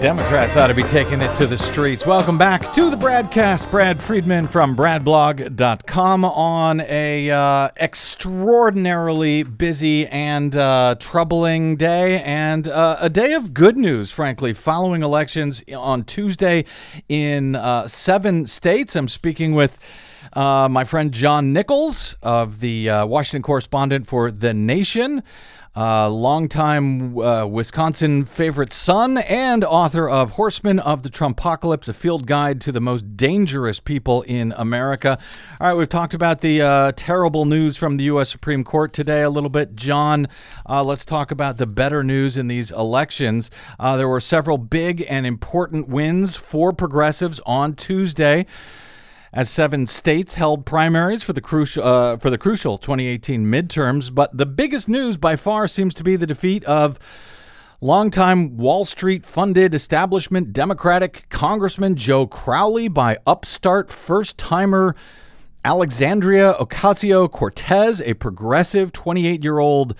Democrats 0.00 0.58
ought 0.58 0.66
to 0.66 0.74
be 0.74 0.82
taking 0.82 1.22
it 1.22 1.34
to 1.36 1.46
the 1.46 1.56
streets. 1.56 2.04
Welcome 2.04 2.36
back 2.36 2.70
to 2.74 2.90
the 2.90 2.96
BradCast. 2.96 3.70
Brad 3.70 3.98
Friedman 3.98 4.46
from 4.46 4.76
BradBlog.com 4.76 6.24
on 6.24 6.82
a 6.82 7.30
uh, 7.30 7.70
extraordinarily 7.78 9.42
busy 9.42 10.06
and 10.08 10.54
uh, 10.54 10.96
troubling 11.00 11.76
day, 11.76 12.22
and 12.22 12.68
uh, 12.68 12.98
a 13.00 13.08
day 13.08 13.32
of 13.32 13.54
good 13.54 13.78
news, 13.78 14.10
frankly, 14.10 14.52
following 14.52 15.02
elections 15.02 15.64
on 15.74 16.04
Tuesday 16.04 16.66
in 17.08 17.56
uh, 17.56 17.86
seven 17.86 18.46
states. 18.46 18.96
I'm 18.96 19.08
speaking 19.08 19.54
with. 19.54 19.78
Uh, 20.32 20.68
my 20.68 20.84
friend 20.84 21.12
John 21.12 21.54
Nichols 21.54 22.14
of 22.22 22.60
the 22.60 22.90
uh, 22.90 23.06
Washington 23.06 23.42
correspondent 23.42 24.06
for 24.06 24.30
The 24.30 24.52
Nation 24.52 25.22
uh, 25.76 26.08
longtime 26.08 27.18
uh, 27.18 27.46
Wisconsin 27.46 28.24
favorite 28.24 28.72
son, 28.72 29.18
and 29.18 29.62
author 29.62 30.08
of 30.08 30.32
Horsemen 30.32 30.78
of 30.78 31.02
the 31.02 31.10
Trumpocalypse, 31.10 31.86
a 31.88 31.92
field 31.92 32.26
guide 32.26 32.60
to 32.62 32.72
the 32.72 32.80
most 32.80 33.16
dangerous 33.16 33.78
people 33.78 34.22
in 34.22 34.54
America. 34.56 35.18
All 35.60 35.68
right, 35.68 35.74
we've 35.74 35.88
talked 35.88 36.14
about 36.14 36.40
the 36.40 36.62
uh, 36.62 36.92
terrible 36.96 37.44
news 37.44 37.76
from 37.76 37.98
the 37.98 38.04
U.S. 38.04 38.30
Supreme 38.30 38.64
Court 38.64 38.94
today 38.94 39.22
a 39.22 39.30
little 39.30 39.50
bit. 39.50 39.76
John, 39.76 40.28
uh, 40.66 40.82
let's 40.82 41.04
talk 41.04 41.30
about 41.30 41.58
the 41.58 41.66
better 41.66 42.02
news 42.02 42.38
in 42.38 42.48
these 42.48 42.70
elections. 42.70 43.50
Uh, 43.78 43.98
there 43.98 44.08
were 44.08 44.20
several 44.20 44.56
big 44.56 45.04
and 45.08 45.26
important 45.26 45.88
wins 45.88 46.36
for 46.36 46.72
progressives 46.72 47.38
on 47.44 47.74
Tuesday 47.74 48.46
as 49.36 49.50
seven 49.50 49.86
states 49.86 50.34
held 50.34 50.64
primaries 50.64 51.22
for 51.22 51.34
the 51.34 51.42
crucial 51.42 51.84
uh, 51.84 52.16
for 52.16 52.30
the 52.30 52.38
crucial 52.38 52.78
2018 52.78 53.44
midterms. 53.44 54.12
But 54.12 54.34
the 54.34 54.46
biggest 54.46 54.88
news 54.88 55.18
by 55.18 55.36
far 55.36 55.68
seems 55.68 55.94
to 55.96 56.02
be 56.02 56.16
the 56.16 56.26
defeat 56.26 56.64
of 56.64 56.98
longtime 57.82 58.56
Wall 58.56 58.86
Street 58.86 59.26
funded 59.26 59.74
establishment 59.74 60.54
Democratic 60.54 61.26
Congressman 61.28 61.96
Joe 61.96 62.26
Crowley 62.26 62.88
by 62.88 63.18
upstart 63.26 63.90
first 63.90 64.38
timer 64.38 64.96
Alexandria 65.66 66.54
Ocasio 66.58 67.30
Cortez, 67.30 68.00
a 68.00 68.14
progressive 68.14 68.90
28 68.90 69.44
year 69.44 69.58
old 69.58 69.94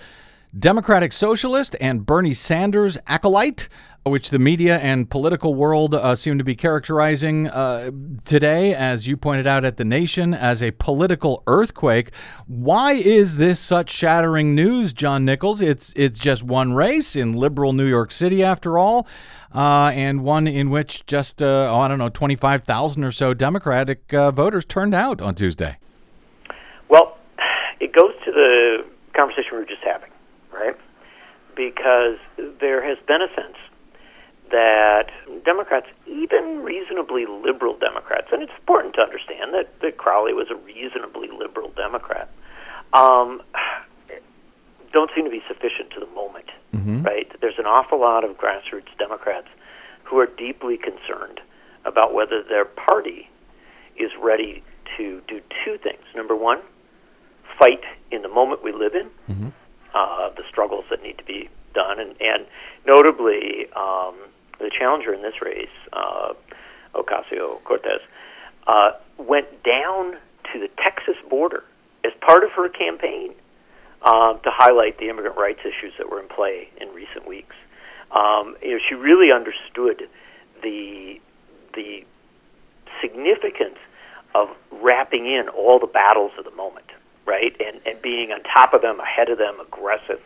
Democratic 0.58 1.12
socialist 1.12 1.76
and 1.80 2.06
Bernie 2.06 2.34
Sanders 2.34 2.96
acolyte 3.06 3.68
which 4.04 4.30
the 4.30 4.38
media 4.38 4.78
and 4.78 5.10
political 5.10 5.54
world 5.54 5.92
uh, 5.94 6.14
seem 6.14 6.38
to 6.38 6.44
be 6.44 6.54
characterizing 6.54 7.48
uh, 7.48 7.90
today, 8.24 8.72
as 8.72 9.08
you 9.08 9.16
pointed 9.16 9.46
out 9.46 9.64
at 9.64 9.78
The 9.78 9.84
Nation, 9.84 10.32
as 10.32 10.62
a 10.62 10.70
political 10.72 11.42
earthquake. 11.46 12.12
Why 12.46 12.92
is 12.92 13.36
this 13.36 13.58
such 13.58 13.90
shattering 13.90 14.54
news, 14.54 14.92
John 14.92 15.24
Nichols? 15.24 15.60
It's 15.60 15.92
it's 15.96 16.18
just 16.18 16.44
one 16.44 16.72
race 16.72 17.16
in 17.16 17.32
liberal 17.32 17.72
New 17.72 17.86
York 17.86 18.12
City, 18.12 18.44
after 18.44 18.78
all, 18.78 19.08
uh, 19.52 19.90
and 19.92 20.22
one 20.22 20.46
in 20.46 20.70
which 20.70 21.04
just 21.06 21.42
uh, 21.42 21.70
oh, 21.72 21.80
I 21.80 21.88
don't 21.88 21.98
know 21.98 22.08
twenty 22.08 22.36
five 22.36 22.62
thousand 22.62 23.02
or 23.02 23.12
so 23.12 23.34
Democratic 23.34 24.14
uh, 24.14 24.30
voters 24.30 24.64
turned 24.64 24.94
out 24.94 25.20
on 25.20 25.34
Tuesday. 25.34 25.78
Well, 26.88 27.18
it 27.80 27.92
goes 27.92 28.12
to 28.24 28.30
the 28.30 28.84
conversation 29.16 29.48
we 29.52 29.58
were 29.58 29.64
just 29.64 29.82
having, 29.84 30.10
right? 30.58 30.76
Because 31.54 32.18
there 32.60 32.82
has 32.82 32.98
been 33.06 33.22
a 33.22 33.28
sense 33.34 33.56
that 34.50 35.10
Democrats, 35.44 35.86
even 36.06 36.62
reasonably 36.62 37.26
liberal 37.26 37.76
Democrats, 37.78 38.28
and 38.32 38.42
it's 38.42 38.52
important 38.58 38.94
to 38.94 39.00
understand 39.00 39.54
that, 39.54 39.80
that 39.80 39.96
Crowley 39.96 40.32
was 40.32 40.48
a 40.50 40.54
reasonably 40.54 41.28
liberal 41.28 41.70
Democrat, 41.76 42.28
um, 42.92 43.42
don't 44.92 45.10
seem 45.14 45.24
to 45.24 45.30
be 45.30 45.42
sufficient 45.48 45.90
to 45.90 46.00
the 46.00 46.06
moment, 46.14 46.50
mm-hmm. 46.72 47.02
right? 47.02 47.30
There's 47.40 47.58
an 47.58 47.66
awful 47.66 48.00
lot 48.00 48.24
of 48.24 48.38
grassroots 48.38 48.96
Democrats 48.98 49.48
who 50.04 50.18
are 50.18 50.26
deeply 50.26 50.78
concerned 50.78 51.40
about 51.84 52.14
whether 52.14 52.42
their 52.42 52.64
party 52.64 53.28
is 53.96 54.10
ready 54.20 54.62
to 54.96 55.20
do 55.26 55.40
two 55.64 55.78
things. 55.78 56.02
Number 56.14 56.36
one, 56.36 56.60
fight 57.58 57.82
in 58.10 58.22
the 58.22 58.28
moment 58.28 58.62
we 58.62 58.72
live 58.72 58.94
in, 58.94 59.10
mm-hmm. 59.28 59.48
Uh, 59.96 60.28
the 60.36 60.42
struggles 60.50 60.84
that 60.90 61.02
need 61.02 61.16
to 61.16 61.24
be 61.24 61.48
done, 61.74 61.98
and, 61.98 62.14
and 62.20 62.46
notably, 62.86 63.66
um, 63.74 64.14
the 64.58 64.70
challenger 64.78 65.12
in 65.14 65.22
this 65.22 65.40
race, 65.40 65.76
uh, 65.92 66.32
Ocasio 66.94 67.62
Cortez, 67.64 68.00
uh, 68.66 68.90
went 69.18 69.48
down 69.62 70.16
to 70.52 70.60
the 70.60 70.68
Texas 70.82 71.16
border 71.28 71.64
as 72.04 72.12
part 72.20 72.44
of 72.44 72.50
her 72.52 72.68
campaign 72.68 73.34
uh, 74.02 74.34
to 74.34 74.50
highlight 74.52 74.98
the 74.98 75.08
immigrant 75.08 75.36
rights 75.36 75.60
issues 75.60 75.92
that 75.98 76.10
were 76.10 76.20
in 76.20 76.28
play 76.28 76.68
in 76.80 76.88
recent 76.88 77.26
weeks. 77.26 77.56
Um, 78.10 78.56
you 78.62 78.72
know, 78.72 78.78
she 78.88 78.94
really 78.94 79.32
understood 79.32 80.08
the 80.62 81.20
the 81.74 82.04
significance 83.02 83.78
of 84.34 84.48
wrapping 84.70 85.26
in 85.26 85.48
all 85.48 85.78
the 85.78 85.86
battles 85.86 86.32
of 86.38 86.44
the 86.44 86.50
moment, 86.50 86.86
right, 87.26 87.54
and 87.60 87.80
and 87.86 88.00
being 88.02 88.32
on 88.32 88.42
top 88.42 88.72
of 88.74 88.82
them, 88.82 89.00
ahead 89.00 89.28
of 89.28 89.38
them, 89.38 89.60
aggressive. 89.60 90.20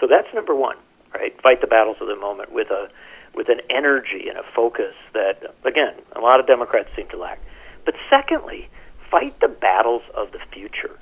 So 0.00 0.06
that's 0.06 0.28
number 0.34 0.54
one, 0.54 0.76
right? 1.14 1.34
Fight 1.42 1.60
the 1.60 1.66
battles 1.66 1.96
of 2.00 2.08
the 2.08 2.16
moment 2.16 2.52
with 2.52 2.70
a 2.70 2.88
with 3.34 3.48
an 3.48 3.60
energy 3.70 4.28
and 4.28 4.38
a 4.38 4.42
focus 4.54 4.94
that, 5.12 5.54
again, 5.64 5.94
a 6.16 6.20
lot 6.20 6.40
of 6.40 6.46
Democrats 6.46 6.88
seem 6.96 7.06
to 7.08 7.18
lack. 7.18 7.38
But 7.84 7.94
secondly, 8.08 8.70
fight 9.10 9.38
the 9.40 9.48
battles 9.48 10.02
of 10.14 10.32
the 10.32 10.38
future. 10.52 10.98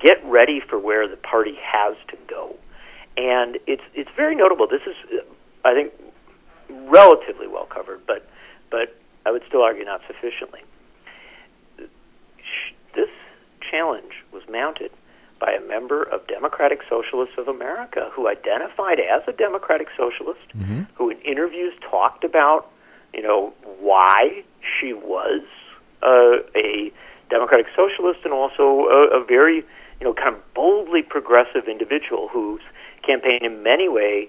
Get 0.00 0.22
ready 0.24 0.60
for 0.60 0.78
where 0.78 1.08
the 1.08 1.16
party 1.16 1.56
has 1.62 1.96
to 2.08 2.16
go. 2.28 2.56
And 3.16 3.58
it's 3.66 3.82
it's 3.94 4.10
very 4.16 4.34
notable. 4.34 4.66
This 4.66 4.82
is, 4.86 5.20
I 5.64 5.72
think, 5.72 5.92
relatively 6.68 7.46
well 7.46 7.66
covered, 7.66 8.06
but 8.06 8.28
but 8.70 8.94
I 9.24 9.30
would 9.30 9.42
still 9.48 9.62
argue 9.62 9.84
not 9.84 10.02
sufficiently. 10.06 10.60
This 12.94 13.08
challenge 13.74 14.12
was 14.32 14.42
mounted 14.50 14.90
by 15.40 15.52
a 15.52 15.60
member 15.66 16.02
of 16.04 16.26
Democratic 16.26 16.80
Socialists 16.88 17.34
of 17.38 17.48
America 17.48 18.10
who 18.12 18.28
identified 18.28 18.98
as 19.00 19.22
a 19.26 19.32
Democratic 19.32 19.88
Socialist, 19.96 20.46
mm-hmm. 20.54 20.82
who 20.94 21.10
in 21.10 21.18
interviews 21.22 21.74
talked 21.90 22.24
about, 22.24 22.70
you 23.12 23.22
know, 23.22 23.52
why 23.80 24.42
she 24.62 24.92
was 24.92 25.42
uh, 26.02 26.38
a 26.54 26.92
Democratic 27.30 27.66
Socialist 27.74 28.20
and 28.24 28.32
also 28.32 28.86
a, 28.88 29.20
a 29.20 29.24
very, 29.24 29.56
you 30.00 30.04
know, 30.04 30.14
kind 30.14 30.36
of 30.36 30.54
boldly 30.54 31.02
progressive 31.02 31.68
individual 31.68 32.28
whose 32.28 32.62
campaign 33.04 33.40
in 33.42 33.62
many 33.62 33.88
ways 33.88 34.28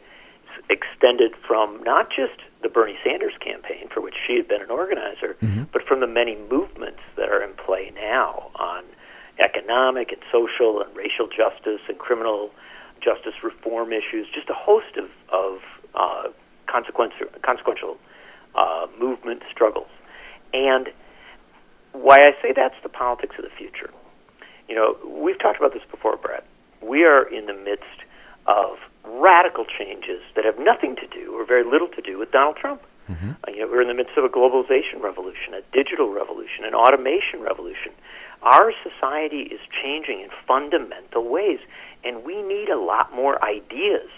extended 0.70 1.34
from 1.48 1.82
not 1.84 2.10
just 2.10 2.42
the 2.64 2.70
Bernie 2.70 2.98
Sanders 3.04 3.34
campaign, 3.40 3.88
for 3.94 4.02
which 4.02 4.16
she 4.26 4.36
had 4.36 4.48
been 4.48 4.62
an 4.62 4.72
organizer, 4.72 5.38
mm-hmm. 5.42 5.64
but 5.72 5.84
from 5.84 6.00
the 6.00 6.08
many 6.08 6.36
movements 6.50 7.02
that 7.16 7.30
are 7.30 7.44
in 7.44 7.54
play 7.54 7.92
now 7.94 8.50
on 8.56 8.84
economic 9.40 10.12
and 10.12 10.22
social 10.32 10.82
and 10.82 10.96
racial 10.96 11.28
justice 11.28 11.82
and 11.88 11.98
criminal 11.98 12.52
justice 13.02 13.34
reform 13.44 13.92
issues, 13.92 14.28
just 14.34 14.50
a 14.50 14.56
host 14.56 14.98
of, 14.98 15.10
of 15.32 15.60
uh, 15.94 16.30
consequential, 16.68 17.28
consequential 17.44 17.98
uh, 18.56 18.88
movement 19.00 19.44
struggles. 19.52 19.90
And 20.54 20.90
why 21.92 22.18
I 22.18 22.32
say 22.42 22.54
that's 22.56 22.76
the 22.84 22.90
politics 22.90 23.36
of 23.38 23.44
the 23.44 23.52
future. 23.58 23.92
You 24.68 24.76
know, 24.76 24.98
we've 25.06 25.40
talked 25.40 25.60
about 25.60 25.74
this 25.74 25.84
before, 25.92 26.18
Brad. 26.18 26.44
We 26.82 27.04
are 27.04 27.24
in 27.24 27.46
the 27.46 27.54
midst 27.54 28.04
of 28.48 28.78
radical 29.04 29.66
changes 29.66 30.22
that 30.36 30.46
have 30.46 30.58
nothing 30.60 30.96
to 30.96 31.08
do 31.08 31.34
or 31.38 31.46
very 31.46 31.64
little 31.64 31.88
to 31.90 32.02
do 32.02 32.18
with 32.18 32.32
Donald 32.32 32.58
Trump. 32.58 32.82
Mm-hmm. 33.10 33.32
Uh, 33.32 33.52
you 33.52 33.60
know, 33.62 33.68
we're 33.68 33.82
in 33.82 33.88
the 33.88 33.94
midst 33.94 34.18
of 34.18 34.24
a 34.24 34.30
globalization 34.30 35.02
revolution, 35.02 35.54
a 35.54 35.62
digital 35.72 36.12
revolution, 36.12 36.66
an 36.66 36.74
automation 36.74 37.40
revolution. 37.42 37.94
Our 38.46 38.72
society 38.84 39.42
is 39.42 39.60
changing 39.84 40.22
in 40.22 40.30
fundamental 40.48 41.28
ways, 41.28 41.60
and 42.04 42.24
we 42.24 42.44
need 42.44 42.70
a 42.70 42.78
lot 42.78 43.14
more 43.14 43.44
ideas, 43.44 44.10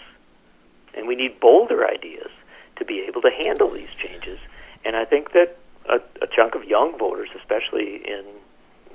and 0.94 1.08
we 1.08 1.16
need 1.16 1.40
bolder 1.40 1.86
ideas 1.86 2.28
to 2.76 2.84
be 2.84 3.04
able 3.08 3.22
to 3.22 3.30
handle 3.30 3.70
these 3.70 3.88
changes. 4.00 4.38
And 4.84 4.96
I 4.96 5.06
think 5.06 5.32
that 5.32 5.56
a, 5.88 5.96
a 6.22 6.26
chunk 6.26 6.54
of 6.54 6.64
young 6.64 6.98
voters, 6.98 7.30
especially 7.38 8.02
in 8.06 8.24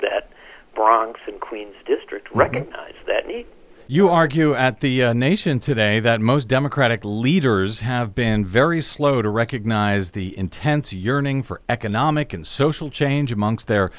that 0.01 0.29
Bronx 0.75 1.19
and 1.27 1.41
Queens 1.41 1.75
district, 1.85 2.27
recognize 2.35 2.93
that 3.07 3.27
need. 3.27 3.47
You 3.87 4.09
argue 4.09 4.53
at 4.53 4.79
the 4.79 5.03
uh, 5.03 5.13
Nation 5.13 5.59
today 5.59 5.99
that 5.99 6.21
most 6.21 6.47
Democratic 6.47 7.03
leaders 7.03 7.81
have 7.81 8.15
been 8.15 8.45
very 8.45 8.79
slow 8.81 9.21
to 9.21 9.29
recognize 9.29 10.11
the 10.11 10.37
intense 10.37 10.93
yearning 10.93 11.43
for 11.43 11.61
economic 11.67 12.33
and 12.33 12.47
social 12.47 12.89
change 12.89 13.31
amongst 13.31 13.67
their 13.67 13.91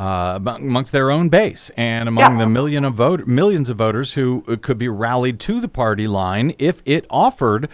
uh, 0.00 0.38
amongst 0.46 0.92
their 0.92 1.10
own 1.10 1.28
base 1.28 1.70
and 1.76 2.08
among 2.08 2.38
Yeah. 2.38 2.44
the 2.44 2.50
million 2.50 2.84
of 2.86 2.94
vote, 2.94 3.26
millions 3.26 3.68
of 3.68 3.76
voters 3.76 4.14
who 4.14 4.42
uh, 4.48 4.56
could 4.60 4.78
be 4.78 4.88
rallied 4.88 5.38
to 5.40 5.60
the 5.60 5.68
party 5.68 6.08
line 6.08 6.54
if 6.58 6.80
it 6.86 7.04
offered 7.10 7.68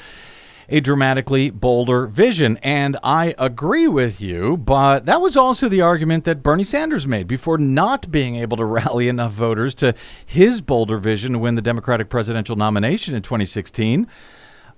a 0.68 0.80
dramatically 0.80 1.48
bolder 1.50 2.08
vision. 2.08 2.58
And 2.60 2.96
I 3.04 3.36
agree 3.38 3.86
with 3.86 4.20
you, 4.20 4.56
but 4.56 5.06
that 5.06 5.20
was 5.20 5.36
also 5.36 5.68
the 5.68 5.80
argument 5.82 6.24
that 6.24 6.42
Bernie 6.42 6.64
Sanders 6.64 7.06
made 7.06 7.28
before 7.28 7.58
not 7.58 8.10
being 8.10 8.34
able 8.34 8.56
to 8.56 8.64
rally 8.80 9.06
enough 9.06 9.30
voters 9.30 9.72
to 9.76 9.94
his 10.26 10.60
bolder 10.60 10.98
vision 10.98 11.34
to 11.34 11.38
win 11.38 11.54
the 11.54 11.62
Democratic 11.62 12.08
presidential 12.08 12.56
nomination 12.56 13.14
in 13.14 13.22
2016. 13.22 14.08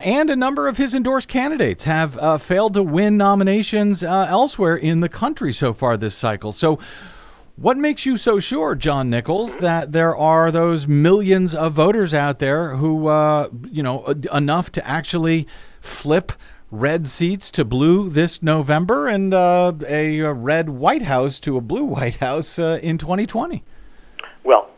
And 0.00 0.28
a 0.28 0.36
number 0.36 0.68
of 0.68 0.76
his 0.76 0.94
endorsed 0.94 1.28
candidates 1.28 1.84
have 1.84 2.18
uh, 2.18 2.36
failed 2.36 2.74
to 2.74 2.82
win 2.82 3.16
nominations 3.16 4.04
uh, 4.04 4.26
elsewhere 4.28 4.76
in 4.76 5.00
the 5.00 5.08
country 5.08 5.54
so 5.54 5.72
far 5.72 5.96
this 5.96 6.14
cycle. 6.14 6.52
So, 6.52 6.78
what 7.60 7.76
makes 7.76 8.06
you 8.06 8.16
so 8.16 8.38
sure, 8.38 8.74
John 8.74 9.10
Nichols, 9.10 9.56
that 9.56 9.90
there 9.90 10.16
are 10.16 10.52
those 10.52 10.86
millions 10.86 11.54
of 11.54 11.72
voters 11.72 12.14
out 12.14 12.38
there 12.38 12.76
who, 12.76 13.08
uh, 13.08 13.48
you 13.70 13.82
know, 13.82 14.04
e- 14.12 14.28
enough 14.32 14.70
to 14.72 14.86
actually 14.86 15.46
flip 15.80 16.32
red 16.70 17.08
seats 17.08 17.50
to 17.50 17.64
blue 17.64 18.10
this 18.10 18.42
November 18.42 19.08
and 19.08 19.34
uh, 19.34 19.72
a, 19.86 20.22
uh 20.22 20.32
red 20.32 20.68
White 20.68 21.02
House 21.02 21.40
to 21.40 21.56
a 21.56 21.60
blue 21.60 21.84
White 21.84 22.16
House 22.16 22.58
uh, 22.58 22.78
in 22.82 22.96
2020? 22.96 23.64
Well, 24.44 24.70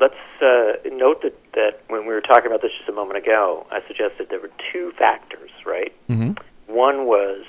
let's 0.00 0.14
uh, 0.42 0.72
note 0.90 1.22
that, 1.22 1.38
that 1.54 1.82
when 1.88 2.06
we 2.06 2.12
were 2.12 2.22
talking 2.22 2.46
about 2.46 2.60
this 2.60 2.72
just 2.76 2.88
a 2.88 2.92
moment 2.92 3.18
ago, 3.18 3.66
I 3.70 3.86
suggested 3.86 4.28
there 4.30 4.40
were 4.40 4.50
two 4.72 4.92
factors, 4.98 5.50
right? 5.64 5.94
Mm-hmm. 6.08 6.32
One 6.74 7.06
was, 7.06 7.44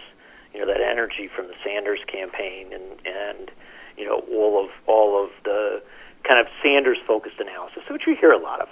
you 0.54 0.60
know, 0.60 0.68
that 0.68 0.82
energy 0.82 1.30
from 1.34 1.48
the 1.48 1.56
Sanders 1.64 2.00
campaign 2.08 2.74
and 2.74 2.84
and 3.06 3.52
you 3.98 4.06
know 4.06 4.24
all 4.32 4.64
of 4.64 4.70
all 4.88 5.24
of 5.24 5.30
the 5.44 5.82
kind 6.28 6.40
of 6.40 6.48
Sanders 6.62 6.98
focused 7.08 7.40
analysis, 7.40 7.84
which 7.90 8.04
we 8.08 8.16
hear 8.16 8.32
a 8.32 8.42
lot 8.42 8.62
of. 8.62 8.68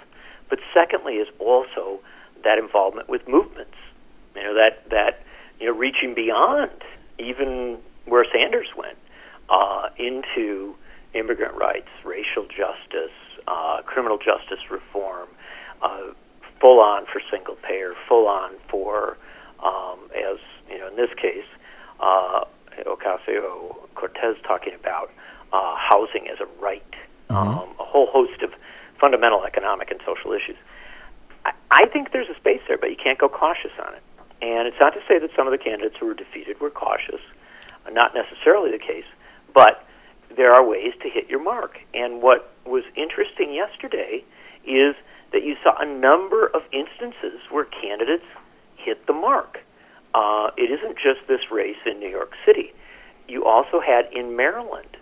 But 0.48 0.60
secondly 0.72 1.14
is 1.14 1.28
also 1.38 2.00
that 2.44 2.58
involvement 2.58 3.08
with 3.08 3.26
movements. 3.26 3.76
You 4.34 4.42
know 4.42 4.54
that 4.54 4.88
that 4.90 5.22
you 5.58 5.66
know 5.66 5.76
reaching 5.76 6.14
beyond 6.14 6.82
even 7.18 7.78
where 8.04 8.24
Sanders 8.32 8.68
went 8.76 8.98
uh, 9.48 9.88
into 9.98 10.74
immigrant 11.14 11.56
rights, 11.56 11.88
racial 12.04 12.44
justice, 12.44 13.14
uh, 13.48 13.82
criminal 13.84 14.18
justice 14.18 14.70
reform, 14.70 15.28
uh, 15.82 16.12
full 16.60 16.80
on 16.80 17.06
for 17.06 17.20
single 17.30 17.56
payer, 17.56 17.94
full 18.08 18.28
on 18.28 18.52
for, 18.68 19.16
um, 19.64 19.98
as 20.14 20.38
you 20.70 20.78
know, 20.78 20.88
in 20.88 20.96
this 20.96 21.10
case, 21.20 21.46
uh, 22.00 22.44
Ocasio 22.84 23.76
Cortez 23.94 24.36
talking 24.46 24.74
about 24.74 25.10
uh, 25.52 25.76
housing 25.76 26.28
as 26.28 26.38
a 26.40 26.46
right, 26.60 26.82
um, 27.30 27.48
a 27.80 27.84
whole 27.84 28.06
host 28.06 28.42
of 28.42 28.52
fundamental 29.00 29.44
economic 29.44 29.90
and 29.90 30.00
social 30.04 30.32
issues. 30.32 30.56
I, 31.44 31.52
I 31.70 31.86
think 31.86 32.12
there's 32.12 32.28
a 32.28 32.36
space 32.36 32.60
there, 32.68 32.78
but 32.78 32.90
you 32.90 32.96
can't 32.96 33.18
go 33.18 33.28
cautious 33.28 33.72
on 33.84 33.94
it. 33.94 34.02
And 34.42 34.68
it's 34.68 34.76
not 34.78 34.90
to 34.94 35.00
say 35.08 35.18
that 35.18 35.30
some 35.34 35.46
of 35.46 35.52
the 35.52 35.58
candidates 35.58 35.96
who 35.98 36.06
were 36.06 36.14
defeated 36.14 36.60
were 36.60 36.70
cautious, 36.70 37.20
not 37.90 38.14
necessarily 38.14 38.70
the 38.70 38.78
case, 38.78 39.06
but 39.54 39.84
there 40.36 40.52
are 40.52 40.64
ways 40.64 40.92
to 41.02 41.08
hit 41.08 41.30
your 41.30 41.42
mark. 41.42 41.78
And 41.94 42.20
what 42.20 42.52
was 42.66 42.84
interesting 42.96 43.54
yesterday 43.54 44.24
is 44.66 44.94
that 45.32 45.42
you 45.44 45.56
saw 45.62 45.74
a 45.78 45.86
number 45.86 46.46
of 46.48 46.62
instances 46.72 47.40
where 47.50 47.64
candidates 47.64 48.24
hit 48.76 49.06
the 49.06 49.12
mark. 49.12 49.60
Uh, 50.16 50.50
it 50.56 50.70
isn't 50.70 50.96
just 50.96 51.20
this 51.28 51.50
race 51.50 51.76
in 51.84 51.98
New 52.00 52.08
York 52.08 52.32
City. 52.46 52.72
You 53.28 53.44
also 53.44 53.80
had 53.80 54.08
in 54.12 54.34
Maryland 54.34 54.96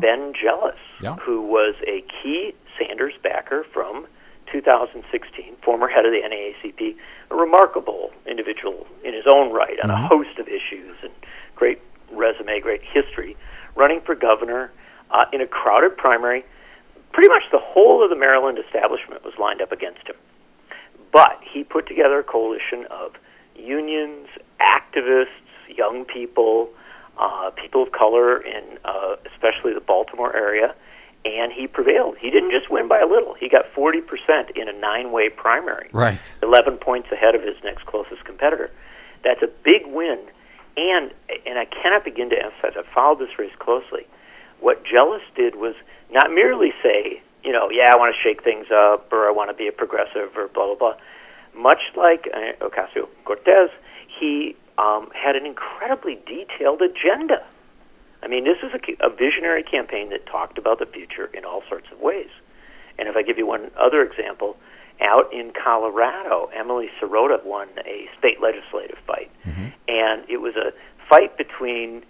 Ben 0.00 0.32
Jealous, 0.34 0.78
Yeah. 1.00 1.14
who 1.16 1.42
was 1.42 1.74
a 1.86 2.02
key 2.22 2.52
Sanders 2.78 3.14
backer 3.22 3.64
from 3.72 4.06
2016, 4.52 5.54
former 5.62 5.86
head 5.88 6.04
of 6.04 6.12
the 6.12 6.20
NAACP, 6.22 6.96
a 7.30 7.34
remarkable 7.36 8.10
individual 8.26 8.86
in 9.04 9.14
his 9.14 9.26
own 9.28 9.52
right 9.52 9.78
on 9.84 9.90
a 9.90 9.96
host 10.08 10.38
of 10.38 10.48
issues 10.48 10.96
and 11.02 11.12
great 11.54 11.80
resume, 12.10 12.58
great 12.60 12.82
history, 12.82 13.36
running 13.76 14.00
for 14.00 14.14
governor 14.14 14.72
uh, 15.12 15.26
in 15.32 15.40
a 15.40 15.46
crowded 15.46 15.96
primary. 15.96 16.44
Pretty 17.12 17.28
much 17.28 17.44
the 17.52 17.58
whole 17.62 18.02
of 18.02 18.10
the 18.10 18.16
Maryland 18.16 18.58
establishment 18.58 19.24
was 19.24 19.34
lined 19.38 19.60
up 19.62 19.70
against 19.72 20.06
him. 20.08 20.16
But 21.12 21.38
he 21.42 21.62
put 21.64 21.86
together 21.86 22.18
a 22.18 22.24
coalition 22.24 22.86
of 22.90 23.12
unions, 23.54 24.28
activists, 24.60 25.26
young 25.68 26.04
people, 26.04 26.70
uh, 27.18 27.50
people 27.50 27.82
of 27.82 27.92
color 27.92 28.38
in 28.38 28.78
uh, 28.84 29.16
especially 29.32 29.74
the 29.74 29.80
Baltimore 29.80 30.34
area, 30.34 30.74
and 31.24 31.52
he 31.52 31.66
prevailed. 31.66 32.16
He 32.18 32.30
didn't 32.30 32.52
just 32.52 32.70
win 32.70 32.88
by 32.88 33.00
a 33.00 33.06
little. 33.06 33.34
He 33.34 33.48
got 33.48 33.64
40% 33.74 34.02
in 34.54 34.68
a 34.68 34.72
nine-way 34.72 35.30
primary. 35.30 35.88
Right. 35.92 36.20
11 36.42 36.76
points 36.76 37.08
ahead 37.10 37.34
of 37.34 37.42
his 37.42 37.56
next 37.64 37.86
closest 37.86 38.24
competitor. 38.24 38.70
That's 39.24 39.42
a 39.42 39.48
big 39.64 39.86
win. 39.86 40.18
And 40.76 41.10
and 41.46 41.58
I 41.58 41.64
cannot 41.64 42.04
begin 42.04 42.30
to 42.30 42.36
emphasize, 42.36 42.72
I've 42.78 42.92
followed 42.92 43.18
this 43.18 43.38
race 43.38 43.54
closely. 43.58 44.06
What 44.60 44.84
Jealous 44.84 45.22
did 45.34 45.56
was 45.56 45.74
not 46.10 46.30
merely 46.30 46.72
say, 46.82 47.22
you 47.42 47.52
know, 47.52 47.70
yeah, 47.70 47.90
I 47.92 47.96
want 47.96 48.14
to 48.14 48.20
shake 48.22 48.44
things 48.44 48.66
up 48.70 49.12
or 49.12 49.26
I 49.26 49.32
want 49.32 49.50
to 49.50 49.54
be 49.54 49.68
a 49.68 49.72
progressive 49.72 50.36
or 50.36 50.48
blah, 50.48 50.66
blah, 50.66 50.74
blah. 50.74 50.94
Much 51.56 51.80
like 51.96 52.28
uh, 52.34 52.64
Ocasio 52.64 53.08
Cortez, 53.24 53.70
he 54.18 54.56
um, 54.78 55.10
had 55.14 55.36
an 55.36 55.46
incredibly 55.46 56.18
detailed 56.26 56.82
agenda. 56.82 57.46
I 58.22 58.28
mean, 58.28 58.44
this 58.44 58.58
is 58.62 58.72
a, 58.74 59.06
a 59.06 59.10
visionary 59.10 59.62
campaign 59.62 60.10
that 60.10 60.26
talked 60.26 60.58
about 60.58 60.78
the 60.78 60.86
future 60.86 61.26
in 61.32 61.44
all 61.44 61.62
sorts 61.68 61.86
of 61.92 62.00
ways. 62.00 62.30
And 62.98 63.08
if 63.08 63.16
I 63.16 63.22
give 63.22 63.38
you 63.38 63.46
one 63.46 63.70
other 63.78 64.02
example, 64.02 64.56
out 65.00 65.32
in 65.32 65.52
Colorado, 65.52 66.50
Emily 66.56 66.88
Sirota 67.00 67.44
won 67.44 67.68
a 67.84 68.08
state 68.18 68.40
legislative 68.40 68.98
fight. 69.06 69.30
And 69.88 70.28
it 70.28 70.38
was 70.38 70.54
a 70.56 70.72
fight 71.08 71.36
between 71.36 72.02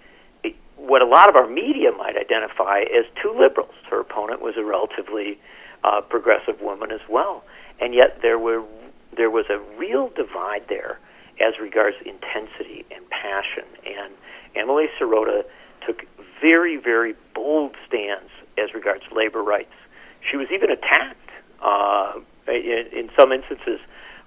eh, 0.44 0.50
what 0.76 1.02
a 1.02 1.06
lot 1.06 1.28
of 1.28 1.36
our 1.36 1.48
media 1.48 1.90
might 1.92 2.16
identify 2.16 2.80
as 2.82 3.04
two 3.20 3.34
liberals. 3.36 3.74
Her 3.90 4.00
opponent 4.00 4.40
was 4.40 4.54
a 4.56 4.64
relatively 4.64 5.38
uh, 5.82 6.00
progressive 6.02 6.60
woman 6.60 6.92
as 6.92 7.00
well. 7.08 7.44
And 7.80 7.92
yet 7.94 8.20
there 8.22 8.38
were 8.38 8.62
there 9.16 9.30
was 9.30 9.46
a 9.50 9.58
real 9.78 10.10
divide 10.10 10.66
there 10.68 10.98
as 11.40 11.58
regards 11.60 11.96
intensity 12.04 12.84
and 12.90 13.08
passion. 13.10 13.64
And 13.84 14.14
Emily 14.54 14.86
Sirota 14.98 15.44
took 15.86 16.02
very, 16.40 16.76
very 16.76 17.14
bold 17.34 17.74
stands 17.86 18.30
as 18.58 18.74
regards 18.74 19.04
labor 19.12 19.42
rights. 19.42 19.72
She 20.30 20.36
was 20.36 20.48
even 20.52 20.70
attacked 20.70 21.30
uh, 21.62 22.14
in, 22.48 22.86
in 22.92 23.10
some 23.18 23.32
instances 23.32 23.80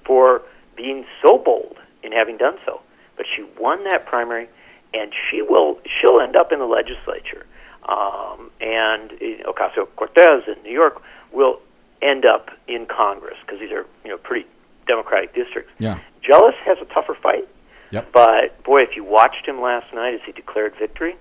for 0.05 0.41
being 0.75 1.05
so 1.21 1.37
bold 1.37 1.77
in 2.03 2.11
having 2.11 2.37
done 2.37 2.57
so. 2.65 2.81
But 3.17 3.25
she 3.35 3.43
won 3.59 3.83
that 3.85 4.05
primary, 4.05 4.47
and 4.93 5.11
she 5.29 5.41
will 5.41 5.79
she'll 5.85 6.21
end 6.21 6.35
up 6.35 6.51
in 6.51 6.59
the 6.59 6.65
legislature. 6.65 7.45
Um, 7.87 8.51
and 8.61 9.11
Ocasio 9.45 9.87
Cortez 9.95 10.43
in 10.47 10.61
New 10.63 10.71
York 10.71 11.01
will 11.33 11.59
end 12.01 12.25
up 12.25 12.49
in 12.67 12.85
Congress 12.85 13.35
because 13.45 13.59
these 13.59 13.71
are 13.71 13.85
you 14.03 14.11
know 14.11 14.17
pretty 14.17 14.47
Democratic 14.87 15.33
districts. 15.35 15.71
Yeah. 15.79 15.99
Jealous 16.21 16.55
has 16.65 16.77
a 16.81 16.85
tougher 16.93 17.15
fight. 17.21 17.47
Yep. 17.91 18.11
But 18.11 18.63
boy, 18.63 18.81
if 18.83 18.95
you 18.95 19.03
watched 19.03 19.47
him 19.47 19.61
last 19.61 19.93
night 19.93 20.13
as 20.13 20.21
he 20.25 20.31
declared 20.31 20.75
victory, 20.77 21.15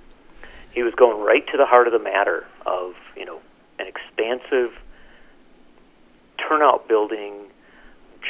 he 0.72 0.82
was 0.82 0.94
going 0.94 1.24
right 1.24 1.46
to 1.48 1.56
the 1.56 1.66
heart 1.66 1.86
of 1.86 1.92
the 1.92 1.98
matter 1.98 2.46
of 2.66 2.94
you 3.16 3.24
know 3.24 3.40
an 3.78 3.86
expansive 3.86 4.72
turnout 6.38 6.88
building, 6.88 7.46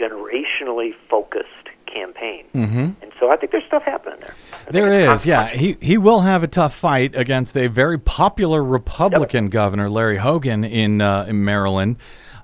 generationally 0.00 0.92
focused 1.10 1.48
campaign. 1.86 2.44
Mm-hmm. 2.54 3.02
And 3.02 3.12
so 3.18 3.30
I 3.30 3.36
think 3.36 3.52
there's 3.52 3.64
stuff 3.64 3.82
happening 3.82 4.20
there. 4.20 4.34
I 4.66 4.70
There 4.70 5.12
is, 5.12 5.26
yeah. 5.26 5.48
He 5.48 5.76
he 5.80 5.98
will 5.98 6.20
have 6.20 6.42
a 6.42 6.46
tough 6.48 6.74
fight 6.74 7.14
against 7.14 7.56
a 7.56 7.66
very 7.68 7.98
popular 7.98 8.62
Republican 8.62 9.48
governor, 9.48 9.90
Larry 9.90 10.18
Hogan, 10.18 10.64
in 10.64 11.00
uh, 11.00 11.26
in 11.28 11.44
Maryland. 11.44 11.96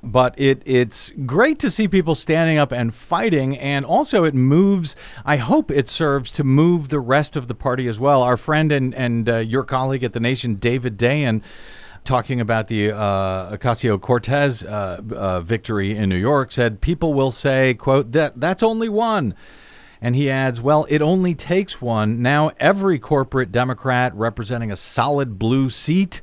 But 0.05 0.39
it 0.39 0.63
it's 0.67 1.13
great 1.25 1.59
to 1.61 1.71
see 1.71 1.89
people 1.89 2.15
standing 2.15 2.59
up 2.59 2.73
and 2.73 2.95
fighting, 2.95 3.57
and 3.59 3.85
also 3.85 4.25
it 4.25 4.35
moves. 4.35 4.97
I 5.25 5.37
hope 5.37 5.71
it 5.71 5.89
serves 5.89 6.31
to 6.33 6.45
move 6.45 6.89
the 6.89 7.01
rest 7.01 7.37
of 7.37 7.49
the 7.49 7.55
party 7.55 7.89
as 7.89 7.99
well. 7.99 8.23
Our 8.23 8.37
friend 8.37 8.71
and 8.71 8.95
and 8.95 9.29
uh, 9.29 9.37
your 9.39 9.65
colleague 9.65 10.05
at 10.05 10.13
the 10.13 10.21
Nation, 10.21 10.57
David 10.57 10.99
Dayen. 10.99 11.43
Talking 12.05 12.39
about 12.39 12.69
the 12.69 12.93
uh, 12.93 13.57
Ocasio 13.57 13.99
Cortez 13.99 14.63
uh, 14.63 15.01
uh, 15.11 15.41
victory 15.41 15.97
in 15.97 16.11
New 16.11 16.19
York, 16.19 16.53
said 16.53 16.83
people 16.83 17.15
will 17.15 17.31
say, 17.31 17.73
"quote 17.73 18.13
that 18.13 18.39
that's 18.39 18.63
only 18.63 18.91
one," 18.91 19.35
And 20.05 20.15
he 20.15 20.29
adds, 20.29 20.61
well, 20.61 20.87
it 20.91 21.01
only 21.01 21.35
takes 21.35 21.81
one. 21.81 22.21
Now, 22.21 22.51
every 22.61 22.99
corporate 22.99 23.51
Democrat 23.51 24.15
representing 24.15 24.71
a 24.71 24.77
solid 24.77 25.39
blue 25.39 25.71
seat 25.71 26.21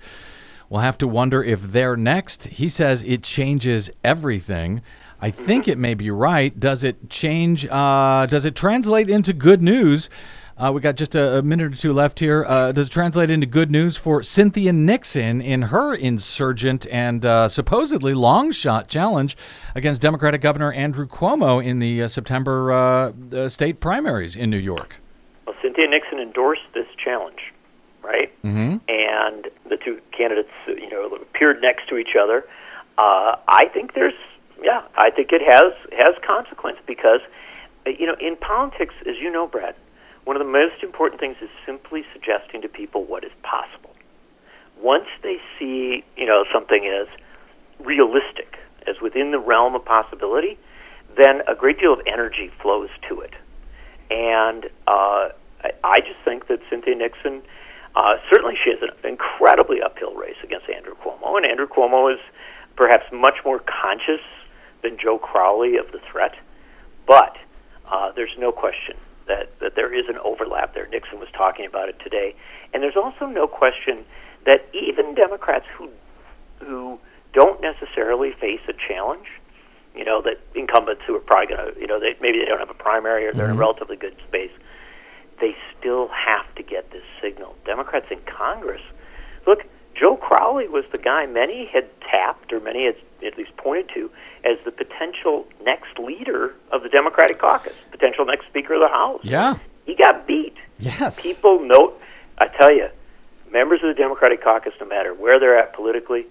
will 0.72 0.80
have 0.80 0.98
to 0.98 1.08
wonder 1.08 1.44
if 1.44 1.62
they're 1.62 1.98
next. 1.98 2.48
He 2.48 2.70
says 2.70 3.04
it 3.04 3.24
changes 3.24 3.90
everything. 4.06 4.82
I 5.20 5.30
think 5.30 5.68
it 5.68 5.78
may 5.78 5.94
be 5.94 6.10
right. 6.10 6.58
Does 6.58 6.86
it 6.86 7.10
change? 7.10 7.68
Uh, 7.70 8.26
does 8.26 8.46
it 8.46 8.56
translate 8.56 9.10
into 9.10 9.34
good 9.34 9.62
news? 9.62 10.10
Uh, 10.58 10.72
we 10.72 10.80
got 10.80 10.96
just 10.96 11.14
a, 11.14 11.40
a, 11.40 11.42
minute 11.42 11.74
or 11.74 11.76
two 11.76 11.92
left 11.92 12.20
here. 12.20 12.46
Uh, 12.48 12.72
does 12.72 12.88
it 12.88 12.92
translate 12.92 13.30
into 13.30 13.46
good 13.46 13.70
news 13.70 13.98
for 13.98 14.24
Cynthia 14.24 14.72
Nixon 14.72 15.42
in 15.42 15.64
her 15.64 15.94
insurgent 15.94 16.88
and 16.88 17.26
uh, 17.26 17.50
supposedly 17.50 18.14
long 18.14 18.52
shot 18.52 18.88
challenge 18.88 19.36
against 19.76 20.02
Democratic 20.02 20.40
Governor 20.40 20.72
Andrew 20.72 21.08
Cuomo 21.08 21.64
in 21.64 21.80
the 21.80 22.04
uh, 22.04 22.08
September 22.08 22.72
uh, 22.72 23.50
state 23.50 23.82
primaries 23.82 24.38
in 24.38 24.50
New 24.50 24.58
York? 24.58 24.96
Well, 25.46 25.56
Cynthia 25.62 25.88
Nixon 25.90 26.20
endorsed 26.20 26.62
this 26.74 26.88
challenge, 27.04 27.40
right? 28.04 28.32
Mm-hmm. 28.44 28.78
And 28.88 29.48
the 29.70 29.78
two 29.78 30.00
candidates, 30.16 30.52
you 30.68 30.90
know, 30.90 31.14
appeared 31.16 31.62
next 31.62 31.88
to 31.90 31.98
each 31.98 32.16
other. 32.22 32.46
Uh, 32.98 33.36
I 33.48 33.66
think 33.74 33.94
there's 33.94 34.14
yeah, 34.62 34.84
I 34.96 35.10
think 35.10 35.32
it 35.32 35.42
has 35.42 35.74
has 35.98 36.16
consequence 36.26 36.78
because 36.86 37.22
you 37.86 38.06
know 38.06 38.16
in 38.20 38.36
politics, 38.36 38.94
as 39.08 39.16
you 39.20 39.32
know, 39.32 39.48
Brad, 39.48 39.76
one 40.26 40.36
of 40.36 40.40
the 40.46 40.52
most 40.52 40.84
important 40.84 41.20
things 41.20 41.38
is 41.42 41.50
simply 41.66 42.04
suggesting 42.14 42.62
to 42.62 42.70
people 42.70 43.04
what 43.06 43.24
is 43.24 43.32
possible. 43.44 43.92
Once 44.80 45.08
they 45.24 45.38
see 45.58 46.04
you 46.16 46.26
know 46.26 46.46
something 46.54 46.86
as 46.86 47.08
realistic, 47.84 48.58
as 48.88 49.02
within 49.02 49.32
the 49.32 49.40
realm 49.40 49.74
of 49.74 49.84
possibility, 49.84 50.58
then 51.18 51.42
a 51.48 51.56
great 51.56 51.80
deal 51.80 51.94
of 51.94 52.00
energy 52.06 52.52
flows 52.62 52.90
to 53.10 53.20
it. 53.22 53.34
And 54.12 54.66
uh, 54.88 55.30
I, 55.64 55.72
I 55.84 56.00
just 56.02 56.20
think 56.24 56.48
that 56.48 56.60
Cynthia 56.70 56.96
Nixon. 56.96 57.42
Uh, 57.96 58.16
certainly, 58.30 58.56
she 58.64 58.70
has 58.70 58.80
an 58.82 58.90
incredibly 59.04 59.82
uphill 59.82 60.14
race 60.16 60.38
against 60.44 60.70
Andrew 60.70 60.96
Cuomo, 60.96 61.38
and 61.38 61.46
Andrew 61.46 61.68
Cuomo 61.68 62.14
is 62.14 62.20
perhaps 62.76 63.04
much 63.12 63.36
more 63.44 63.60
conscious 63.60 64.24
than 64.82 64.98
Joe 64.98 65.18
Crowley 65.18 65.78
of 65.78 65.92
the 65.92 66.00
threat, 66.12 66.36
but 67.06 67.36
uh, 67.92 68.12
there's 68.16 68.36
no 68.38 68.52
question 68.52 68.96
that, 69.28 69.60
that 69.60 69.76
there 69.76 69.94
is 69.94 70.06
an 70.08 70.18
overlap 70.24 70.74
there. 70.74 70.88
Nixon 70.88 71.20
was 71.20 71.28
talking 71.38 71.66
about 71.66 71.90
it 71.90 72.00
today, 72.00 72.34
and 72.74 72.82
there's 72.82 72.96
also 72.96 73.26
no 73.26 73.48
question 73.48 74.06
that 74.46 74.66
even 74.74 75.14
Democrats 75.14 75.66
who 75.78 75.90
who 76.60 77.00
don't 77.34 77.62
necessarily 77.62 78.32
face 78.40 78.62
a 78.68 78.74
challenge, 78.74 79.28
you 79.96 80.06
know, 80.06 80.22
that 80.22 80.40
incumbents 80.56 81.02
who 81.08 81.16
are 81.16 81.20
probably 81.20 81.56
going 81.56 81.74
to, 81.74 81.80
you 81.80 81.88
know, 81.88 82.00
they, 82.00 82.16
maybe 82.22 82.40
they 82.40 82.46
don't 82.46 82.60
have 82.60 82.70
a 82.70 82.74
primary 82.74 83.26
or 83.26 83.34
they're 83.34 83.46
mm-hmm. 83.46 83.54
in 83.54 83.58
a 83.58 83.60
relatively 83.60 83.96
good 83.96 84.16
space, 84.28 84.52
they 85.42 85.56
still 85.78 86.08
have 86.08 86.54
to 86.56 86.64
get 86.64 86.92
this 86.92 87.04
signal. 87.22 87.56
Democrats 87.66 88.06
in 88.12 88.20
Congress, 88.22 88.82
look, 89.46 89.64
Joe 89.94 90.16
Crowley 90.16 90.68
was 90.68 90.86
the 90.92 90.98
guy 90.98 91.26
many 91.26 91.66
had 91.66 91.90
tapped, 92.02 92.54
or 92.54 92.60
many 92.60 92.86
had 92.86 92.96
at 93.26 93.38
least 93.38 93.56
pointed 93.58 93.90
to, 93.94 94.10
as 94.46 94.58
the 94.64 94.72
potential 94.72 95.46
next 95.64 96.00
leader 96.00 96.56
of 96.72 96.84
the 96.84 96.90
Democratic 96.90 97.40
caucus, 97.40 97.74
potential 97.92 98.26
next 98.26 98.48
Speaker 98.48 98.76
of 98.76 98.82
the 98.82 98.88
House. 98.88 99.20
Yeah. 99.24 99.56
He 99.86 99.96
got 99.96 100.26
beat. 100.26 100.56
Yes. 100.80 101.22
People 101.22 101.60
note, 101.60 102.00
I 102.38 102.48
tell 102.48 102.74
you, 102.74 102.88
members 103.52 103.82
of 103.84 103.96
the 103.96 104.02
Democratic 104.02 104.44
caucus, 104.44 104.74
no 104.80 104.88
matter 104.88 105.14
where 105.14 105.40
they're 105.40 105.58
at 105.58 105.74
politically, 105.74 106.26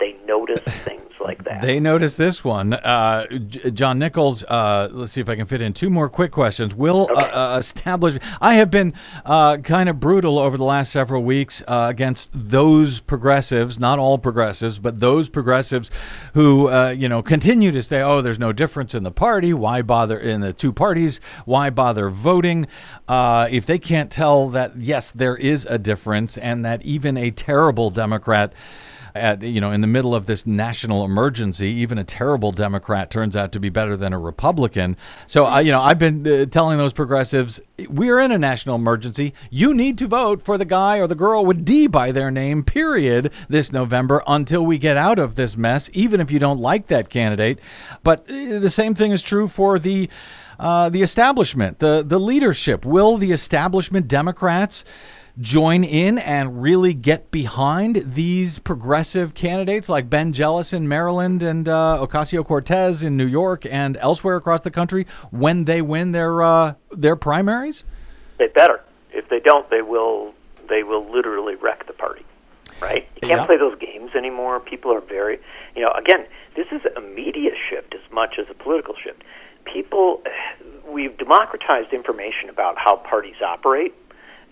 they 0.00 0.16
notice 0.26 0.60
things 0.84 1.12
like 1.20 1.44
that. 1.44 1.62
They 1.62 1.78
notice 1.78 2.14
this 2.14 2.42
one. 2.42 2.72
Uh, 2.72 3.26
J- 3.26 3.70
John 3.70 3.98
Nichols, 3.98 4.42
uh, 4.44 4.88
let's 4.90 5.12
see 5.12 5.20
if 5.20 5.28
I 5.28 5.36
can 5.36 5.46
fit 5.46 5.60
in 5.60 5.72
two 5.72 5.90
more 5.90 6.08
quick 6.08 6.32
questions. 6.32 6.74
Will 6.74 7.08
uh, 7.10 7.22
okay. 7.22 7.30
uh, 7.30 7.58
establish. 7.58 8.18
I 8.40 8.54
have 8.54 8.70
been 8.70 8.94
uh, 9.24 9.58
kind 9.58 9.88
of 9.88 10.00
brutal 10.00 10.38
over 10.38 10.56
the 10.56 10.64
last 10.64 10.90
several 10.90 11.22
weeks 11.22 11.62
uh, 11.68 11.86
against 11.90 12.30
those 12.32 13.00
progressives, 13.00 13.78
not 13.78 13.98
all 13.98 14.18
progressives, 14.18 14.78
but 14.78 15.00
those 15.00 15.28
progressives 15.28 15.90
who, 16.34 16.70
you 16.90 17.08
know, 17.08 17.22
continue 17.22 17.70
to 17.70 17.82
say, 17.82 18.00
oh, 18.02 18.22
there's 18.22 18.38
no 18.38 18.52
difference 18.52 18.94
in 18.94 19.02
the 19.02 19.10
party. 19.10 19.52
Why 19.52 19.82
bother 19.82 20.18
in 20.18 20.40
the 20.40 20.52
two 20.52 20.72
parties? 20.72 21.20
Why 21.44 21.70
bother 21.70 22.10
voting? 22.10 22.66
if 23.08 23.66
they 23.66 23.78
can't 23.78 24.10
tell 24.10 24.48
that, 24.50 24.76
yes, 24.76 25.10
there 25.10 25.36
is 25.36 25.66
a 25.66 25.78
difference 25.78 26.38
and 26.38 26.64
that 26.64 26.82
even 26.82 27.16
a 27.16 27.30
terrible 27.30 27.90
Democrat 27.90 28.52
at 29.14 29.42
you 29.42 29.60
know 29.60 29.72
in 29.72 29.80
the 29.80 29.86
middle 29.86 30.14
of 30.14 30.26
this 30.26 30.46
national 30.46 31.04
emergency, 31.04 31.68
even 31.68 31.98
a 31.98 32.04
terrible 32.04 32.52
Democrat 32.52 33.10
turns 33.10 33.36
out 33.36 33.52
to 33.52 33.60
be 33.60 33.68
better 33.68 33.96
than 33.96 34.12
a 34.12 34.18
Republican. 34.18 34.96
So 35.26 35.46
uh, 35.46 35.58
you 35.58 35.72
know 35.72 35.80
I've 35.80 35.98
been 35.98 36.26
uh, 36.26 36.46
telling 36.46 36.78
those 36.78 36.92
progressives 36.92 37.60
we're 37.88 38.20
in 38.20 38.32
a 38.32 38.38
national 38.38 38.76
emergency. 38.76 39.34
You 39.50 39.74
need 39.74 39.98
to 39.98 40.06
vote 40.06 40.42
for 40.42 40.58
the 40.58 40.64
guy 40.64 40.98
or 40.98 41.06
the 41.06 41.14
girl 41.14 41.44
with 41.44 41.64
D 41.64 41.86
by 41.86 42.12
their 42.12 42.30
name. 42.30 42.62
Period. 42.62 43.32
This 43.48 43.72
November 43.72 44.22
until 44.26 44.64
we 44.64 44.78
get 44.78 44.96
out 44.96 45.18
of 45.18 45.34
this 45.34 45.56
mess, 45.56 45.90
even 45.92 46.20
if 46.20 46.30
you 46.30 46.38
don't 46.38 46.60
like 46.60 46.88
that 46.88 47.08
candidate. 47.08 47.58
But 48.02 48.30
uh, 48.30 48.58
the 48.58 48.70
same 48.70 48.94
thing 48.94 49.12
is 49.12 49.22
true 49.22 49.48
for 49.48 49.78
the. 49.78 50.08
Uh, 50.58 50.90
the 50.90 51.00
establishment, 51.00 51.78
the 51.78 52.04
the 52.06 52.20
leadership. 52.20 52.84
Will 52.84 53.16
the 53.16 53.32
establishment 53.32 54.06
Democrats 54.08 54.84
join 55.40 55.84
in 55.84 56.18
and 56.18 56.62
really 56.62 56.92
get 56.92 57.30
behind 57.30 58.02
these 58.14 58.58
progressive 58.58 59.34
candidates 59.34 59.88
like 59.88 60.10
Ben 60.10 60.32
Jealous 60.32 60.72
in 60.72 60.86
Maryland 60.86 61.42
and 61.42 61.68
uh, 61.68 61.98
Ocasio 62.00 62.44
Cortez 62.44 63.02
in 63.02 63.16
New 63.16 63.26
York 63.26 63.64
and 63.66 63.96
elsewhere 63.98 64.36
across 64.36 64.60
the 64.60 64.70
country 64.70 65.06
when 65.30 65.64
they 65.64 65.80
win 65.80 66.12
their 66.12 66.42
uh, 66.42 66.74
their 66.92 67.16
primaries? 67.16 67.84
They 68.38 68.48
better. 68.48 68.80
If 69.12 69.28
they 69.28 69.40
don't, 69.40 69.68
they 69.70 69.82
will 69.82 70.34
they 70.68 70.82
will 70.82 71.10
literally 71.10 71.54
wreck 71.56 71.86
the 71.86 71.92
party. 71.92 72.24
Right? 72.80 73.06
You 73.20 73.28
can't 73.28 73.46
play 73.46 73.58
those 73.58 73.78
games 73.78 74.12
anymore. 74.14 74.58
People 74.58 74.92
are 74.92 75.02
very, 75.02 75.38
you 75.76 75.82
know. 75.82 75.92
Again, 75.92 76.26
this 76.56 76.66
is 76.72 76.80
a 76.96 77.00
media 77.00 77.50
shift 77.68 77.94
as 77.94 78.10
much 78.10 78.36
as 78.38 78.46
a 78.50 78.54
political 78.54 78.94
shift. 78.94 79.22
People, 79.66 80.22
we've 80.88 81.16
democratized 81.18 81.92
information 81.92 82.48
about 82.48 82.78
how 82.78 82.96
parties 82.96 83.36
operate 83.44 83.94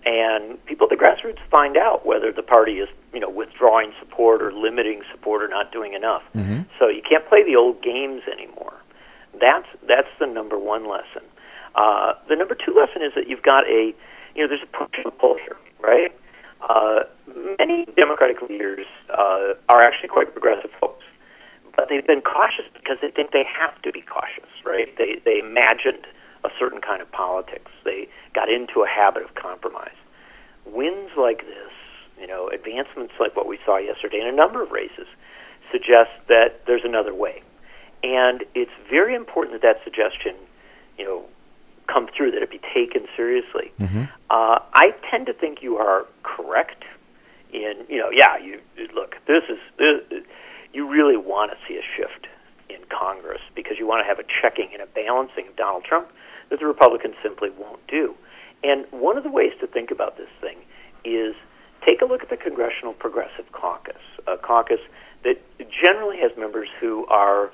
and 0.05 0.63
people 0.65 0.87
at 0.89 0.97
the 0.97 1.01
grassroots 1.03 1.39
find 1.51 1.77
out 1.77 2.05
whether 2.05 2.31
the 2.31 2.43
party 2.43 2.79
is 2.79 2.89
you 3.13 3.19
know 3.19 3.29
withdrawing 3.29 3.91
support 3.99 4.41
or 4.41 4.53
limiting 4.53 5.01
support 5.11 5.43
or 5.43 5.47
not 5.47 5.71
doing 5.71 5.93
enough. 5.93 6.23
Mm-hmm. 6.35 6.61
So 6.79 6.87
you 6.87 7.01
can't 7.07 7.27
play 7.27 7.43
the 7.43 7.55
old 7.55 7.81
games 7.83 8.21
anymore. 8.31 8.73
That's 9.39 9.67
that's 9.87 10.09
the 10.19 10.27
number 10.27 10.57
one 10.57 10.87
lesson. 10.87 11.23
Uh, 11.75 12.13
the 12.27 12.35
number 12.35 12.55
two 12.55 12.73
lesson 12.73 13.01
is 13.03 13.13
that 13.15 13.27
you've 13.27 13.43
got 13.43 13.67
a 13.67 13.93
you 14.35 14.41
know 14.41 14.47
there's 14.47 14.63
a 14.63 14.77
push 14.77 14.99
and 15.03 15.17
pull 15.17 15.35
here, 15.35 15.57
right? 15.81 16.11
Uh, 16.61 17.03
many 17.57 17.85
Democratic 17.95 18.41
leaders 18.41 18.85
uh, 19.09 19.53
are 19.69 19.81
actually 19.81 20.09
quite 20.09 20.31
progressive 20.31 20.71
folks, 20.79 21.05
but 21.75 21.87
they've 21.89 22.05
been 22.05 22.21
cautious 22.21 22.65
because 22.73 22.97
they 23.01 23.11
think 23.11 23.31
they 23.31 23.45
have 23.47 23.81
to 23.81 23.91
be 23.91 24.01
cautious, 24.01 24.49
right? 24.65 24.95
They 24.97 25.21
they 25.23 25.39
imagined 25.39 26.05
a 26.43 26.49
certain 26.59 26.81
kind 26.81 27.01
of 27.01 27.11
politics. 27.11 27.71
They 27.83 28.07
got 28.33 28.49
into 28.49 28.81
a 28.81 28.87
habit 28.87 29.23
of 29.23 29.35
compromise. 29.35 29.95
Wins 30.65 31.11
like 31.17 31.41
this, 31.41 31.71
you 32.19 32.27
know, 32.27 32.49
advancements 32.49 33.13
like 33.19 33.35
what 33.35 33.47
we 33.47 33.57
saw 33.65 33.77
yesterday 33.77 34.19
in 34.19 34.27
a 34.27 34.35
number 34.35 34.61
of 34.61 34.71
races, 34.71 35.07
suggest 35.71 36.11
that 36.27 36.65
there's 36.65 36.83
another 36.83 37.13
way. 37.13 37.41
And 38.03 38.43
it's 38.55 38.71
very 38.89 39.15
important 39.15 39.61
that 39.61 39.61
that 39.61 39.83
suggestion, 39.83 40.35
you 40.97 41.05
know, 41.05 41.25
come 41.87 42.07
through, 42.15 42.31
that 42.31 42.41
it 42.41 42.51
be 42.51 42.61
taken 42.73 43.07
seriously. 43.15 43.71
Mm-hmm. 43.79 44.03
Uh, 44.29 44.59
I 44.73 44.93
tend 45.09 45.25
to 45.25 45.33
think 45.33 45.61
you 45.61 45.77
are 45.77 46.05
correct 46.23 46.83
in, 47.51 47.85
you 47.89 47.97
know, 47.97 48.09
yeah, 48.13 48.37
you 48.37 48.61
look, 48.93 49.15
this 49.27 49.43
is, 49.49 49.57
this, 49.77 50.23
you 50.71 50.87
really 50.87 51.17
want 51.17 51.51
to 51.51 51.57
see 51.67 51.75
a 51.75 51.83
shift 51.97 52.27
in 52.69 52.77
Congress 52.89 53.41
because 53.55 53.77
you 53.79 53.87
want 53.87 54.03
to 54.03 54.07
have 54.07 54.19
a 54.19 54.27
checking 54.41 54.69
and 54.73 54.81
a 54.81 54.85
balancing 54.85 55.47
of 55.47 55.55
Donald 55.55 55.83
Trump 55.83 56.07
that 56.49 56.59
the 56.59 56.65
Republicans 56.65 57.15
simply 57.21 57.49
won't 57.49 57.85
do. 57.87 58.15
And 58.63 58.85
one 58.91 59.17
of 59.17 59.23
the 59.23 59.31
ways 59.31 59.53
to 59.61 59.67
think 59.67 59.91
about 59.91 60.17
this 60.17 60.29
thing 60.41 60.57
is 61.05 61.35
take 61.85 62.01
a 62.01 62.05
look 62.05 62.21
at 62.21 62.29
the 62.29 62.37
Congressional 62.37 62.93
Progressive 62.93 63.51
Caucus, 63.51 64.01
a 64.27 64.37
caucus 64.37 64.79
that 65.23 65.41
generally 65.83 66.17
has 66.17 66.31
members 66.37 66.67
who 66.79 67.05
are 67.07 67.51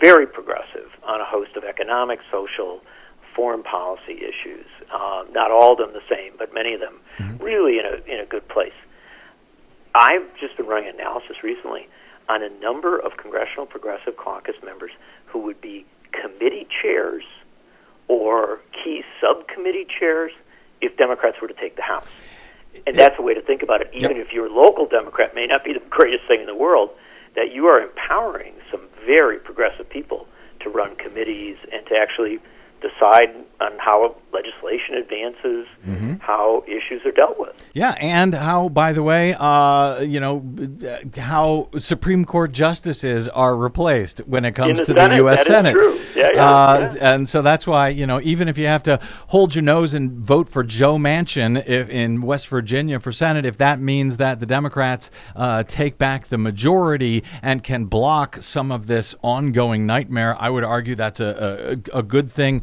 very 0.00 0.26
progressive 0.26 0.90
on 1.06 1.20
a 1.20 1.24
host 1.24 1.56
of 1.56 1.64
economic, 1.64 2.20
social, 2.30 2.80
foreign 3.34 3.62
policy 3.62 4.20
issues. 4.20 4.66
Uh, 4.92 5.24
not 5.32 5.50
all 5.50 5.72
of 5.72 5.78
them 5.78 5.92
the 5.92 6.14
same, 6.14 6.32
but 6.38 6.52
many 6.52 6.74
of 6.74 6.80
them 6.80 7.00
mm-hmm. 7.18 7.42
really 7.42 7.78
in 7.78 7.86
a 7.86 8.12
in 8.12 8.20
a 8.20 8.26
good 8.26 8.46
place. 8.48 8.76
I've 9.94 10.28
just 10.38 10.56
been 10.56 10.66
running 10.66 10.90
analysis 10.90 11.42
recently 11.42 11.88
on 12.28 12.42
a 12.42 12.50
number 12.60 12.98
of 12.98 13.16
Congressional 13.16 13.66
Progressive 13.66 14.16
Caucus 14.16 14.56
members 14.62 14.90
who 15.26 15.40
would 15.40 15.60
be 15.60 15.86
committee 16.12 16.66
chairs 16.82 17.24
or 18.08 18.60
key 18.72 19.02
subcommittee 19.20 19.86
chairs 19.98 20.32
if 20.80 20.96
Democrats 20.96 21.36
were 21.40 21.48
to 21.48 21.54
take 21.54 21.76
the 21.76 21.82
House. 21.82 22.06
And 22.86 22.96
that's 22.96 23.16
a 23.18 23.22
way 23.22 23.34
to 23.34 23.42
think 23.42 23.62
about 23.62 23.80
it. 23.80 23.90
Even 23.92 24.16
yep. 24.16 24.26
if 24.26 24.32
your 24.32 24.48
local 24.48 24.86
Democrat 24.86 25.34
may 25.34 25.46
not 25.46 25.64
be 25.64 25.72
the 25.72 25.80
greatest 25.90 26.26
thing 26.26 26.40
in 26.40 26.46
the 26.46 26.54
world, 26.54 26.90
that 27.36 27.52
you 27.52 27.66
are 27.66 27.80
empowering 27.80 28.54
some 28.70 28.82
very 29.04 29.38
progressive 29.38 29.88
people 29.88 30.26
to 30.60 30.68
run 30.68 30.96
committees 30.96 31.56
and 31.72 31.86
to 31.86 31.94
actually 31.96 32.38
decide 32.80 33.34
on 33.60 33.72
how 33.78 34.14
legislation 34.32 34.94
advances, 34.94 35.66
Mm-hmm. 35.86 36.14
how 36.20 36.62
issues 36.66 37.00
are 37.06 37.12
dealt 37.12 37.38
with. 37.38 37.54
Yeah, 37.72 37.92
and 37.92 38.34
how, 38.34 38.68
by 38.68 38.92
the 38.92 39.02
way, 39.02 39.34
uh, 39.38 40.00
you 40.00 40.20
know, 40.20 40.44
how 41.16 41.70
Supreme 41.78 42.24
Court 42.26 42.52
justices 42.52 43.26
are 43.28 43.56
replaced 43.56 44.18
when 44.26 44.44
it 44.44 44.52
comes 44.52 44.78
the 44.78 44.84
to 44.84 44.92
Senate, 44.92 45.08
the 45.08 45.16
U.S. 45.22 45.46
Senate. 45.46 45.72
true. 45.72 45.98
Yeah, 46.14 46.30
yeah, 46.34 46.44
uh, 46.44 46.92
yeah. 46.94 47.14
And 47.14 47.28
so 47.28 47.40
that's 47.42 47.66
why, 47.66 47.88
you 47.88 48.06
know, 48.06 48.20
even 48.22 48.48
if 48.48 48.58
you 48.58 48.66
have 48.66 48.82
to 48.84 49.00
hold 49.28 49.54
your 49.54 49.62
nose 49.62 49.94
and 49.94 50.12
vote 50.12 50.48
for 50.48 50.62
Joe 50.62 50.96
Manchin 50.96 51.64
if, 51.66 51.88
in 51.88 52.20
West 52.20 52.48
Virginia 52.48 53.00
for 53.00 53.12
Senate, 53.12 53.46
if 53.46 53.56
that 53.58 53.80
means 53.80 54.18
that 54.18 54.40
the 54.40 54.46
Democrats 54.46 55.10
uh, 55.36 55.62
take 55.62 55.96
back 55.96 56.26
the 56.28 56.38
majority 56.38 57.24
and 57.40 57.62
can 57.62 57.86
block 57.86 58.42
some 58.42 58.70
of 58.70 58.88
this 58.88 59.14
ongoing 59.22 59.86
nightmare, 59.86 60.36
I 60.38 60.50
would 60.50 60.64
argue 60.64 60.94
that's 60.96 61.20
a, 61.20 61.78
a, 61.94 61.98
a 61.98 62.02
good 62.02 62.30
thing. 62.30 62.62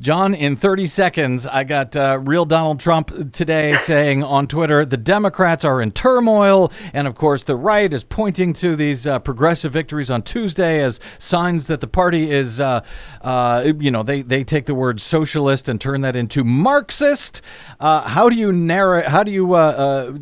John, 0.00 0.32
in 0.32 0.54
30 0.54 0.86
seconds, 0.86 1.44
I 1.44 1.64
got 1.64 1.96
uh, 1.96 2.20
real 2.22 2.44
Donald 2.44 2.78
Trump 2.78 3.32
today 3.32 3.74
saying 3.78 4.22
on 4.22 4.46
Twitter 4.46 4.84
the 4.84 4.96
Democrats 4.96 5.64
are 5.64 5.82
in 5.82 5.90
turmoil. 5.90 6.70
And 6.92 7.08
of 7.08 7.16
course, 7.16 7.42
the 7.42 7.56
right 7.56 7.92
is 7.92 8.04
pointing 8.04 8.52
to 8.54 8.76
these 8.76 9.08
uh, 9.08 9.18
progressive 9.18 9.72
victories 9.72 10.08
on 10.08 10.22
Tuesday 10.22 10.82
as 10.82 11.00
signs 11.18 11.66
that 11.66 11.80
the 11.80 11.88
party 11.88 12.30
is, 12.30 12.60
uh, 12.60 12.82
uh, 13.22 13.72
you 13.80 13.90
know, 13.90 14.04
they, 14.04 14.22
they 14.22 14.44
take 14.44 14.66
the 14.66 14.74
word 14.74 15.00
socialist 15.00 15.68
and 15.68 15.80
turn 15.80 16.02
that 16.02 16.14
into 16.14 16.44
Marxist. 16.44 17.42
Uh, 17.80 18.02
how 18.02 18.28
do 18.28 18.36
you 18.36 18.52
narrate, 18.52 19.06
how 19.06 19.24
do 19.24 19.32
you 19.32 19.54
uh, 19.54 20.12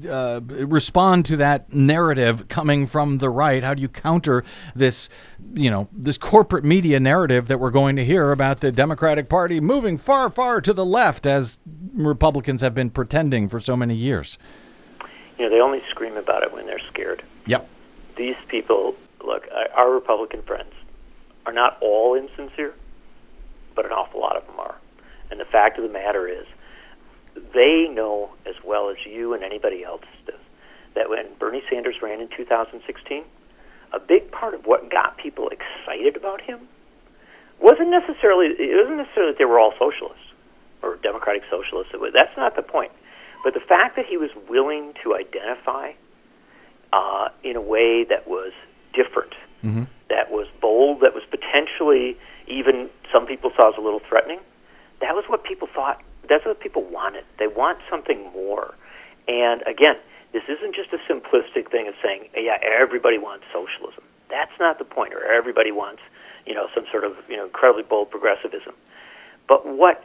respond 0.43 1.27
to 1.27 1.37
that 1.37 1.71
narrative 1.71 2.49
coming 2.49 2.87
from 2.87 3.19
the 3.19 3.29
right? 3.29 3.63
How 3.63 3.75
do 3.75 3.83
you 3.83 3.89
counter 3.89 4.43
this? 4.75 5.11
you 5.55 5.71
know 5.71 5.89
this 5.93 6.19
corporate 6.19 6.65
media 6.65 6.99
narrative 6.99 7.49
that 7.49 7.59
we're 7.59 7.71
going 7.71 7.97
to 7.97 8.05
hear 8.05 8.33
about 8.33 8.61
the 8.61 8.73
Democratic 8.73 9.29
Party 9.29 9.61
moving 9.67 9.99
far, 9.99 10.31
far 10.31 10.61
to 10.61 10.73
the 10.73 10.87
left, 10.87 11.27
as 11.27 11.59
Republicans 11.95 12.61
have 12.61 12.75
been 12.75 12.91
pretending 12.91 13.49
for 13.49 13.61
so 13.61 13.77
many 13.77 13.95
years. 13.95 14.39
You 15.39 15.45
know, 15.45 15.51
they 15.51 15.61
only 15.61 15.83
scream 15.91 16.17
about 16.17 16.43
it 16.43 16.53
when 16.53 16.67
they're 16.67 16.81
scared. 16.91 17.23
Yep. 17.47 17.69
These 18.17 18.37
people, 18.49 18.95
look, 19.23 19.47
our 19.75 19.91
Republican 19.91 20.43
friends 20.43 20.73
are 21.45 21.53
not 21.53 21.77
all 21.83 22.15
insincere, 22.15 22.75
but 23.75 23.85
an 23.85 23.93
awful 23.93 24.21
lot 24.21 24.37
of 24.37 24.47
them 24.47 24.59
are. 24.59 24.77
And 25.31 25.39
the 25.39 25.45
fact 25.45 25.77
of 25.77 25.85
the 25.85 25.93
matter 25.93 26.27
is, 26.27 26.47
they 27.53 27.89
know 27.91 28.31
as 28.47 28.55
well 28.65 28.89
as 28.89 28.97
you 29.05 29.35
and 29.35 29.43
anybody 29.43 29.85
else 29.85 30.05
does 30.25 30.37
that 30.95 31.11
when 31.11 31.27
Bernie 31.39 31.63
Sanders 31.69 31.97
ran 32.01 32.21
in 32.21 32.29
2016, 32.35 33.23
a 33.93 34.01
big 34.01 34.31
part 34.31 34.55
of 34.55 34.65
what 34.65 34.91
got 34.91 35.19
people 35.19 35.51
excited 35.51 36.17
about 36.17 36.41
him 36.41 36.67
wasn't 37.61 37.91
necessarily 37.91 38.47
it 38.59 38.77
wasn't 38.77 38.99
necessarily 38.99 39.33
that 39.33 39.39
they 39.39 39.45
were 39.45 39.59
all 39.59 39.73
socialists 39.79 40.25
or 40.83 40.97
democratic 40.97 41.43
socialists. 41.51 41.93
Was- 41.95 42.13
That's 42.15 42.37
not 42.37 42.57
the 42.57 42.63
point. 42.63 42.93
But 43.45 43.55
the 43.55 43.61
fact 43.61 43.97
that 43.97 44.07
he 44.07 44.17
was 44.17 44.31
willing 44.49 44.93
to 45.05 45.15
identify 45.15 45.93
uh, 46.93 47.29
in 47.43 47.57
a 47.57 47.61
way 47.61 48.05
that 48.05 48.27
was 48.27 48.53
different, 48.93 49.35
that 50.09 50.31
was 50.31 50.47
bold, 50.61 51.01
that 51.01 51.15
was 51.15 51.23
potentially 51.31 52.17
even 52.47 52.89
some 53.13 53.27
people 53.27 53.51
saw 53.57 53.71
as 53.71 53.75
a 53.77 53.81
little 53.81 54.01
threatening. 54.09 54.39
That 55.01 55.15
was 55.15 55.25
what 55.29 55.43
people 55.45 55.69
thought. 55.75 56.01
That's 56.29 56.45
what 56.47 56.61
people 56.61 56.83
wanted. 56.85 57.25
They 57.39 57.47
want 57.49 57.79
something 57.91 58.31
more. 58.33 58.75
And 59.29 59.63
again, 59.67 59.97
this 60.33 60.43
isn't 60.49 60.75
just 60.75 60.91
a 60.93 60.99
simplistic 61.13 61.71
thing 61.71 61.89
of 61.89 61.95
saying, 62.03 62.29
yeah, 62.37 62.59
everybody 62.63 63.19
wants 63.19 63.45
socialism. 63.53 64.03
That's 64.31 64.53
not 64.61 64.79
the 64.79 64.85
point, 64.85 65.13
or 65.15 65.25
everybody 65.25 65.71
wants, 65.73 66.03
you 66.47 66.55
know, 66.55 66.69
some 66.75 66.85
sort 66.91 67.05
of, 67.05 67.17
you 67.29 67.37
know, 67.37 67.45
incredibly 67.45 67.83
bold 67.83 68.11
progressivism. 68.11 68.75
But 69.49 69.67
what 69.67 70.05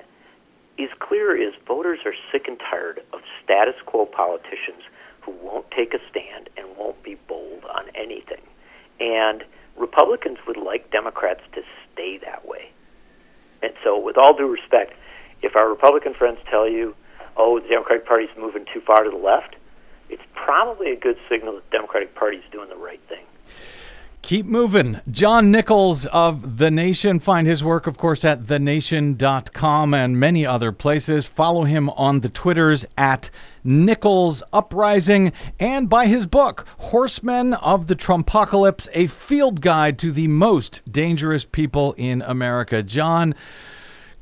is 0.78 0.90
clear 1.00 1.36
is 1.36 1.54
voters 1.68 2.00
are 2.06 2.14
sick 2.32 2.48
and 2.48 2.60
tired 2.60 3.02
of 3.14 3.22
status 3.44 3.76
quo 3.86 4.06
politicians 4.06 4.84
who 5.22 5.32
won't 5.44 5.70
take 5.72 5.94
a 5.94 6.00
stand 6.10 6.50
and 6.58 6.66
won't 6.78 7.02
be 7.04 7.16
bold 7.28 7.64
on 7.66 7.86
anything. 7.96 8.42
And 9.00 9.44
Republicans 9.78 10.38
would 10.48 10.58
like 10.58 10.92
Democrats 10.92 11.42
to 11.54 11.62
stay 11.94 12.18
that 12.20 12.48
way. 12.48 12.72
And 13.62 13.74
so, 13.84 14.00
with 14.00 14.18
all 14.18 14.36
due 14.36 14.48
respect, 14.48 14.94
if 15.42 15.56
our 15.56 15.70
Republican 15.70 16.14
friends 16.14 16.40
tell 16.50 16.68
you, 16.68 16.96
oh, 17.38 17.60
the 17.60 17.68
Democratic 17.68 18.06
Party's 18.08 18.30
moving 18.38 18.66
too 18.74 18.82
far 18.82 19.04
to 19.04 19.10
the 19.10 19.18
left, 19.18 19.56
it's 20.10 20.24
probably 20.34 20.92
a 20.92 20.96
good 20.96 21.18
signal 21.30 21.56
that 21.56 21.70
the 21.70 21.78
Democratic 21.78 22.16
Party's 22.16 22.44
doing 22.52 22.70
the 22.70 22.76
right 22.76 23.00
thing. 23.08 23.26
Keep 24.22 24.46
moving. 24.46 25.02
John 25.10 25.50
Nichols 25.50 26.06
of 26.06 26.58
The 26.58 26.70
Nation. 26.70 27.20
Find 27.20 27.48
his 27.48 27.64
work, 27.64 27.88
of 27.88 27.98
course, 27.98 28.24
at 28.24 28.46
thenation.com 28.46 29.94
and 29.96 30.20
many 30.20 30.46
other 30.46 30.72
places. 30.72 31.26
Follow 31.26 31.64
him 31.64 31.90
on 31.90 32.20
the 32.20 32.30
Twitters 32.30 32.86
at 32.98 33.32
Nichols 33.64 34.44
Uprising 34.54 35.32
and 35.60 35.90
buy 35.90 36.06
his 36.06 36.28
book, 36.28 36.68
Horsemen 36.78 37.56
of 37.56 37.88
the 37.88 37.96
Trumpocalypse, 37.96 38.88
a 38.94 39.08
field 39.08 39.60
guide 39.60 39.98
to 40.00 40.12
the 40.12 40.28
most 40.28 40.84
dangerous 40.90 41.44
people 41.44 41.94
in 41.94 42.22
America. 42.22 42.84
John, 42.84 43.34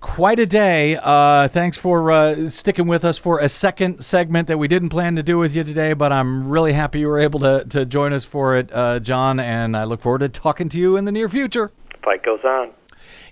quite 0.02 0.40
a 0.40 0.46
day. 0.46 0.98
Uh, 1.02 1.48
thanks 1.48 1.78
for 1.78 2.12
uh, 2.12 2.48
sticking 2.48 2.88
with 2.88 3.04
us 3.04 3.18
for 3.18 3.40
a 3.40 3.50
second 3.50 4.04
segment 4.04 4.48
that 4.48 4.58
we 4.58 4.68
didn't 4.68 4.90
plan 4.90 5.16
to 5.16 5.24
do 5.24 5.38
with 5.38 5.56
you 5.56 5.64
today, 5.64 5.94
but 5.94 6.12
I'm 6.12 6.48
really 6.48 6.74
happy 6.74 7.00
you 7.00 7.08
were 7.08 7.20
able 7.20 7.40
to, 7.42 7.66
to 7.70 7.86
join 7.86 8.14
us 8.14 8.24
for 8.24 8.56
it, 8.56 8.70
uh, 8.72 9.00
John, 9.00 9.40
and 9.40 9.76
I 9.76 9.84
look 9.84 10.02
forward 10.02 10.20
to 10.20 10.30
talking 10.30 10.70
to 10.70 10.78
you 10.78 10.96
in 10.96 11.06
the 11.06 11.12
near 11.12 11.30
future. 11.30 11.72
Fight 12.04 12.24
goes 12.24 12.40
on. 12.44 12.72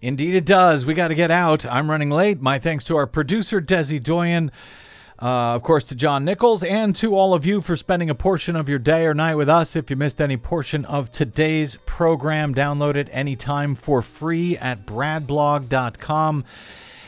Indeed, 0.02 0.36
it 0.36 0.46
does. 0.46 0.86
We 0.86 0.94
got 0.94 1.08
to 1.08 1.16
get 1.16 1.32
out. 1.32 1.66
I'm 1.66 1.90
running 1.90 2.10
late. 2.10 2.42
My 2.42 2.60
thanks 2.60 2.84
to 2.86 2.98
our 2.98 3.08
producer, 3.08 3.62
Desi 3.62 4.02
Doyen. 4.02 4.52
Uh, 5.20 5.56
of 5.56 5.64
course, 5.64 5.84
to 5.86 5.96
John 5.96 6.26
Nichols 6.26 6.64
and 6.64 6.96
to 6.98 7.16
all 7.16 7.34
of 7.34 7.44
you 7.44 7.62
for 7.62 7.76
spending 7.76 8.10
a 8.10 8.16
portion 8.16 8.56
of 8.56 8.70
your 8.70 8.78
day 8.78 9.06
or 9.06 9.16
night 9.16 9.34
with 9.34 9.50
us. 9.50 9.76
If 9.76 9.90
you 9.90 9.96
missed 9.96 10.22
any 10.22 10.38
portion 10.38 10.86
of 10.86 11.10
today's 11.10 11.80
program, 11.88 12.54
download 12.54 12.96
it 12.96 13.10
anytime 13.12 13.74
for 13.74 14.04
free 14.04 14.58
at 14.58 14.86
bradblog.com. 14.86 16.46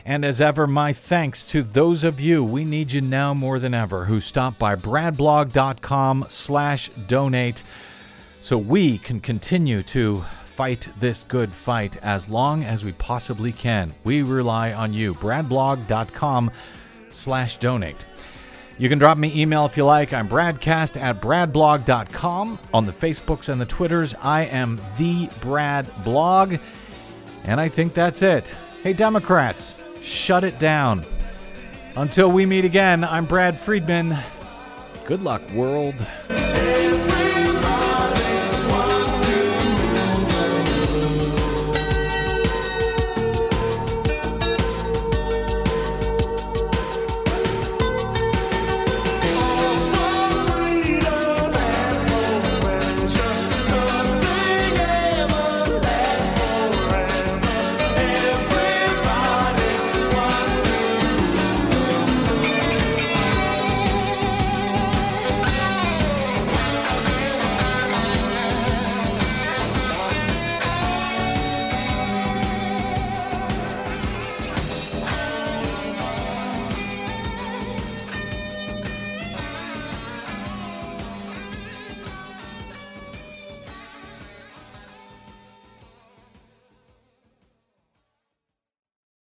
And 0.06 0.26
as 0.26 0.42
ever, 0.42 0.66
my 0.66 0.92
thanks 0.92 1.46
to 1.48 1.62
those 1.62 2.04
of 2.04 2.20
you, 2.20 2.44
we 2.44 2.66
need 2.66 2.92
you 2.92 3.02
now 3.02 3.36
more 3.36 3.60
than 3.60 3.76
ever, 3.76 4.06
who 4.06 4.20
stop 4.20 4.58
by 4.58 4.76
bradblog.com 4.76 6.26
slash 6.30 6.90
donate 7.08 7.64
so 8.42 8.58
we 8.58 8.98
can 8.98 9.20
continue 9.20 9.84
to 9.84 10.24
fight 10.56 10.90
this 11.00 11.26
good 11.28 11.54
fight 11.54 11.96
as 11.98 12.28
long 12.28 12.64
as 12.64 12.84
we 12.84 12.92
possibly 12.94 13.52
can. 13.52 13.94
We 14.04 14.24
rely 14.24 14.74
on 14.74 14.94
you. 14.94 15.14
bradblog.com 15.14 16.52
slash 17.12 17.58
donate. 17.58 18.06
You 18.78 18.88
can 18.88 18.98
drop 18.98 19.18
me 19.18 19.42
email 19.42 19.66
if 19.66 19.76
you 19.76 19.84
like. 19.84 20.14
I'm 20.14 20.30
bradcast 20.30 21.00
at 21.00 21.22
bradblog.com. 21.22 22.60
On 22.74 22.86
the 22.86 22.94
Facebooks 22.94 23.50
and 23.50 23.60
the 23.60 23.66
Twitters, 23.66 24.16
I 24.22 24.46
am 24.46 24.80
the 24.98 25.30
Brad 25.42 25.86
Blog. 26.04 26.56
And 27.44 27.60
I 27.60 27.68
think 27.68 27.94
that's 27.94 28.22
it. 28.22 28.56
Hey, 28.84 28.94
Democrats, 28.94 29.76
shut 30.02 30.46
it 30.46 30.60
down. 30.60 31.06
Until 31.98 32.32
we 32.32 32.46
meet 32.46 32.64
again, 32.64 33.04
I'm 33.04 33.26
Brad 33.26 33.60
Friedman. 33.60 34.16
Good 35.06 35.24
luck, 35.24 35.42
world. 35.52 35.96